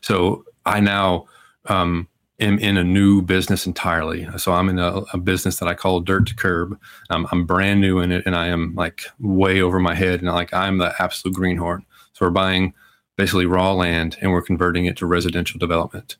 So 0.01 0.45
I 0.65 0.79
now 0.79 1.25
um, 1.65 2.07
am 2.41 2.59
in 2.59 2.77
a 2.77 2.83
new 2.83 3.21
business 3.21 3.65
entirely. 3.65 4.27
So 4.37 4.53
I'm 4.53 4.69
in 4.69 4.79
a, 4.79 5.01
a 5.13 5.17
business 5.17 5.59
that 5.59 5.67
I 5.67 5.73
call 5.73 5.99
Dirt 5.99 6.27
to 6.27 6.35
Curb. 6.35 6.79
Um, 7.09 7.27
I'm 7.31 7.45
brand 7.45 7.81
new 7.81 7.99
in 7.99 8.11
it, 8.11 8.23
and 8.25 8.35
I 8.35 8.47
am 8.47 8.75
like 8.75 9.03
way 9.19 9.61
over 9.61 9.79
my 9.79 9.95
head, 9.95 10.21
and 10.21 10.29
like 10.29 10.53
I'm 10.53 10.77
the 10.77 10.93
absolute 10.99 11.35
greenhorn. 11.35 11.85
So 12.13 12.25
we're 12.25 12.31
buying 12.31 12.73
basically 13.17 13.45
raw 13.45 13.73
land 13.73 14.17
and 14.21 14.31
we're 14.31 14.41
converting 14.41 14.85
it 14.85 14.97
to 14.97 15.05
residential 15.05 15.59
development. 15.59 16.17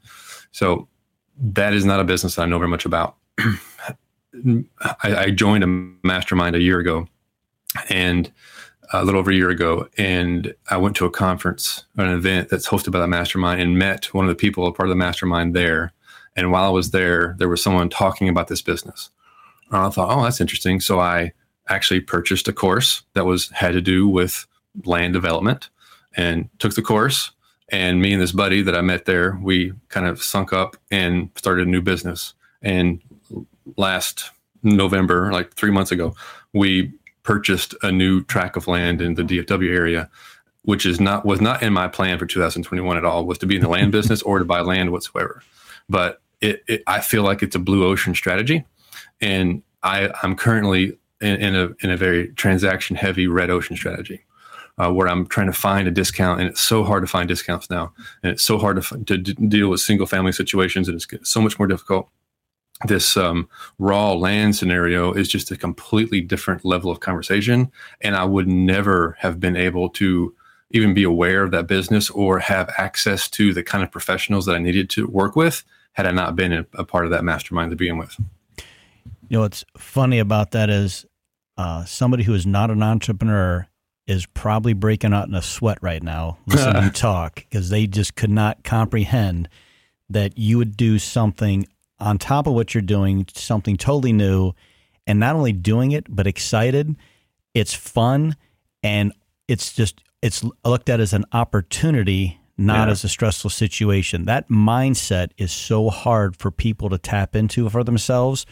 So 0.52 0.88
that 1.38 1.74
is 1.74 1.86
not 1.86 2.00
a 2.00 2.04
business 2.04 2.36
that 2.36 2.44
I 2.44 2.46
know 2.46 2.60
very 2.60 2.70
much 2.70 2.86
about. 2.86 3.16
I, 3.40 4.66
I 5.04 5.32
joined 5.32 5.64
a 5.64 5.68
mastermind 6.08 6.56
a 6.56 6.62
year 6.62 6.80
ago, 6.80 7.08
and 7.90 8.32
a 8.94 9.06
little 9.06 9.20
over 9.20 9.32
a 9.32 9.36
year 9.36 9.50
ago, 9.50 9.88
and 9.98 10.54
I 10.70 10.78
went 10.78 10.96
to 10.98 11.06
a 11.06 11.10
conference, 11.10 11.86
an 11.96 12.10
event 12.10 12.50
that's 12.50 12.68
hosted 12.68 12.92
by 12.92 13.00
the 13.00 13.08
mastermind, 13.08 13.62
and 13.62 13.80
met 13.80 14.14
one 14.14 14.26
of 14.26 14.30
the 14.30 14.36
people, 14.36 14.68
a 14.68 14.74
part 14.74 14.88
of 14.88 14.92
the 14.92 14.96
mastermind 14.96 15.56
there. 15.56 15.94
And 16.36 16.52
while 16.52 16.63
I 16.63 16.70
was 16.70 16.91
there, 16.91 17.36
there 17.39 17.50
was 17.50 17.62
someone 17.62 17.89
talking 17.89 18.30
about 18.30 18.48
this 18.48 18.62
business. 18.62 19.10
And 19.70 19.78
I 19.78 19.89
thought, 19.89 20.15
oh, 20.15 20.24
that's 20.24 20.41
interesting. 20.41 20.80
So 20.80 21.00
I 21.00 21.34
actually 21.67 22.02
purchased 22.02 22.48
a 22.48 22.54
course 22.54 23.04
that 23.13 23.26
was 23.26 23.50
had 23.50 23.74
to 23.74 23.82
do 23.82 24.08
with 24.08 24.46
land 24.86 25.13
development 25.13 25.70
and 26.15 26.50
took 26.60 26.76
the 26.76 26.82
course. 26.82 27.32
And 27.70 28.02
me 28.02 28.13
and 28.13 28.22
this 28.22 28.34
buddy 28.34 28.62
that 28.63 28.76
I 28.76 28.82
met 28.82 29.06
there, 29.06 29.39
we 29.41 29.74
kind 29.89 30.06
of 30.06 30.22
sunk 30.22 30.52
up 30.52 30.76
and 30.89 31.30
started 31.36 31.67
a 31.67 31.72
new 31.72 31.82
business. 31.82 32.34
And 32.62 33.02
last 33.78 34.32
November, 34.63 35.32
like 35.32 35.54
three 35.54 35.72
months 35.72 35.91
ago, 35.91 36.15
we 36.54 36.91
purchased 37.24 37.76
a 37.82 37.91
new 37.91 38.24
tract 38.24 38.58
of 38.58 38.67
land 38.67 39.02
in 39.02 39.15
the 39.15 39.24
DFW 39.24 39.74
area, 39.74 40.10
which 40.63 40.86
is 40.86 41.00
not 41.00 41.26
was 41.26 41.39
not 41.39 41.63
in 41.63 41.72
my 41.72 41.88
plan 41.88 42.20
for 42.20 42.26
2021 42.26 42.98
at 42.98 43.06
all. 43.06 43.26
Was 43.26 43.38
to 43.39 43.46
be 43.46 43.56
in 43.56 43.62
the 43.62 43.70
land 43.70 43.91
business 43.94 44.22
or 44.22 44.39
to 44.39 44.46
buy 44.46 44.62
land 44.62 44.91
whatsoever. 44.91 45.41
But 45.89 46.22
it, 46.41 46.63
it, 46.67 46.84
I 46.88 47.02
feel 47.02 47.24
like 47.24 47.44
it's 47.44 47.56
a 47.56 47.60
blue 47.60 47.86
ocean 47.86 48.15
strategy, 48.15 48.65
and 49.20 49.63
I, 49.84 50.10
I'm 50.24 50.36
currently 50.36 50.98
in, 51.22 51.36
in 51.36 51.56
a 51.56 51.70
in 51.82 51.91
a 51.91 51.98
very 51.98 52.30
transaction 52.30 52.96
heavy 52.96 53.28
red 53.28 53.50
ocean 53.50 53.76
strategy. 53.76 54.26
Uh, 54.78 54.91
where 54.91 55.08
I'm 55.08 55.28
trying 55.28 55.48
to 55.48 55.54
find 55.54 55.88
a 55.88 55.91
discount, 55.91 56.39
and 56.39 56.50
it's 56.50 56.62
so 56.62 56.84
hard 56.84 57.04
to 57.04 57.08
find 57.08 57.28
discounts 57.28 57.70
now, 57.70 57.94
and 58.24 58.32
it's 58.32 58.41
so 58.41 58.58
hard 58.58 58.82
to, 58.82 59.04
to 59.04 59.17
d- 59.17 59.34
deal 59.48 59.70
with 59.70 59.82
single 59.82 60.08
family 60.08 60.32
situations, 60.32 60.88
and 60.88 60.96
it's 60.96 61.30
so 61.30 61.41
much 61.41 61.60
more 61.60 61.67
difficult. 61.67 62.10
This 62.88 63.15
um, 63.17 63.48
raw 63.78 64.13
land 64.13 64.56
scenario 64.56 65.12
is 65.13 65.28
just 65.28 65.52
a 65.52 65.58
completely 65.58 66.22
different 66.22 66.65
level 66.65 66.89
of 66.89 67.02
conversation, 67.02 67.70
and 68.00 68.15
I 68.15 68.24
would 68.24 68.48
never 68.48 69.17
have 69.20 69.39
been 69.39 69.58
able 69.58 69.89
to 69.89 70.34
even 70.74 70.94
be 70.94 71.04
aware 71.04 71.44
of 71.44 71.52
that 71.52 71.68
business 71.68 72.10
or 72.10 72.40
have 72.40 72.70
access 72.78 73.30
to 73.30 73.54
the 73.54 73.64
kind 73.64 73.84
of 73.84 73.92
professionals 73.92 74.46
that 74.46 74.56
I 74.56 74.60
needed 74.60 74.90
to 74.92 75.08
work 75.08 75.36
with 75.36 75.64
had 75.94 76.06
I 76.06 76.12
not 76.12 76.36
been 76.36 76.66
a, 76.74 76.84
part 76.86 77.06
of 77.06 77.12
that 77.12 77.24
mastermind 77.24 77.72
to 77.72 77.76
begin 77.76 77.98
with. 77.98 78.16
You 79.28 79.38
know, 79.38 79.42
what's 79.42 79.66
funny 79.78 80.20
about 80.20 80.52
that 80.52 80.70
is 80.70 81.06
uh, 81.58 81.86
somebody 81.86 82.24
who 82.24 82.34
is 82.34 82.46
not 82.46 82.72
an 82.72 82.82
entrepreneur 82.82 83.68
is 84.08 84.26
probably 84.26 84.74
breaking 84.74 85.14
out 85.14 85.28
in 85.28 85.36
a 85.36 85.42
sweat 85.42 85.78
right 85.82 86.02
now 86.02 86.38
listening 86.48 86.76
to 86.76 86.84
you 86.86 86.92
talk 86.92 87.36
because 87.36 87.70
they 87.70 87.88
just 87.88 88.16
could 88.16 88.30
not 88.30 88.64
comprehend 88.64 89.48
that 90.10 90.38
you 90.38 90.58
would 90.58 90.76
do 90.76 91.00
something 91.00 91.68
on 92.00 92.18
top 92.18 92.48
of 92.48 92.54
what 92.54 92.74
you're 92.74 92.82
doing, 92.82 93.26
something 93.34 93.78
totally 93.78 94.12
new, 94.12 94.54
and 95.08 95.20
not 95.20 95.36
only 95.36 95.54
doing 95.54 95.92
it, 95.92 96.06
but 96.10 96.28
excited. 96.28 96.96
It's 97.54 97.74
fun 97.74 98.36
and 98.84 99.14
it's 99.48 99.74
just 99.74 100.02
it's 100.22 100.44
looked 100.64 100.90
at 100.90 101.00
as 101.00 101.14
an 101.14 101.26
opportunity 101.34 102.42
not 102.58 102.88
yeah. 102.88 102.92
as 102.92 103.04
a 103.04 103.10
stressful 103.10 103.50
situation. 103.50 104.26
That 104.26 104.50
mindset 104.50 105.32
is 105.38 105.52
so 105.52 105.90
hard 105.90 106.36
for 106.36 106.52
people 106.52 106.90
to 106.90 106.98
tap 106.98 107.36
into 107.36 107.68
for 107.70 107.84
themselves. 107.84 108.46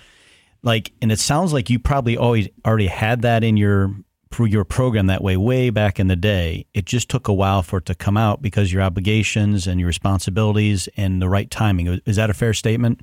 Like, 0.64 0.92
and 1.02 1.12
it 1.12 1.20
sounds 1.20 1.54
like 1.54 1.70
you 1.70 1.80
probably 1.80 2.18
always 2.18 2.50
already 2.66 2.88
had 2.88 3.22
that 3.22 3.44
in 3.44 3.56
your 3.56 3.96
your 4.40 4.64
program 4.64 5.08
that 5.08 5.22
way 5.22 5.36
way 5.36 5.70
back 5.70 6.00
in 6.00 6.08
the 6.08 6.16
day. 6.16 6.66
It 6.74 6.86
just 6.86 7.10
took 7.10 7.28
a 7.28 7.34
while 7.34 7.62
for 7.62 7.80
it 7.80 7.86
to 7.88 7.96
come 7.96 8.16
out 8.16 8.42
because 8.42 8.72
your 8.72 8.82
obligations 8.82 9.68
and 9.68 9.80
your 9.80 9.88
responsibilities 9.88 10.88
and 10.96 11.22
the 11.22 11.28
right 11.28 11.50
timing. 11.50 12.00
Is 12.06 12.16
that 12.16 12.30
a 12.30 12.34
fair 12.34 12.54
statement? 12.54 13.02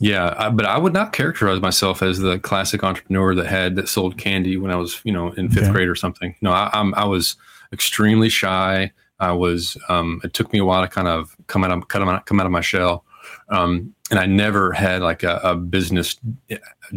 Yeah, 0.00 0.34
I, 0.36 0.50
but 0.50 0.64
I 0.64 0.78
would 0.78 0.94
not 0.94 1.12
characterize 1.12 1.60
myself 1.60 2.02
as 2.02 2.18
the 2.18 2.38
classic 2.38 2.82
entrepreneur 2.82 3.34
that 3.34 3.46
had 3.46 3.76
that 3.76 3.88
sold 3.88 4.16
candy 4.16 4.56
when 4.56 4.70
I 4.70 4.76
was, 4.76 5.00
you 5.04 5.12
know, 5.12 5.30
in 5.32 5.50
fifth 5.50 5.64
okay. 5.64 5.72
grade 5.72 5.88
or 5.88 5.94
something. 5.94 6.34
No, 6.40 6.52
I, 6.52 6.70
I'm 6.72 6.94
I 6.94 7.04
was 7.04 7.36
extremely 7.72 8.28
shy. 8.28 8.92
I 9.18 9.32
was. 9.32 9.76
Um, 9.88 10.20
it 10.24 10.32
took 10.32 10.52
me 10.52 10.58
a 10.58 10.64
while 10.64 10.82
to 10.82 10.88
kind 10.88 11.08
of 11.08 11.36
come 11.46 11.62
out 11.62 11.70
of 11.70 11.88
come 11.88 12.08
out, 12.08 12.26
come 12.26 12.40
out 12.40 12.46
of 12.46 12.52
my 12.52 12.62
shell, 12.62 13.04
um, 13.50 13.94
and 14.10 14.18
I 14.18 14.26
never 14.26 14.72
had 14.72 15.02
like 15.02 15.22
a, 15.22 15.40
a 15.42 15.54
business 15.54 16.18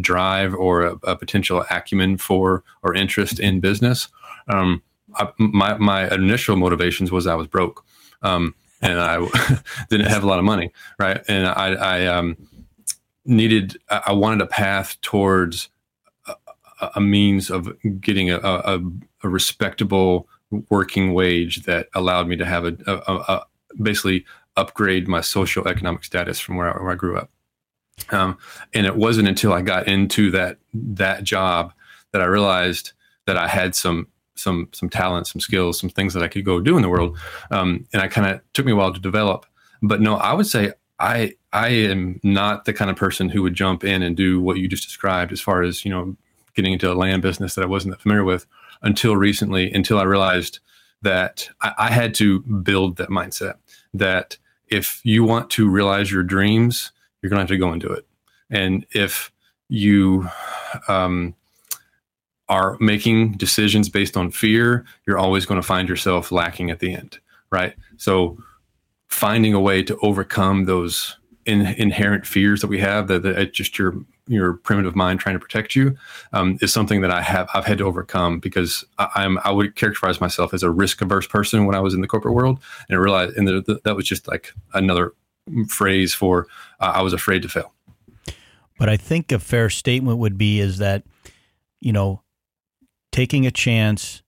drive 0.00 0.54
or 0.54 0.82
a, 0.82 0.92
a, 1.04 1.16
potential 1.16 1.64
acumen 1.70 2.16
for 2.16 2.64
or 2.82 2.94
interest 2.94 3.38
in 3.40 3.60
business. 3.60 4.08
Um, 4.48 4.82
I, 5.16 5.28
my 5.38 5.76
my 5.76 6.12
initial 6.12 6.56
motivations 6.56 7.12
was 7.12 7.26
I 7.26 7.34
was 7.34 7.46
broke, 7.46 7.84
um, 8.22 8.54
and 8.80 9.00
I 9.00 9.26
didn't 9.90 10.06
have 10.06 10.24
a 10.24 10.26
lot 10.26 10.38
of 10.38 10.44
money, 10.44 10.72
right? 10.98 11.22
And 11.28 11.46
I, 11.46 11.74
I 11.74 12.06
um, 12.06 12.36
needed. 13.24 13.76
I 13.90 14.12
wanted 14.12 14.40
a 14.40 14.46
path 14.46 15.00
towards 15.02 15.68
a, 16.26 16.90
a 16.96 17.00
means 17.00 17.50
of 17.50 17.70
getting 18.00 18.30
a, 18.30 18.38
a 18.38 19.28
respectable 19.28 20.28
working 20.70 21.14
wage 21.14 21.64
that 21.64 21.88
allowed 21.94 22.28
me 22.28 22.36
to 22.36 22.44
have 22.44 22.64
a, 22.64 22.76
a, 22.86 23.14
a 23.14 23.46
basically 23.80 24.24
upgrade 24.56 25.08
my 25.08 25.20
social 25.20 25.66
economic 25.66 26.04
status 26.04 26.38
from 26.38 26.56
where 26.56 26.74
I, 26.74 26.82
where 26.82 26.92
I 26.92 26.96
grew 26.96 27.16
up. 27.16 27.30
Um, 28.10 28.38
and 28.72 28.86
it 28.86 28.96
wasn't 28.96 29.28
until 29.28 29.52
I 29.52 29.62
got 29.62 29.86
into 29.86 30.30
that 30.32 30.58
that 30.72 31.22
job 31.22 31.72
that 32.12 32.20
I 32.20 32.26
realized 32.26 32.92
that 33.26 33.36
I 33.36 33.48
had 33.48 33.74
some 33.74 34.08
some 34.36 34.68
some 34.72 34.88
talent, 34.88 35.26
some 35.26 35.40
skills, 35.40 35.78
some 35.78 35.90
things 35.90 36.14
that 36.14 36.22
I 36.22 36.28
could 36.28 36.44
go 36.44 36.60
do 36.60 36.76
in 36.76 36.82
the 36.82 36.88
world. 36.88 37.16
Um, 37.50 37.86
and 37.92 38.02
I 38.02 38.08
kind 38.08 38.26
of 38.26 38.40
took 38.52 38.66
me 38.66 38.72
a 38.72 38.76
while 38.76 38.92
to 38.92 39.00
develop. 39.00 39.46
But 39.82 40.00
no, 40.00 40.16
I 40.16 40.32
would 40.32 40.46
say 40.46 40.72
I 40.98 41.34
I 41.52 41.68
am 41.68 42.20
not 42.22 42.64
the 42.64 42.72
kind 42.72 42.90
of 42.90 42.96
person 42.96 43.28
who 43.28 43.42
would 43.42 43.54
jump 43.54 43.84
in 43.84 44.02
and 44.02 44.16
do 44.16 44.40
what 44.40 44.56
you 44.56 44.68
just 44.68 44.84
described 44.84 45.32
as 45.32 45.40
far 45.40 45.62
as 45.62 45.84
you 45.84 45.90
know 45.90 46.16
getting 46.54 46.72
into 46.72 46.90
a 46.90 46.94
land 46.94 47.22
business 47.22 47.54
that 47.54 47.62
I 47.62 47.66
wasn't 47.66 47.94
that 47.94 48.00
familiar 48.00 48.24
with 48.24 48.46
until 48.84 49.16
recently, 49.16 49.72
until 49.72 49.98
I 49.98 50.04
realized 50.04 50.60
that 51.02 51.48
I, 51.60 51.72
I 51.78 51.90
had 51.90 52.14
to 52.16 52.40
build 52.40 52.96
that 52.96 53.08
mindset 53.08 53.54
that 53.92 54.38
if 54.68 55.00
you 55.04 55.24
want 55.24 55.50
to 55.50 55.68
realize 55.68 56.10
your 56.10 56.22
dreams, 56.22 56.92
you're 57.20 57.30
going 57.30 57.38
to 57.38 57.42
have 57.42 57.48
to 57.48 57.58
go 57.58 57.70
and 57.70 57.80
do 57.80 57.88
it. 57.88 58.06
And 58.50 58.86
if 58.92 59.32
you 59.68 60.28
um, 60.88 61.34
are 62.48 62.76
making 62.80 63.32
decisions 63.32 63.88
based 63.88 64.16
on 64.16 64.30
fear, 64.30 64.84
you're 65.06 65.18
always 65.18 65.46
going 65.46 65.60
to 65.60 65.66
find 65.66 65.88
yourself 65.88 66.30
lacking 66.30 66.70
at 66.70 66.80
the 66.80 66.94
end, 66.94 67.18
right? 67.50 67.74
So, 67.96 68.38
finding 69.08 69.54
a 69.54 69.60
way 69.60 69.82
to 69.82 69.96
overcome 69.98 70.64
those 70.64 71.16
in, 71.46 71.66
inherent 71.66 72.26
fears 72.26 72.60
that 72.60 72.66
we 72.66 72.80
have 72.80 73.06
that, 73.08 73.22
that 73.22 73.52
just 73.52 73.78
your 73.78 73.94
your 74.26 74.54
primitive 74.54 74.96
mind 74.96 75.20
trying 75.20 75.34
to 75.34 75.38
protect 75.38 75.76
you 75.76 75.96
um, 76.32 76.58
is 76.62 76.72
something 76.72 77.02
that 77.02 77.10
I 77.10 77.20
have 77.20 77.48
I've 77.52 77.66
had 77.66 77.78
to 77.78 77.84
overcome 77.84 78.38
because 78.38 78.84
I, 78.98 79.24
am 79.24 79.38
I 79.44 79.50
would 79.50 79.76
characterize 79.76 80.20
myself 80.20 80.54
as 80.54 80.62
a 80.62 80.70
risk 80.70 81.02
averse 81.02 81.26
person 81.26 81.66
when 81.66 81.74
I 81.74 81.80
was 81.80 81.94
in 81.94 82.00
the 82.00 82.06
corporate 82.06 82.34
world 82.34 82.58
and 82.88 82.96
I 82.96 83.00
realized 83.00 83.36
and 83.36 83.46
the, 83.46 83.60
the, 83.60 83.80
that 83.84 83.96
was 83.96 84.06
just 84.06 84.26
like 84.26 84.52
another 84.72 85.12
phrase 85.68 86.14
for 86.14 86.46
uh, 86.80 86.92
I 86.94 87.02
was 87.02 87.12
afraid 87.12 87.42
to 87.42 87.48
fail. 87.48 87.72
But 88.78 88.88
I 88.88 88.96
think 88.96 89.30
a 89.30 89.38
fair 89.38 89.70
statement 89.70 90.18
would 90.18 90.38
be 90.38 90.58
is 90.58 90.78
that 90.78 91.04
you 91.80 91.92
know 91.92 92.22
taking 93.12 93.46
a 93.46 93.50
chance, 93.50 94.22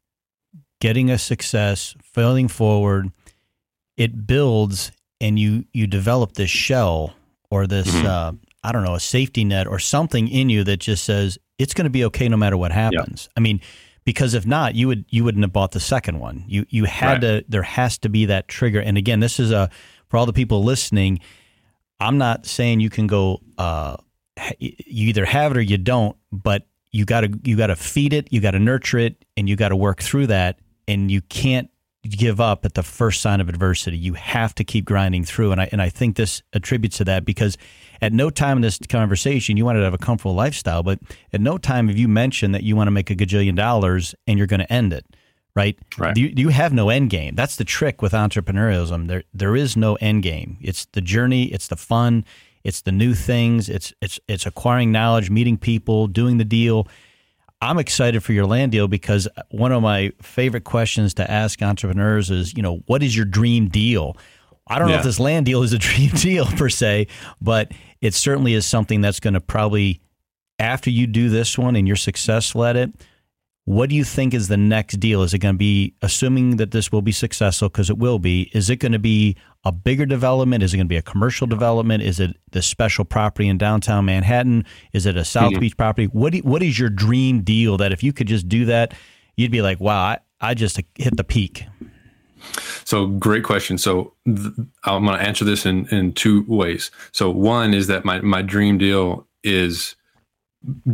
getting 0.81 1.11
a 1.11 1.19
success, 1.19 1.95
failing 2.03 2.49
forward, 2.49 3.11
it 3.97 4.27
builds 4.27 4.93
and 5.21 5.39
you 5.39 5.65
you 5.73 5.87
develop 5.87 6.35
this 6.35 6.51
shell 6.51 7.15
or 7.51 7.67
this 7.67 7.89
mm-hmm. 7.89 8.07
uh, 8.07 8.33
I 8.67 8.73
don't 8.73 8.83
know 8.83 8.95
a 8.95 9.01
safety 9.01 9.45
net 9.45 9.69
or 9.69 9.79
something 9.79 10.27
in 10.27 10.51
you 10.51 10.65
that 10.65 10.79
just 10.79 11.05
says 11.05 11.39
it's 11.57 11.73
going 11.73 11.85
to 11.85 11.91
be 11.91 12.05
okay 12.07 12.29
no 12.29 12.37
matter 12.37 12.57
what 12.57 12.73
happens. 12.73 13.29
I 13.37 13.41
mean, 13.41 13.61
because 14.05 14.35
if 14.35 14.45
not, 14.45 14.75
you 14.75 14.89
would 14.89 15.05
you 15.09 15.23
wouldn't 15.23 15.45
have 15.45 15.53
bought 15.53 15.71
the 15.71 15.81
second 15.81 16.19
one. 16.19 16.45
You 16.49 16.67
you 16.69 16.85
had 16.85 17.23
right. 17.23 17.41
to 17.41 17.45
there 17.49 17.63
has 17.63 17.97
to 17.99 18.09
be 18.09 18.27
that 18.27 18.49
trigger. 18.49 18.81
And 18.81 18.99
again, 18.99 19.21
this 19.21 19.39
is 19.39 19.53
a 19.53 19.71
for 20.09 20.17
all 20.17 20.27
the 20.27 20.33
people 20.33 20.65
listening. 20.65 21.21
I'm 22.01 22.19
not 22.19 22.45
saying 22.45 22.81
you 22.81 22.91
can 22.91 23.07
go. 23.07 23.41
Uh, 23.57 23.97
you 24.59 25.09
either 25.09 25.25
have 25.25 25.53
it 25.53 25.57
or 25.57 25.63
you 25.63 25.79
don't, 25.79 26.17
but 26.31 26.67
you 26.91 27.05
got 27.05 27.21
to 27.21 27.41
you 27.45 27.57
got 27.57 27.69
to 27.69 27.77
feed 27.77 28.13
it, 28.13 28.33
you 28.33 28.41
got 28.41 28.51
to 28.51 28.59
nurture 28.59 28.99
it, 28.99 29.25
and 29.37 29.49
you 29.49 29.55
got 29.55 29.69
to 29.69 29.77
work 29.77 30.03
through 30.03 30.27
that. 30.27 30.59
And 30.89 31.11
you 31.11 31.21
can't 31.23 31.71
give 32.07 32.41
up 32.41 32.65
at 32.65 32.75
the 32.75 32.83
first 32.83 33.21
sign 33.21 33.41
of 33.41 33.49
adversity. 33.49 33.97
You 33.97 34.15
have 34.15 34.55
to 34.57 34.65
keep 34.65 34.85
grinding 34.85 35.25
through. 35.25 35.53
And 35.53 35.61
I, 35.61 35.69
and 35.73 35.83
I 35.83 35.89
think 35.89 36.17
this 36.17 36.43
attributes 36.53 36.99
to 36.99 37.05
that 37.05 37.25
because 37.25 37.57
at 38.01 38.13
no 38.13 38.31
time 38.31 38.59
in 38.59 38.63
this 38.63 38.79
conversation, 38.89 39.57
you 39.57 39.65
wanted 39.65 39.81
to 39.81 39.85
have 39.85 39.95
a 39.95 39.99
comfortable 39.99 40.35
lifestyle, 40.35 40.83
but 40.83 40.99
at 41.33 41.41
no 41.41 41.59
time 41.59 41.89
have 41.89 41.97
you 41.97 42.09
mentioned 42.09 42.55
that 42.55 42.63
you 42.63 42.77
want 42.77 42.89
to 42.89 42.93
make 42.93 43.11
a 43.11 43.15
gajillion 43.15 43.57
dollars 43.57 44.15
and 44.27 44.39
you're 44.39 44.47
going 44.47 44.61
to 44.61 44.73
end 44.73 44.93
it. 44.93 45.05
Right. 45.55 45.79
Right. 45.97 46.17
You, 46.17 46.33
you 46.37 46.49
have 46.51 46.75
no 46.75 46.91
end 46.91 47.09
game. 47.09 47.35
That's 47.35 47.57
the 47.57 47.65
trick 47.65 48.03
with 48.03 48.13
entrepreneurialism. 48.13 49.09
There, 49.09 49.23
there 49.33 49.57
is 49.57 49.77
no 49.77 49.95
end 49.97 50.23
game. 50.23 50.59
It's 50.61 50.85
the 50.93 51.01
journey. 51.01 51.45
It's 51.45 51.69
the 51.69 51.77
fun. 51.77 52.27
It's 52.63 52.83
the 52.83 52.93
new 52.93 53.15
things. 53.15 53.71
It's, 53.71 53.95
it's, 54.03 54.21
it's 54.29 54.45
acquiring 54.45 54.93
knowledge, 54.93 55.31
meeting 55.31 55.57
people, 55.57 56.09
doing 56.09 56.37
the 56.37 56.45
deal 56.45 56.89
I'm 57.61 57.79
excited 57.79 58.23
for 58.23 58.33
your 58.33 58.47
land 58.47 58.73
deal 58.73 58.87
because 58.87 59.27
one 59.51 59.73
of 59.73 59.83
my 59.83 60.13
favorite 60.21 60.65
questions 60.65 61.15
to 61.15 61.31
ask 61.31 61.63
entrepreneurs 61.63 62.31
is, 62.31 62.55
you 62.55 62.63
know, 62.63 62.83
what 62.87 63.03
is 63.03 63.17
your 63.17 63.25
dream 63.25 63.69
deal? 63.69 64.17
I 64.67 64.79
don't 64.79 64.89
yeah. 64.89 64.97
know 64.97 64.99
if 64.99 65.05
this 65.05 65.21
land 65.21 65.47
deal 65.47 65.63
is 65.63 65.73
a 65.73 65.79
dream 65.79 66.11
deal 66.11 66.47
per 66.47 66.69
se, 66.69 67.07
but 67.41 67.73
it 68.01 68.15
certainly 68.15 68.55
is 68.55 68.67
something 68.67 69.01
that's 69.01 69.21
going 69.21 69.35
to 69.35 69.41
probably, 69.41 70.01
after 70.59 70.91
you 70.91 71.07
do 71.07 71.29
this 71.31 71.57
one 71.57 71.77
and 71.77 71.87
you're 71.87 71.97
successful 71.97 72.65
at 72.65 72.77
it, 72.77 72.91
what 73.67 73.91
do 73.91 73.97
you 73.97 74.05
think 74.05 74.33
is 74.33 74.47
the 74.47 74.57
next 74.57 75.01
deal? 75.01 75.23
Is 75.23 75.35
it 75.35 75.41
going 75.41 75.57
to 75.57 75.59
be, 75.59 75.93
assuming 76.01 76.57
that 76.59 76.71
this 76.71 76.93
will 76.93 77.03
be 77.03 77.11
successful, 77.11 77.69
because 77.69 77.91
it 77.91 77.99
will 77.99 78.21
be, 78.21 78.49
is 78.55 78.71
it 78.71 78.77
going 78.77 78.93
to 78.93 79.01
be 79.01 79.37
a 79.65 79.73
bigger 79.73 80.07
development? 80.07 80.63
Is 80.63 80.73
it 80.73 80.77
going 80.77 80.87
to 80.87 80.89
be 80.89 80.97
a 80.97 81.03
commercial 81.03 81.49
development? 81.49 82.05
Is 82.05 82.21
it 82.21 82.37
the 82.53 82.63
special 82.63 83.05
property 83.05 83.49
in 83.49 83.59
downtown 83.59 84.05
Manhattan? 84.05 84.65
Is 84.93 85.05
it 85.05 85.17
a 85.17 85.25
South 85.25 85.51
mm-hmm. 85.51 85.61
Beach 85.61 85.77
property? 85.77 86.07
What, 86.07 86.33
do, 86.33 86.39
what 86.39 86.63
is 86.63 86.79
your 86.79 86.91
dream 86.91 87.43
deal 87.43 87.77
that 87.79 87.93
if 87.93 88.05
you 88.05 88.13
could 88.13 88.29
just 88.29 88.49
do 88.49 88.67
that, 88.67 88.95
you'd 89.37 89.51
be 89.51 89.63
like, 89.63 89.81
wow, 89.81 90.01
I, 90.01 90.19
I 90.41 90.55
just 90.55 90.81
hit 90.95 91.17
the 91.17 91.25
peak? 91.25 91.65
So 92.85 93.09
great 93.09 93.43
question. 93.43 93.79
So 93.79 94.15
th- 94.27 94.55
I'm 94.85 95.05
going 95.05 95.19
to 95.19 95.25
answer 95.27 95.45
this 95.45 95.67
in, 95.67 95.89
in 95.89 96.13
two 96.13 96.45
ways. 96.47 96.93
So 97.11 97.31
one 97.31 97.75
is 97.75 97.89
that 97.89 98.05
my, 98.05 98.21
my 98.21 98.43
dream 98.43 98.79
deal 98.79 99.27
is 99.43 99.97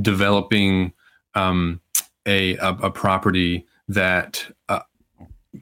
developing 0.01 0.95
um, 1.35 1.83
a, 2.27 2.57
a, 2.57 2.71
a 2.83 2.91
property 2.91 3.67
that 3.89 4.45
uh, 4.69 4.81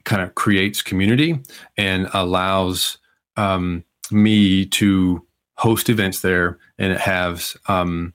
kind 0.05 0.21
of 0.21 0.35
creates 0.35 0.81
community 0.81 1.39
and 1.77 2.07
allows 2.13 2.97
um, 3.37 3.83
me 4.11 4.65
to 4.65 5.25
host 5.55 5.89
events 5.89 6.21
there 6.21 6.57
and 6.79 6.91
it 6.91 6.99
has 6.99 7.55
um, 7.67 8.13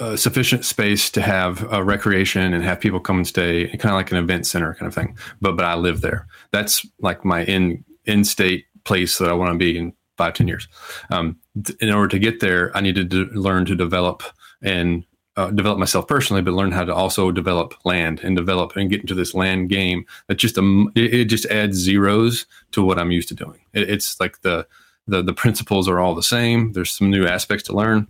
uh, 0.00 0.16
sufficient 0.16 0.64
space 0.64 1.10
to 1.10 1.20
have 1.20 1.70
uh, 1.72 1.82
recreation 1.82 2.54
and 2.54 2.64
have 2.64 2.80
people 2.80 3.00
come 3.00 3.16
and 3.16 3.26
stay 3.26 3.66
kind 3.78 3.86
of 3.86 3.92
like 3.92 4.10
an 4.10 4.16
event 4.16 4.46
center 4.46 4.74
kind 4.74 4.86
of 4.86 4.94
thing 4.94 5.16
but 5.40 5.56
but 5.56 5.64
i 5.64 5.74
live 5.74 6.00
there. 6.00 6.26
That's 6.52 6.86
like 7.00 7.24
my 7.24 7.44
in 7.44 7.84
in 8.04 8.24
state 8.24 8.66
place 8.84 9.18
that 9.18 9.28
i 9.28 9.32
want 9.32 9.52
to 9.52 9.58
be 9.58 9.76
in 9.76 9.92
five 10.16 10.34
ten 10.34 10.48
years. 10.48 10.68
Um, 11.10 11.36
in 11.80 11.90
order 11.90 12.08
to 12.08 12.18
get 12.18 12.40
there 12.40 12.74
i 12.76 12.80
needed 12.80 13.10
to 13.10 13.26
learn 13.26 13.64
to 13.66 13.74
develop 13.74 14.22
and 14.62 15.04
uh, 15.38 15.52
develop 15.52 15.78
myself 15.78 16.08
personally, 16.08 16.42
but 16.42 16.52
learn 16.52 16.72
how 16.72 16.84
to 16.84 16.92
also 16.92 17.30
develop 17.30 17.72
land 17.84 18.18
and 18.24 18.36
develop 18.36 18.74
and 18.74 18.90
get 18.90 19.00
into 19.00 19.14
this 19.14 19.34
land 19.34 19.68
game. 19.68 20.04
That 20.26 20.34
just 20.34 20.58
um, 20.58 20.90
it, 20.96 21.14
it, 21.14 21.24
just 21.26 21.46
adds 21.46 21.76
zeros 21.76 22.44
to 22.72 22.82
what 22.82 22.98
I'm 22.98 23.12
used 23.12 23.28
to 23.28 23.34
doing. 23.34 23.60
It, 23.72 23.88
it's 23.88 24.18
like 24.18 24.40
the 24.40 24.66
the 25.06 25.22
the 25.22 25.32
principles 25.32 25.88
are 25.88 26.00
all 26.00 26.16
the 26.16 26.24
same. 26.24 26.72
There's 26.72 26.90
some 26.90 27.08
new 27.08 27.24
aspects 27.24 27.62
to 27.66 27.72
learn, 27.72 28.08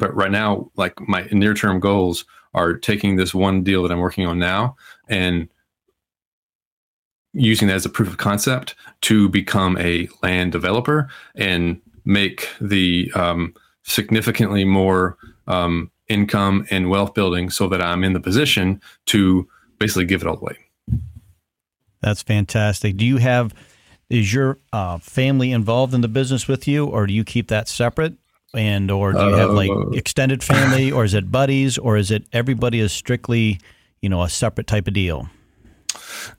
but 0.00 0.12
right 0.16 0.32
now, 0.32 0.68
like 0.74 0.98
my 1.08 1.28
near 1.30 1.54
term 1.54 1.78
goals 1.78 2.24
are 2.54 2.74
taking 2.74 3.14
this 3.14 3.32
one 3.32 3.62
deal 3.62 3.84
that 3.84 3.92
I'm 3.92 4.00
working 4.00 4.26
on 4.26 4.40
now 4.40 4.74
and 5.08 5.48
using 7.34 7.68
that 7.68 7.76
as 7.76 7.86
a 7.86 7.90
proof 7.90 8.08
of 8.08 8.16
concept 8.16 8.74
to 9.02 9.28
become 9.28 9.78
a 9.78 10.08
land 10.24 10.50
developer 10.50 11.08
and 11.36 11.80
make 12.04 12.48
the 12.60 13.12
um, 13.14 13.54
significantly 13.84 14.64
more 14.64 15.16
um, 15.46 15.88
income 16.08 16.66
and 16.70 16.90
wealth 16.90 17.14
building 17.14 17.50
so 17.50 17.68
that 17.68 17.82
I'm 17.82 18.04
in 18.04 18.12
the 18.12 18.20
position 18.20 18.80
to 19.06 19.48
basically 19.78 20.04
give 20.04 20.22
it 20.22 20.28
all 20.28 20.38
away. 20.38 20.56
That's 22.00 22.22
fantastic. 22.22 22.96
Do 22.96 23.04
you 23.04 23.18
have, 23.18 23.54
is 24.08 24.32
your 24.32 24.58
uh, 24.72 24.98
family 24.98 25.52
involved 25.52 25.94
in 25.94 26.00
the 26.00 26.08
business 26.08 26.48
with 26.48 26.68
you 26.68 26.86
or 26.86 27.06
do 27.06 27.12
you 27.12 27.24
keep 27.24 27.48
that 27.48 27.68
separate? 27.68 28.14
And, 28.54 28.90
or 28.90 29.12
do 29.12 29.18
you 29.18 29.34
have 29.34 29.50
like 29.50 29.70
uh, 29.70 29.90
extended 29.90 30.42
family 30.42 30.90
or 30.90 31.04
is 31.04 31.12
it 31.12 31.30
buddies 31.30 31.76
or 31.76 31.98
is 31.98 32.10
it 32.10 32.24
everybody 32.32 32.80
is 32.80 32.92
strictly, 32.92 33.60
you 34.00 34.08
know, 34.08 34.22
a 34.22 34.28
separate 34.28 34.66
type 34.66 34.88
of 34.88 34.94
deal? 34.94 35.28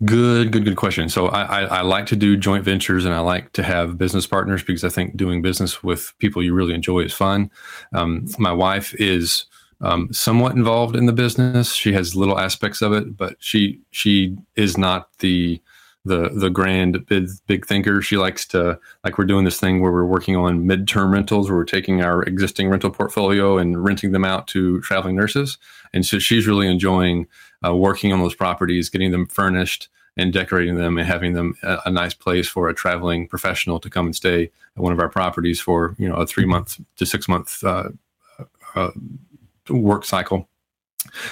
Good, 0.05 0.51
good, 0.51 0.65
good 0.65 0.75
question. 0.75 1.09
So 1.09 1.27
I, 1.27 1.41
I, 1.41 1.61
I, 1.61 1.81
like 1.81 2.05
to 2.07 2.15
do 2.15 2.37
joint 2.37 2.63
ventures 2.63 3.05
and 3.05 3.13
I 3.13 3.19
like 3.19 3.51
to 3.53 3.63
have 3.63 3.97
business 3.97 4.27
partners 4.27 4.63
because 4.63 4.83
I 4.83 4.89
think 4.89 5.17
doing 5.17 5.41
business 5.41 5.83
with 5.83 6.13
people 6.19 6.43
you 6.43 6.53
really 6.53 6.73
enjoy 6.73 7.01
is 7.01 7.13
fun. 7.13 7.49
Um, 7.93 8.27
my 8.37 8.51
wife 8.51 8.93
is 8.99 9.45
um, 9.81 10.11
somewhat 10.11 10.55
involved 10.55 10.95
in 10.95 11.05
the 11.05 11.13
business. 11.13 11.73
She 11.73 11.93
has 11.93 12.15
little 12.15 12.39
aspects 12.39 12.81
of 12.81 12.93
it, 12.93 13.15
but 13.15 13.35
she 13.39 13.79
she 13.91 14.37
is 14.55 14.77
not 14.77 15.09
the 15.19 15.61
the 16.05 16.29
the 16.29 16.49
grand 16.49 17.05
big 17.05 17.29
big 17.47 17.65
thinker. 17.65 18.01
She 18.01 18.17
likes 18.17 18.45
to 18.47 18.79
like 19.03 19.17
we're 19.17 19.25
doing 19.25 19.45
this 19.45 19.59
thing 19.59 19.81
where 19.81 19.91
we're 19.91 20.05
working 20.05 20.35
on 20.35 20.65
midterm 20.65 21.13
rentals 21.13 21.49
where 21.49 21.57
we're 21.57 21.65
taking 21.65 22.01
our 22.01 22.23
existing 22.23 22.69
rental 22.69 22.89
portfolio 22.89 23.57
and 23.57 23.83
renting 23.83 24.11
them 24.11 24.25
out 24.25 24.47
to 24.49 24.81
traveling 24.81 25.15
nurses. 25.15 25.57
And 25.93 26.05
so 26.05 26.19
she's 26.19 26.47
really 26.47 26.67
enjoying 26.67 27.27
uh, 27.65 27.75
working 27.75 28.13
on 28.13 28.19
those 28.19 28.35
properties, 28.35 28.89
getting 28.89 29.11
them 29.11 29.25
furnished 29.25 29.89
and 30.17 30.33
decorating 30.33 30.75
them 30.75 30.97
and 30.97 31.07
having 31.07 31.33
them 31.33 31.55
a, 31.63 31.79
a, 31.85 31.91
nice 31.91 32.13
place 32.13 32.47
for 32.47 32.67
a 32.67 32.73
traveling 32.73 33.27
professional 33.27 33.79
to 33.79 33.89
come 33.89 34.05
and 34.05 34.15
stay 34.15 34.43
at 34.43 34.83
one 34.83 34.91
of 34.91 34.99
our 34.99 35.09
properties 35.09 35.61
for 35.61 35.95
you 35.97 36.07
know 36.09 36.15
a 36.15 36.27
three 36.27 36.45
month 36.45 36.79
to 36.97 37.05
six 37.05 37.27
month 37.27 37.63
uh, 37.63 37.89
uh, 38.75 38.91
work 39.69 40.05
cycle. 40.05 40.49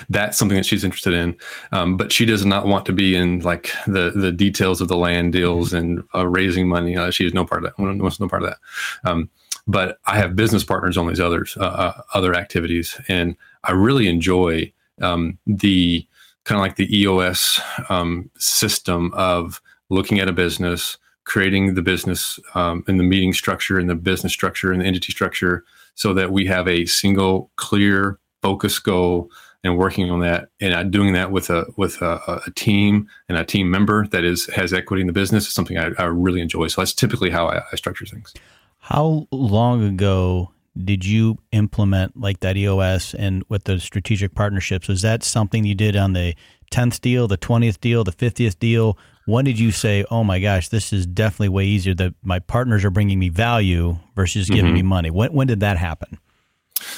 That's 0.09 0.37
something 0.37 0.55
that 0.55 0.65
she's 0.65 0.83
interested 0.83 1.13
in. 1.13 1.37
Um, 1.71 1.97
but 1.97 2.11
she 2.11 2.25
does 2.25 2.45
not 2.45 2.67
want 2.67 2.85
to 2.85 2.93
be 2.93 3.15
in 3.15 3.39
like 3.41 3.69
the 3.85 4.11
the 4.15 4.31
details 4.31 4.81
of 4.81 4.87
the 4.87 4.97
land 4.97 5.33
deals 5.33 5.69
mm-hmm. 5.69 5.77
and 5.77 6.03
uh, 6.15 6.27
raising 6.27 6.67
money. 6.67 6.95
Uh, 6.95 7.11
she 7.11 7.23
has 7.25 7.33
no 7.33 7.45
part 7.45 7.63
of 7.63 7.71
that. 7.71 7.81
Wants 7.81 8.19
no 8.19 8.27
part 8.27 8.43
of 8.43 8.49
that. 8.49 9.09
Um, 9.09 9.29
but 9.69 9.97
i 10.05 10.15
have 10.15 10.33
business 10.33 10.63
partners 10.63 10.95
on 10.95 11.07
these 11.07 11.19
others 11.19 11.57
uh, 11.57 11.65
uh 11.65 12.01
other 12.13 12.33
activities. 12.33 12.99
And 13.09 13.35
i 13.65 13.73
really 13.73 14.07
enjoy 14.07 14.71
um, 15.01 15.37
the 15.45 16.07
kind 16.45 16.57
of 16.57 16.61
like 16.61 16.77
the 16.77 16.99
EOS 16.99 17.59
um, 17.89 18.31
system 18.37 19.11
of 19.13 19.61
looking 19.89 20.19
at 20.19 20.29
a 20.29 20.33
business 20.33 20.97
creating 21.27 21.73
the 21.73 21.81
business 21.81 22.39
um, 22.55 22.85
and 22.87 22.97
the 22.97 23.03
meeting 23.03 23.33
structure 23.33 23.77
and 23.77 23.89
the 23.89 23.95
business 23.95 24.31
structure 24.31 24.71
and 24.71 24.81
the 24.81 24.85
entity 24.85 25.11
structure 25.11 25.65
so 25.93 26.13
that 26.13 26.31
we 26.31 26.45
have 26.45 26.67
a 26.69 26.85
single 26.85 27.51
clear 27.57 28.17
focus 28.47 28.79
goal 28.79 29.29
and 29.61 29.77
working 29.77 30.09
on 30.09 30.21
that 30.21 30.47
and 30.61 30.89
doing 30.89 31.11
that 31.11 31.31
with 31.31 31.49
a 31.49 31.65
with 31.75 32.01
a, 32.01 32.41
a, 32.45 32.51
team 32.51 33.09
and 33.27 33.37
a 33.37 33.43
team 33.43 33.69
member 33.69 34.07
that 34.07 34.23
is 34.23 34.45
has 34.55 34.71
equity 34.71 35.01
in 35.01 35.07
the 35.07 35.13
business 35.13 35.47
is 35.47 35.53
something 35.53 35.77
I, 35.77 35.91
I 35.97 36.05
really 36.05 36.39
enjoy. 36.39 36.67
So 36.67 36.79
that's 36.79 36.93
typically 36.93 37.29
how 37.29 37.47
I, 37.47 37.61
I, 37.73 37.75
structure 37.75 38.05
things. 38.05 38.33
How 38.79 39.27
long 39.31 39.83
ago 39.83 40.51
did 40.81 41.03
you 41.03 41.39
implement 41.51 42.15
like 42.15 42.39
that 42.39 42.55
EOS 42.55 43.13
and 43.15 43.43
with 43.49 43.65
the 43.65 43.81
strategic 43.81 44.33
partnerships? 44.33 44.87
Was 44.87 45.01
that 45.01 45.23
something 45.23 45.65
you 45.65 45.75
did 45.75 45.97
on 45.97 46.13
the 46.13 46.33
tenth 46.71 47.01
deal, 47.01 47.27
the 47.27 47.35
twentieth 47.35 47.81
deal, 47.81 48.05
the 48.05 48.13
fiftieth 48.13 48.57
deal? 48.59 48.97
When 49.25 49.43
did 49.43 49.59
you 49.59 49.71
say, 49.71 50.05
"Oh 50.09 50.23
my 50.23 50.39
gosh, 50.39 50.69
this 50.69 50.93
is 50.93 51.05
definitely 51.05 51.49
way 51.49 51.65
easier 51.65 51.95
that 51.95 52.13
my 52.23 52.39
partners 52.39 52.85
are 52.85 52.91
bringing 52.91 53.19
me 53.19 53.27
value 53.27 53.97
versus 54.15 54.47
giving 54.47 54.67
mm-hmm. 54.67 54.73
me 54.75 54.83
money"? 54.83 55.09
When 55.09 55.33
when 55.33 55.47
did 55.47 55.59
that 55.59 55.75
happen? 55.75 56.19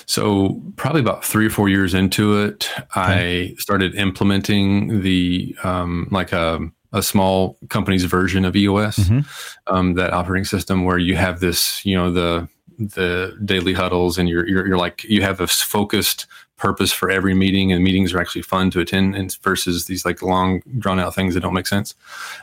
So 0.06 0.62
probably 0.76 1.02
about 1.02 1.24
three 1.24 1.46
or 1.46 1.50
four 1.50 1.70
years 1.70 1.94
into 1.94 2.38
it, 2.42 2.70
okay. 2.78 3.52
I 3.52 3.56
started 3.56 3.96
implementing 3.96 5.02
the 5.02 5.56
um, 5.64 6.08
like 6.12 6.32
a 6.32 6.60
a 6.92 7.04
small 7.04 7.58
company's 7.70 8.06
version 8.06 8.46
of 8.46 8.56
EOS, 8.56 8.98
mm-hmm. 8.98 9.20
um, 9.74 9.94
that 9.94 10.12
operating 10.12 10.46
system 10.46 10.86
where 10.86 10.98
you 10.98 11.16
have 11.16 11.40
this, 11.40 11.86
you 11.86 11.96
know, 11.96 12.12
the 12.12 12.48
the 12.78 13.38
daily 13.44 13.74
huddles, 13.74 14.18
and 14.18 14.30
you're 14.30 14.48
you're, 14.48 14.68
you're 14.68 14.78
like 14.78 15.04
you 15.04 15.22
have 15.22 15.40
a 15.42 15.48
focused 15.48 16.26
purpose 16.58 16.92
for 16.92 17.10
every 17.10 17.34
meeting, 17.34 17.72
and 17.72 17.84
meetings 17.84 18.14
are 18.14 18.20
actually 18.20 18.42
fun 18.42 18.72
to 18.72 18.80
attend, 18.80 19.16
and 19.16 19.38
versus 19.44 19.86
these 19.86 20.06
like 20.06 20.22
long 20.22 20.62
drawn 20.78 21.00
out 21.00 21.14
things 21.14 21.34
that 21.34 21.42
don't 21.42 21.54
make 21.54 21.68
sense. 21.68 21.96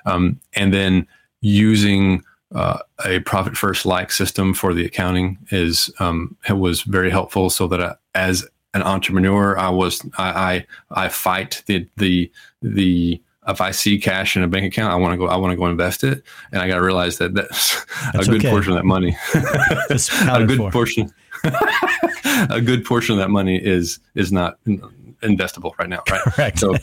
Um, 0.04 0.40
and 0.54 0.72
then 0.72 1.06
using 1.40 2.22
uh, 2.54 2.78
a 3.04 3.20
profit 3.20 3.56
first 3.56 3.86
like 3.86 4.12
system 4.12 4.54
for 4.54 4.72
the 4.72 4.84
accounting 4.84 5.38
is 5.50 5.90
um, 5.98 6.36
was 6.50 6.82
very 6.82 7.10
helpful. 7.10 7.50
So 7.50 7.66
that 7.68 7.82
I, 7.82 7.94
as 8.14 8.46
an 8.74 8.82
entrepreneur, 8.82 9.58
I 9.58 9.68
was 9.68 10.04
I 10.18 10.66
I, 10.90 11.04
I 11.06 11.08
fight 11.08 11.62
the 11.66 11.88
the 11.96 12.30
the 12.62 13.20
if 13.48 13.60
I 13.60 13.70
see 13.70 13.98
cash 13.98 14.36
in 14.36 14.42
a 14.42 14.48
bank 14.48 14.66
account, 14.66 14.92
I 14.92 14.96
want 14.96 15.12
to 15.12 15.18
go. 15.18 15.26
I 15.26 15.36
want 15.36 15.52
to 15.52 15.56
go 15.56 15.66
invest 15.66 16.04
it, 16.04 16.22
and 16.52 16.60
I 16.60 16.68
got 16.68 16.76
to 16.76 16.82
realize 16.82 17.18
that 17.18 17.34
that's, 17.34 17.84
that's 18.12 18.28
a 18.28 18.30
good 18.30 18.40
okay. 18.40 18.50
portion 18.50 18.72
of 18.72 18.78
that 18.78 18.84
money. 18.84 19.16
a 19.34 20.46
good 20.46 20.58
for. 20.58 20.70
portion. 20.70 21.12
a 22.50 22.60
good 22.60 22.84
portion 22.84 23.12
of 23.12 23.18
that 23.18 23.30
money 23.30 23.56
is 23.56 24.00
is 24.14 24.32
not 24.32 24.58
investable 25.26 25.76
right 25.78 25.88
now, 25.88 26.02
right? 26.10 26.20
Correct. 26.34 26.58
So, 26.58 26.74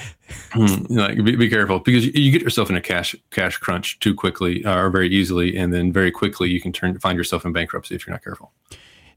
hmm, 0.52 1.22
be, 1.22 1.36
be, 1.36 1.48
careful 1.48 1.78
because 1.80 2.06
you, 2.06 2.12
you, 2.14 2.30
get 2.30 2.42
yourself 2.42 2.70
in 2.70 2.76
a 2.76 2.80
cash 2.80 3.14
cash 3.30 3.56
crunch 3.58 3.98
too 4.00 4.14
quickly 4.14 4.64
uh, 4.64 4.76
or 4.76 4.90
very 4.90 5.08
easily, 5.08 5.56
and 5.56 5.72
then 5.72 5.92
very 5.92 6.10
quickly 6.10 6.50
you 6.50 6.60
can 6.60 6.72
turn 6.72 6.98
find 6.98 7.16
yourself 7.16 7.44
in 7.44 7.52
bankruptcy 7.52 7.94
if 7.94 8.06
you're 8.06 8.14
not 8.14 8.24
careful. 8.24 8.52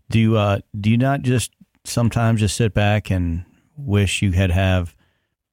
Do 0.09 0.19
you 0.19 0.37
uh, 0.37 0.59
do 0.79 0.89
you 0.89 0.97
not 0.97 1.21
just 1.21 1.51
sometimes 1.85 2.39
just 2.39 2.55
sit 2.55 2.73
back 2.73 3.09
and 3.09 3.45
wish 3.77 4.21
you 4.21 4.31
had 4.31 4.51
have 4.51 4.95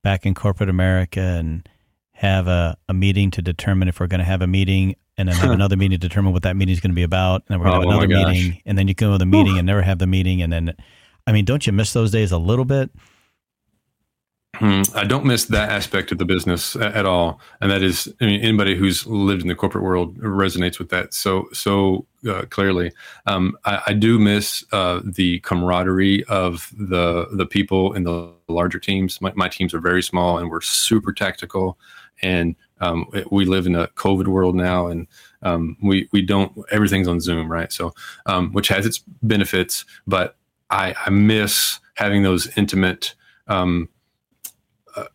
back 0.02 0.26
in 0.26 0.34
corporate 0.34 0.68
America 0.68 1.20
and 1.20 1.68
have 2.12 2.48
a, 2.48 2.76
a 2.88 2.94
meeting 2.94 3.30
to 3.30 3.42
determine 3.42 3.88
if 3.88 4.00
we're 4.00 4.06
going 4.06 4.18
to 4.18 4.24
have 4.24 4.42
a 4.42 4.46
meeting 4.46 4.96
and 5.16 5.28
then 5.28 5.36
have 5.36 5.50
another 5.52 5.76
meeting 5.76 5.98
to 5.98 6.08
determine 6.08 6.32
what 6.32 6.42
that 6.42 6.56
meeting 6.56 6.72
is 6.72 6.80
going 6.80 6.90
to 6.90 6.96
be 6.96 7.02
about. 7.02 7.42
And 7.48 7.54
then 7.54 7.60
we're 7.60 7.70
going 7.70 7.82
to 7.82 7.86
oh, 7.86 7.90
have 7.90 8.02
another 8.02 8.32
meeting 8.32 8.62
and 8.66 8.76
then 8.76 8.88
you 8.88 8.94
go 8.94 9.12
to 9.12 9.18
the 9.18 9.26
meeting 9.26 9.58
and 9.58 9.66
never 9.66 9.82
have 9.82 9.98
the 9.98 10.06
meeting. 10.06 10.42
And 10.42 10.52
then, 10.52 10.74
I 11.26 11.32
mean, 11.32 11.44
don't 11.44 11.66
you 11.66 11.72
miss 11.72 11.92
those 11.92 12.10
days 12.10 12.32
a 12.32 12.38
little 12.38 12.64
bit? 12.64 12.90
Hmm, 14.58 14.82
I 14.94 15.04
don't 15.04 15.24
miss 15.24 15.44
that 15.46 15.70
aspect 15.70 16.10
of 16.10 16.18
the 16.18 16.24
business 16.24 16.74
at 16.74 17.06
all, 17.06 17.40
and 17.60 17.70
that 17.70 17.82
is, 17.82 18.12
I 18.20 18.26
mean, 18.26 18.40
anybody 18.40 18.74
who's 18.74 19.06
lived 19.06 19.42
in 19.42 19.48
the 19.48 19.54
corporate 19.54 19.84
world 19.84 20.18
resonates 20.18 20.80
with 20.80 20.88
that 20.88 21.14
so 21.14 21.48
so 21.52 22.06
uh, 22.28 22.42
clearly. 22.50 22.90
Um, 23.26 23.56
I, 23.64 23.82
I, 23.88 23.92
do 23.92 24.18
miss 24.18 24.64
uh, 24.72 25.00
the 25.04 25.38
camaraderie 25.40 26.24
of 26.24 26.72
the 26.76 27.28
the 27.30 27.46
people 27.46 27.92
in 27.92 28.02
the 28.02 28.32
larger 28.48 28.80
teams. 28.80 29.20
My, 29.20 29.32
my 29.36 29.48
teams 29.48 29.72
are 29.74 29.80
very 29.80 30.02
small, 30.02 30.38
and 30.38 30.50
we're 30.50 30.60
super 30.60 31.12
tactical, 31.12 31.78
and 32.20 32.56
um, 32.80 33.06
we 33.30 33.44
live 33.44 33.66
in 33.66 33.76
a 33.76 33.86
COVID 33.88 34.26
world 34.26 34.56
now, 34.56 34.88
and 34.88 35.06
um, 35.42 35.76
we 35.80 36.08
we 36.10 36.20
don't 36.20 36.52
everything's 36.72 37.06
on 37.06 37.20
Zoom, 37.20 37.50
right? 37.50 37.72
So, 37.72 37.94
um, 38.26 38.52
which 38.52 38.66
has 38.68 38.86
its 38.86 39.04
benefits, 39.22 39.84
but 40.06 40.36
I, 40.70 40.94
I 41.06 41.10
miss 41.10 41.78
having 41.94 42.22
those 42.22 42.48
intimate 42.56 43.14
um, 43.46 43.88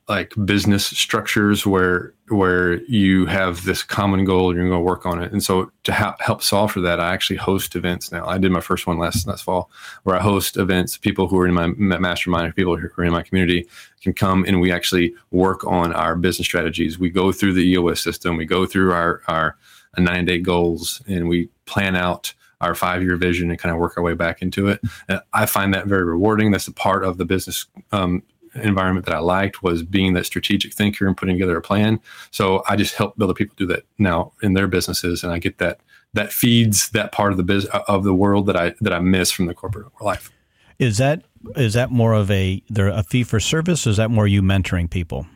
like 0.08 0.34
business 0.46 0.86
structures 0.86 1.66
where 1.66 2.14
where 2.30 2.82
you 2.84 3.26
have 3.26 3.64
this 3.66 3.84
common 3.84 4.26
goal 4.26 4.50
and 4.50 4.58
you're 4.58 4.68
going 4.68 4.80
to 4.80 4.84
work 4.84 5.06
on 5.06 5.22
it. 5.22 5.32
And 5.32 5.44
so 5.44 5.72
to 5.84 5.94
ha- 5.94 6.16
help 6.20 6.42
solve 6.42 6.72
for 6.72 6.82
that, 6.82 7.00
I 7.00 7.14
actually 7.14 7.36
host 7.36 7.76
events 7.76 8.12
now. 8.12 8.26
I 8.26 8.38
did 8.38 8.52
my 8.52 8.62
first 8.62 8.88
one 8.88 8.98
last 8.98 9.28
last 9.28 9.44
fall, 9.44 9.70
where 10.04 10.16
I 10.16 10.22
host 10.22 10.58
events. 10.58 10.98
People 10.98 11.28
who 11.28 11.40
are 11.40 11.48
in 11.48 11.54
my 11.54 11.68
mastermind, 11.68 12.56
people 12.56 12.78
who 12.78 12.90
are 12.98 13.04
in 13.04 13.12
my 13.12 13.24
community, 13.24 13.68
can 14.02 14.14
come 14.14 14.46
and 14.48 14.62
we 14.62 14.72
actually 14.72 15.14
work 15.32 15.66
on 15.66 15.94
our 15.94 16.16
business 16.16 16.48
strategies. 16.48 16.98
We 16.98 17.10
go 17.10 17.32
through 17.32 17.54
the 17.54 17.68
EOS 17.72 18.02
system. 18.02 18.38
We 18.38 18.46
go 18.46 18.66
through 18.66 18.92
our 18.94 19.22
our 19.28 19.58
nine 19.98 20.26
day 20.26 20.40
goals, 20.40 21.02
and 21.08 21.28
we 21.28 21.50
plan 21.66 21.96
out 21.96 22.34
our 22.64 22.76
five 22.76 23.04
year 23.04 23.18
vision 23.18 23.50
and 23.50 23.60
kind 23.60 23.74
of 23.74 23.80
work 23.80 23.98
our 23.98 24.04
way 24.04 24.14
back 24.14 24.42
into 24.42 24.68
it. 24.68 24.82
And 25.08 25.20
I 25.34 25.46
find 25.46 25.74
that 25.74 25.88
very 25.88 26.06
rewarding. 26.06 26.52
That's 26.52 26.68
a 26.68 26.74
part 26.74 27.04
of 27.04 27.18
the 27.18 27.26
business 27.26 27.66
um, 27.92 28.24
environment 28.56 29.06
that 29.06 29.16
I 29.16 29.20
liked 29.20 29.64
was 29.64 29.84
being 29.84 30.14
that 30.14 30.26
strategic 30.26 30.74
thinker 30.74 31.08
and 31.08 31.16
putting 31.18 31.36
together 31.36 31.58
a 31.58 31.62
plan. 31.62 32.00
So 32.32 32.64
I 32.68 32.76
just 32.76 32.96
help 32.96 33.20
other 33.22 33.34
people 33.34 33.56
do 33.58 33.66
that 33.68 33.84
now 33.98 34.34
in 34.42 34.54
their 34.54 34.68
businesses, 34.68 35.24
and 35.24 35.32
I 35.32 35.40
get 35.40 35.58
that 35.58 35.80
that 36.14 36.32
feeds 36.32 36.90
that 36.90 37.12
part 37.12 37.32
of 37.32 37.38
the 37.38 37.44
biz 37.44 37.66
of 37.88 38.04
the 38.04 38.14
world 38.14 38.46
that 38.48 38.56
I 38.58 38.76
that 38.82 38.94
I 38.94 39.00
miss 39.00 39.32
from 39.32 39.48
the 39.48 39.54
corporate 39.54 39.88
life. 40.02 40.32
Is 40.80 40.98
that 40.98 41.24
is 41.56 41.74
that 41.74 41.92
more 41.92 42.14
of 42.14 42.30
a 42.32 42.62
there 42.70 42.88
a 42.88 43.04
fee 43.04 43.24
for 43.24 43.40
service? 43.40 43.86
Or 43.88 43.92
is 43.92 43.98
that 43.98 44.10
more 44.10 44.28
you 44.28 44.42
mentoring 44.42 44.90
people? 44.90 45.28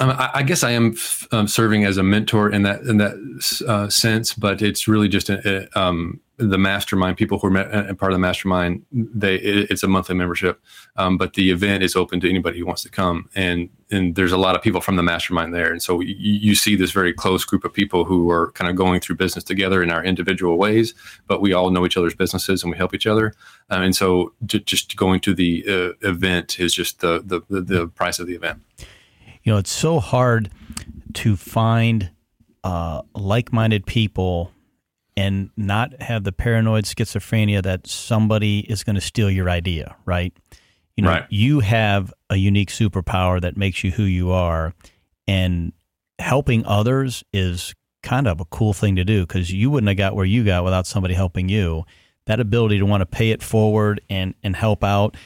Um, 0.00 0.10
I, 0.10 0.30
I, 0.34 0.42
guess 0.42 0.62
I 0.62 0.72
am 0.72 0.94
um, 1.30 1.48
serving 1.48 1.84
as 1.84 1.96
a 1.96 2.02
mentor 2.02 2.50
in 2.50 2.62
that 2.62 2.82
in 2.82 2.98
that 2.98 3.64
uh, 3.66 3.88
sense, 3.88 4.34
but 4.34 4.60
it's 4.60 4.86
really 4.86 5.08
just 5.08 5.30
a, 5.30 5.66
a, 5.74 5.80
um, 5.80 6.20
the 6.48 6.58
mastermind 6.58 7.16
people 7.16 7.38
who 7.38 7.54
are 7.56 7.94
part 7.94 8.12
of 8.12 8.16
the 8.16 8.18
mastermind. 8.18 8.84
They 8.92 9.36
it, 9.36 9.70
it's 9.70 9.82
a 9.82 9.88
monthly 9.88 10.14
membership, 10.14 10.60
um, 10.96 11.16
but 11.16 11.34
the 11.34 11.50
event 11.50 11.82
is 11.82 11.96
open 11.96 12.20
to 12.20 12.28
anybody 12.28 12.58
who 12.58 12.66
wants 12.66 12.82
to 12.82 12.88
come, 12.88 13.28
and 13.34 13.68
and 13.90 14.14
there's 14.14 14.32
a 14.32 14.36
lot 14.36 14.56
of 14.56 14.62
people 14.62 14.80
from 14.80 14.96
the 14.96 15.02
mastermind 15.02 15.54
there, 15.54 15.70
and 15.70 15.82
so 15.82 16.00
you, 16.00 16.14
you 16.16 16.54
see 16.54 16.76
this 16.76 16.90
very 16.90 17.12
close 17.12 17.44
group 17.44 17.64
of 17.64 17.72
people 17.72 18.04
who 18.04 18.30
are 18.30 18.50
kind 18.52 18.70
of 18.70 18.76
going 18.76 19.00
through 19.00 19.16
business 19.16 19.44
together 19.44 19.82
in 19.82 19.90
our 19.90 20.04
individual 20.04 20.58
ways, 20.58 20.94
but 21.26 21.40
we 21.40 21.52
all 21.52 21.70
know 21.70 21.86
each 21.86 21.96
other's 21.96 22.14
businesses 22.14 22.62
and 22.62 22.72
we 22.72 22.76
help 22.76 22.94
each 22.94 23.06
other, 23.06 23.34
um, 23.70 23.82
and 23.82 23.96
so 23.96 24.32
just 24.46 24.96
going 24.96 25.20
to 25.20 25.34
the 25.34 25.64
uh, 25.68 26.08
event 26.08 26.58
is 26.58 26.74
just 26.74 27.00
the, 27.00 27.22
the 27.24 27.40
the 27.48 27.60
the 27.60 27.88
price 27.88 28.18
of 28.18 28.26
the 28.26 28.34
event. 28.34 28.60
You 29.42 29.52
know, 29.52 29.58
it's 29.58 29.72
so 29.72 30.00
hard 30.00 30.50
to 31.14 31.36
find 31.36 32.10
uh, 32.64 33.02
like-minded 33.14 33.86
people 33.86 34.52
and 35.22 35.50
not 35.56 36.02
have 36.02 36.24
the 36.24 36.32
paranoid 36.32 36.84
schizophrenia 36.84 37.62
that 37.62 37.86
somebody 37.86 38.60
is 38.60 38.82
going 38.82 38.96
to 38.96 39.00
steal 39.00 39.30
your 39.30 39.48
idea, 39.48 39.94
right? 40.04 40.36
You 40.96 41.04
know, 41.04 41.10
right. 41.10 41.26
you 41.30 41.60
have 41.60 42.12
a 42.28 42.36
unique 42.36 42.70
superpower 42.70 43.40
that 43.40 43.56
makes 43.56 43.84
you 43.84 43.92
who 43.92 44.02
you 44.02 44.32
are, 44.32 44.74
and 45.28 45.72
helping 46.18 46.66
others 46.66 47.22
is 47.32 47.72
kind 48.02 48.26
of 48.26 48.40
a 48.40 48.44
cool 48.46 48.72
thing 48.72 48.96
to 48.96 49.04
do 49.04 49.24
because 49.24 49.52
you 49.52 49.70
wouldn't 49.70 49.88
have 49.88 49.96
got 49.96 50.16
where 50.16 50.24
you 50.24 50.42
got 50.44 50.64
without 50.64 50.88
somebody 50.88 51.14
helping 51.14 51.48
you. 51.48 51.84
That 52.26 52.40
ability 52.40 52.78
to 52.78 52.86
want 52.86 53.00
to 53.00 53.06
pay 53.06 53.30
it 53.30 53.42
forward 53.42 54.00
and 54.10 54.34
and 54.42 54.56
help 54.56 54.82
out, 54.82 55.16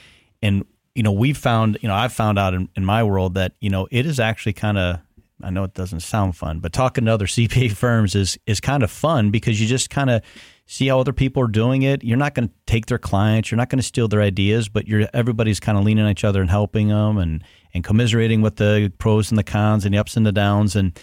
and 0.42 0.64
you 0.94 1.02
know, 1.02 1.12
we've 1.12 1.36
found, 1.36 1.78
you 1.82 1.88
know, 1.88 1.94
I've 1.94 2.12
found 2.12 2.38
out 2.38 2.54
in, 2.54 2.70
in 2.74 2.84
my 2.84 3.02
world 3.02 3.34
that, 3.34 3.52
you 3.60 3.68
know, 3.68 3.86
it 3.90 4.06
is 4.06 4.18
actually 4.18 4.54
kind 4.54 4.78
of, 4.78 5.00
I 5.42 5.50
know 5.50 5.64
it 5.64 5.74
doesn't 5.74 6.00
sound 6.00 6.36
fun, 6.36 6.60
but 6.60 6.72
talking 6.72 7.04
to 7.04 7.12
other 7.12 7.26
CPA 7.26 7.72
firms 7.72 8.14
is, 8.14 8.38
is 8.46 8.60
kind 8.60 8.82
of 8.82 8.90
fun 8.90 9.30
because 9.30 9.60
you 9.60 9.66
just 9.66 9.90
kind 9.90 10.10
of 10.10 10.22
see 10.66 10.88
how 10.88 10.98
other 10.98 11.12
people 11.12 11.42
are 11.42 11.48
doing 11.48 11.82
it. 11.82 12.02
You're 12.02 12.16
not 12.16 12.34
going 12.34 12.48
to 12.48 12.54
take 12.66 12.86
their 12.86 12.98
clients, 12.98 13.50
you're 13.50 13.56
not 13.56 13.68
going 13.68 13.78
to 13.78 13.86
steal 13.86 14.08
their 14.08 14.22
ideas, 14.22 14.68
but 14.68 14.88
you're, 14.88 15.08
everybody's 15.12 15.60
kind 15.60 15.78
of 15.78 15.84
leaning 15.84 16.04
on 16.04 16.10
each 16.10 16.24
other 16.24 16.40
and 16.40 16.50
helping 16.50 16.88
them 16.88 17.18
and, 17.18 17.44
and 17.74 17.84
commiserating 17.84 18.42
with 18.42 18.56
the 18.56 18.92
pros 18.98 19.30
and 19.30 19.38
the 19.38 19.44
cons 19.44 19.84
and 19.84 19.94
the 19.94 19.98
ups 19.98 20.16
and 20.16 20.26
the 20.26 20.32
downs. 20.32 20.74
And 20.74 20.98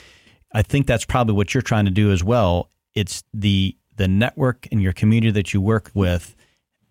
I 0.54 0.62
think 0.64 0.88
that's 0.88 1.06
probably 1.06 1.36
what 1.36 1.54
you're 1.54 1.62
trying 1.62 1.86
to 1.86 1.92
do 1.92 2.12
as 2.12 2.24
well. 2.24 2.70
It's 2.94 3.24
the, 3.34 3.78
the 3.96 4.08
network 4.08 4.68
and 4.72 4.82
your 4.82 4.94
community 4.94 5.32
that 5.32 5.54
you 5.54 5.62
work 5.62 5.92
with 5.94 6.36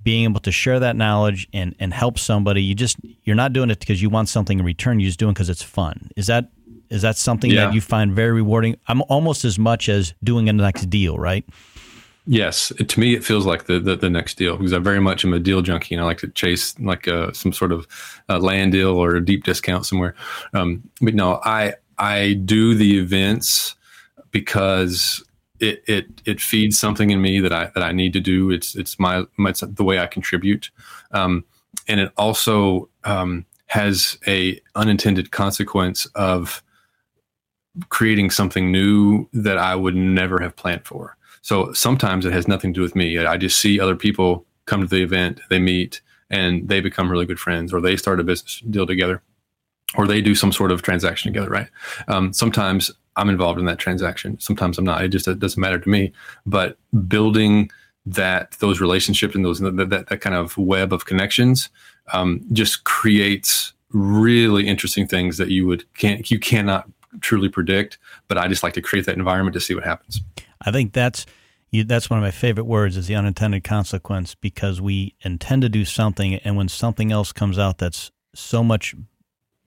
being 0.03 0.25
able 0.25 0.41
to 0.41 0.51
share 0.51 0.81
that 0.81 0.97
knowledge 0.97 1.49
and 1.53 1.75
and 1.79 1.95
help 1.95 2.19
somebody 2.19 2.63
you 2.63 2.75
just 2.75 2.97
you're 3.23 3.37
not 3.37 3.53
doing 3.53 3.71
it 3.71 3.79
because 3.79 4.03
you 4.03 4.11
want 4.11 4.29
something 4.29 4.59
in 4.59 4.65
return 4.65 4.99
you're 4.99 5.09
just 5.09 5.19
doing 5.19 5.33
because 5.33 5.49
it's 5.49 5.63
fun 5.63 6.11
is 6.17 6.27
that 6.27 6.51
is 6.93 7.03
that 7.03 7.17
something 7.17 7.51
yeah. 7.51 7.67
that 7.67 7.75
you 7.75 7.81
find 7.81 8.13
very 8.13 8.33
rewarding? 8.33 8.77
I'm 8.89 9.03
almost 9.09 9.45
as 9.45 9.59
much 9.59 9.89
as 9.89 10.15
doing 10.23 10.49
a 10.49 10.53
next 10.53 10.89
deal 10.91 11.19
right? 11.19 11.45
Yes. 12.27 12.73
To 12.87 13.01
me 13.01 13.15
it 13.15 13.25
feels 13.25 13.47
like 13.47 13.65
the, 13.65 13.81
the, 13.81 13.97
the 13.97 14.11
next 14.11 14.37
deal 14.37 14.57
because 14.57 14.73
i 14.73 14.79
very 14.79 15.01
much 15.01 15.25
am 15.25 15.33
a 15.33 15.41
deal 15.41 15.63
junkie 15.63 15.95
and 15.95 16.03
i 16.03 16.07
like 16.07 16.19
to 16.19 16.29
chase 16.29 16.79
like 16.79 17.07
a, 17.07 17.25
uh, 17.25 17.33
some 17.33 17.53
sort 17.53 17.73
of 17.73 17.87
uh, 18.29 18.39
land 18.39 18.73
deal 18.73 18.97
or 18.97 19.17
a 19.17 19.25
deep 19.25 19.45
discount 19.45 19.87
somewhere. 19.87 20.15
Um, 20.55 20.83
but 21.01 21.15
no 21.15 21.41
i 21.45 21.75
i 21.99 22.35
do 22.45 22.75
the 22.75 22.99
events 22.99 23.75
because 24.31 25.23
it 25.63 25.83
it 25.87 26.07
it 26.25 26.41
feeds 26.41 26.79
something 26.79 27.11
in 27.11 27.23
me 27.23 27.41
that 27.41 27.53
I 27.53 27.71
that 27.75 27.83
I 27.83 27.93
need 27.93 28.13
to 28.15 28.21
do. 28.21 28.51
It's 28.51 28.75
it's 28.75 28.99
my, 28.99 29.25
my 29.37 29.51
it's 29.51 29.61
the 29.61 29.85
way 29.85 30.01
I 30.01 30.07
contribute, 30.07 30.71
um, 31.13 31.45
and 31.87 32.01
it 32.01 32.13
also 32.17 32.89
um, 33.05 33.47
has 33.67 34.19
a 34.27 34.61
unintended 34.75 35.31
consequence 35.31 36.07
of 36.17 36.63
creating 37.89 38.31
something 38.31 38.71
new 38.71 39.29
that 39.33 39.59
I 39.59 39.75
would 39.75 39.97
never 39.97 40.41
have 40.41 40.57
planned 40.57 40.87
for. 40.87 41.17
So 41.43 41.73
sometimes 41.73 42.25
it 42.25 42.33
has 42.33 42.47
nothing 42.47 42.73
to 42.73 42.79
do 42.79 42.83
with 42.83 42.95
me. 42.95 43.19
I 43.19 43.37
just 43.37 43.59
see 43.59 43.81
other 43.81 43.97
people 43.97 44.47
come 44.67 44.83
to 44.83 44.87
the 44.87 45.03
event, 45.03 45.41
they 45.51 45.59
meet, 45.59 46.01
and 46.31 46.69
they 46.69 46.81
become 46.81 47.11
really 47.11 47.27
good 47.27 47.41
friends, 47.41 47.73
or 47.73 47.81
they 47.81 47.97
start 47.97 48.21
a 48.21 48.25
business 48.25 48.63
deal 48.71 48.87
together, 48.87 49.23
or 49.97 50.07
they 50.07 50.21
do 50.21 50.35
some 50.35 50.53
sort 50.53 50.71
of 50.71 50.83
transaction 50.83 51.33
together. 51.33 51.51
Right? 51.51 51.69
Um, 52.09 52.33
sometimes 52.33 52.91
I'm 53.17 53.29
involved 53.29 53.59
in 53.59 53.67
that 53.67 53.79
transaction. 53.79 54.39
Sometimes 54.39 54.79
I'm 54.79 54.85
not. 54.85 55.05
It 55.05 55.09
just 55.09 55.29
it 55.29 55.41
doesn't 55.41 55.61
matter 55.61 55.79
to 55.79 55.89
me. 55.89 56.13
But 56.47 56.79
building 57.09 57.71
that 58.07 58.53
those 58.61 58.81
relationships 58.81 59.35
and 59.35 59.45
those 59.45 59.61
that, 59.61 59.77
that, 59.77 60.09
that 60.09 60.21
kind 60.21 60.35
of 60.35 60.57
web 60.57 60.93
of 60.93 61.05
connections 61.05 61.69
um, 62.13 62.45
just 62.53 62.85
creates 62.85 63.73
really 63.91 64.67
interesting 64.67 65.07
things 65.07 65.37
that 65.37 65.49
you 65.49 65.67
would 65.67 65.85
can't 65.95 66.31
you 66.31 66.39
cannot 66.39 66.89
truly 67.21 67.49
predict. 67.49 67.99
But 68.29 68.39
I 68.39 68.49
just 68.49 68.63
like 68.63 68.75
to 68.75 68.83
create 68.83 69.07
that 69.07 69.17
environment 69.17 69.55
to 69.55 69.61
see 69.61 69.75
what 69.75 69.85
happens. 69.85 70.21
I 70.61 70.71
think 70.71 70.93
that's 70.93 71.27
you, 71.71 71.85
that's 71.85 72.11
one 72.11 72.19
of 72.19 72.23
my 72.23 72.31
favorite 72.31 72.65
words 72.65 72.97
is 72.97 73.07
the 73.07 73.15
unintended 73.15 73.65
consequence 73.65 74.35
because 74.35 74.81
we 74.81 75.15
intend 75.23 75.63
to 75.63 75.69
do 75.69 75.85
something 75.85 76.35
and 76.37 76.57
when 76.57 76.69
something 76.69 77.11
else 77.11 77.33
comes 77.33 77.59
out 77.59 77.79
that's 77.79 78.11
so 78.35 78.63
much 78.63 78.95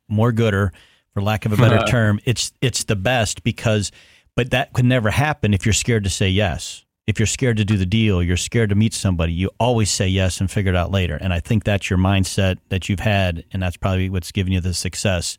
more 0.07 0.31
gooder 0.31 0.71
for 1.13 1.21
lack 1.21 1.45
of 1.45 1.53
a 1.53 1.57
better 1.57 1.83
term. 1.87 2.19
It's 2.25 2.53
it's 2.61 2.83
the 2.83 2.95
best 2.95 3.43
because, 3.43 3.91
but 4.35 4.51
that 4.51 4.73
could 4.73 4.85
never 4.85 5.09
happen 5.09 5.53
if 5.53 5.65
you're 5.65 5.73
scared 5.73 6.03
to 6.03 6.09
say 6.09 6.29
yes. 6.29 6.83
If 7.07 7.19
you're 7.19 7.27
scared 7.27 7.57
to 7.57 7.65
do 7.65 7.77
the 7.77 7.85
deal, 7.85 8.23
you're 8.23 8.35
scared 8.35 8.69
to 8.69 8.75
meet 8.75 8.93
somebody. 8.93 9.31
You 9.31 9.51
always 9.59 9.91
say 9.91 10.07
yes 10.07 10.39
and 10.39 10.49
figure 10.49 10.71
it 10.71 10.75
out 10.75 10.89
later. 10.89 11.17
And 11.21 11.33
I 11.33 11.39
think 11.39 11.63
that's 11.63 11.87
your 11.87 11.99
mindset 11.99 12.57
that 12.69 12.89
you've 12.89 12.99
had, 12.99 13.45
and 13.51 13.61
that's 13.61 13.77
probably 13.77 14.09
what's 14.09 14.31
given 14.31 14.51
you 14.51 14.59
the 14.59 14.73
success. 14.73 15.37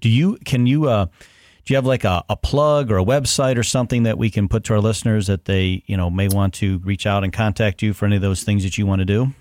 Do 0.00 0.08
you 0.08 0.38
can 0.44 0.66
you 0.66 0.88
uh, 0.88 1.06
do 1.64 1.72
you 1.72 1.76
have 1.76 1.86
like 1.86 2.04
a, 2.04 2.24
a 2.28 2.36
plug 2.36 2.90
or 2.90 2.98
a 2.98 3.04
website 3.04 3.56
or 3.56 3.62
something 3.62 4.02
that 4.02 4.18
we 4.18 4.30
can 4.30 4.48
put 4.48 4.64
to 4.64 4.74
our 4.74 4.80
listeners 4.80 5.26
that 5.28 5.44
they 5.44 5.82
you 5.86 5.96
know 5.96 6.10
may 6.10 6.28
want 6.28 6.54
to 6.54 6.78
reach 6.78 7.06
out 7.06 7.24
and 7.24 7.32
contact 7.32 7.82
you 7.82 7.92
for 7.92 8.06
any 8.06 8.16
of 8.16 8.22
those 8.22 8.42
things 8.42 8.62
that 8.64 8.78
you 8.78 8.86
want 8.86 9.00
to 9.00 9.04
do? 9.06 9.32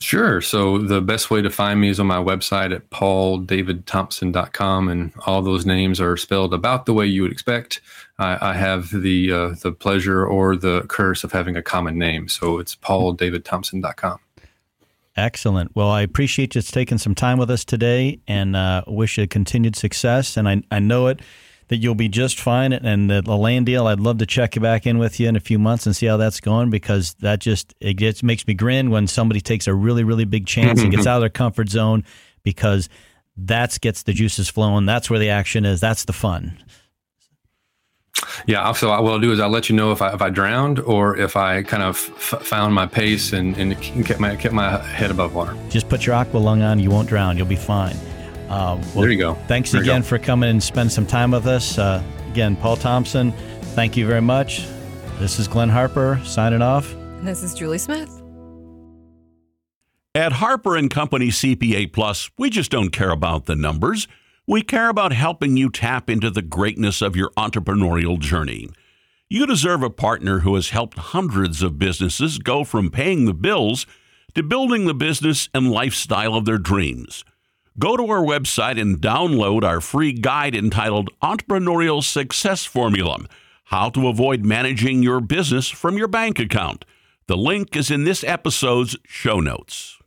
Sure. 0.00 0.40
So 0.40 0.78
the 0.78 1.00
best 1.00 1.28
way 1.28 1.42
to 1.42 1.50
find 1.50 1.80
me 1.80 1.88
is 1.88 1.98
on 1.98 2.06
my 2.06 2.18
website 2.18 2.72
at 2.72 2.88
pauldavidthompson.com, 2.90 4.88
and 4.88 5.12
all 5.26 5.42
those 5.42 5.66
names 5.66 6.00
are 6.00 6.16
spelled 6.16 6.54
about 6.54 6.86
the 6.86 6.94
way 6.94 7.04
you 7.06 7.22
would 7.22 7.32
expect. 7.32 7.80
I, 8.18 8.50
I 8.50 8.54
have 8.54 8.90
the 8.90 9.32
uh, 9.32 9.54
the 9.60 9.72
pleasure 9.72 10.24
or 10.24 10.54
the 10.56 10.82
curse 10.82 11.24
of 11.24 11.32
having 11.32 11.56
a 11.56 11.62
common 11.62 11.98
name, 11.98 12.28
so 12.28 12.58
it's 12.58 12.76
pauldavidthompson.com. 12.76 14.20
Excellent. 15.16 15.74
Well, 15.74 15.90
I 15.90 16.02
appreciate 16.02 16.54
you 16.54 16.62
taking 16.62 16.98
some 16.98 17.16
time 17.16 17.38
with 17.38 17.50
us 17.50 17.64
today, 17.64 18.20
and 18.28 18.54
uh, 18.54 18.84
wish 18.86 19.18
you 19.18 19.26
continued 19.26 19.74
success. 19.74 20.36
And 20.36 20.48
I 20.48 20.62
I 20.70 20.78
know 20.78 21.08
it 21.08 21.20
that 21.68 21.76
you'll 21.76 21.94
be 21.94 22.08
just 22.08 22.40
fine. 22.40 22.72
And 22.72 23.10
the, 23.10 23.22
the 23.22 23.36
land 23.36 23.66
deal, 23.66 23.86
I'd 23.86 24.00
love 24.00 24.18
to 24.18 24.26
check 24.26 24.56
you 24.56 24.62
back 24.62 24.86
in 24.86 24.98
with 24.98 25.20
you 25.20 25.28
in 25.28 25.36
a 25.36 25.40
few 25.40 25.58
months 25.58 25.86
and 25.86 25.94
see 25.94 26.06
how 26.06 26.16
that's 26.16 26.40
going 26.40 26.70
because 26.70 27.14
that 27.20 27.40
just 27.40 27.74
it 27.80 27.94
gets 27.94 28.22
makes 28.22 28.46
me 28.46 28.54
grin 28.54 28.90
when 28.90 29.06
somebody 29.06 29.40
takes 29.40 29.66
a 29.66 29.74
really 29.74 30.04
really 30.04 30.24
big 30.24 30.46
chance 30.46 30.80
and 30.80 30.90
gets 30.90 31.02
mm-hmm. 31.02 31.08
out 31.08 31.16
of 31.16 31.22
their 31.22 31.28
comfort 31.28 31.68
zone 31.68 32.04
because 32.42 32.88
that's 33.36 33.78
gets 33.78 34.02
the 34.02 34.12
juices 34.12 34.48
flowing. 34.48 34.86
That's 34.86 35.08
where 35.08 35.18
the 35.18 35.30
action 35.30 35.64
is. 35.64 35.80
That's 35.80 36.04
the 36.04 36.12
fun. 36.12 36.58
Yeah, 38.46 38.72
so 38.72 38.88
what 39.00 39.12
I'll 39.12 39.20
do 39.20 39.32
is 39.32 39.38
I'll 39.40 39.48
let 39.48 39.68
you 39.68 39.76
know 39.76 39.92
if 39.92 40.02
I 40.02 40.12
if 40.12 40.22
I 40.22 40.30
drowned 40.30 40.80
or 40.80 41.16
if 41.16 41.36
I 41.36 41.62
kind 41.62 41.82
of 41.82 41.96
f- 42.16 42.42
found 42.42 42.74
my 42.74 42.86
pace 42.86 43.32
and, 43.32 43.56
and 43.56 43.80
kept 44.04 44.20
my 44.20 44.34
kept 44.36 44.54
my 44.54 44.78
head 44.78 45.10
above 45.10 45.34
water. 45.34 45.56
Just 45.68 45.88
put 45.88 46.06
your 46.06 46.14
aqua 46.14 46.38
lung 46.38 46.62
on. 46.62 46.78
You 46.78 46.90
won't 46.90 47.08
drown. 47.08 47.36
You'll 47.36 47.46
be 47.46 47.56
fine. 47.56 47.96
Um, 48.48 48.80
well, 48.80 49.02
there 49.02 49.10
you 49.10 49.18
go. 49.18 49.34
Thanks 49.46 49.72
there 49.72 49.82
again 49.82 50.02
for 50.02 50.18
coming 50.18 50.48
and 50.50 50.62
spend 50.62 50.90
some 50.90 51.06
time 51.06 51.32
with 51.32 51.46
us. 51.46 51.78
Uh, 51.78 52.02
again, 52.30 52.56
Paul 52.56 52.76
Thompson, 52.76 53.32
thank 53.74 53.96
you 53.96 54.06
very 54.06 54.22
much. 54.22 54.66
This 55.18 55.38
is 55.38 55.48
Glenn 55.48 55.68
Harper 55.68 56.20
signing 56.24 56.62
off. 56.62 56.92
And 56.94 57.26
this 57.26 57.42
is 57.42 57.54
Julie 57.54 57.78
Smith. 57.78 58.22
At 60.14 60.32
Harper 60.32 60.76
and 60.76 60.90
Company 60.90 61.28
CPA 61.28 61.92
Plus, 61.92 62.30
we 62.38 62.50
just 62.50 62.70
don't 62.70 62.90
care 62.90 63.10
about 63.10 63.46
the 63.46 63.54
numbers. 63.54 64.08
We 64.46 64.62
care 64.62 64.88
about 64.88 65.12
helping 65.12 65.56
you 65.56 65.68
tap 65.68 66.08
into 66.08 66.30
the 66.30 66.42
greatness 66.42 67.02
of 67.02 67.14
your 67.14 67.30
entrepreneurial 67.36 68.18
journey. 68.18 68.68
You 69.28 69.44
deserve 69.44 69.82
a 69.82 69.90
partner 69.90 70.38
who 70.40 70.54
has 70.54 70.70
helped 70.70 70.96
hundreds 70.98 71.62
of 71.62 71.78
businesses 71.78 72.38
go 72.38 72.64
from 72.64 72.90
paying 72.90 73.26
the 73.26 73.34
bills 73.34 73.86
to 74.34 74.42
building 74.42 74.86
the 74.86 74.94
business 74.94 75.50
and 75.52 75.70
lifestyle 75.70 76.34
of 76.34 76.46
their 76.46 76.56
dreams. 76.56 77.24
Go 77.78 77.96
to 77.96 78.08
our 78.08 78.24
website 78.24 78.80
and 78.80 79.00
download 79.00 79.62
our 79.62 79.80
free 79.80 80.12
guide 80.12 80.56
entitled 80.56 81.10
Entrepreneurial 81.22 82.02
Success 82.02 82.64
Formula 82.64 83.20
How 83.66 83.88
to 83.90 84.08
Avoid 84.08 84.44
Managing 84.44 85.04
Your 85.04 85.20
Business 85.20 85.68
from 85.68 85.96
Your 85.96 86.08
Bank 86.08 86.40
Account. 86.40 86.84
The 87.28 87.36
link 87.36 87.76
is 87.76 87.88
in 87.88 88.02
this 88.02 88.24
episode's 88.24 88.96
show 89.04 89.38
notes. 89.38 89.97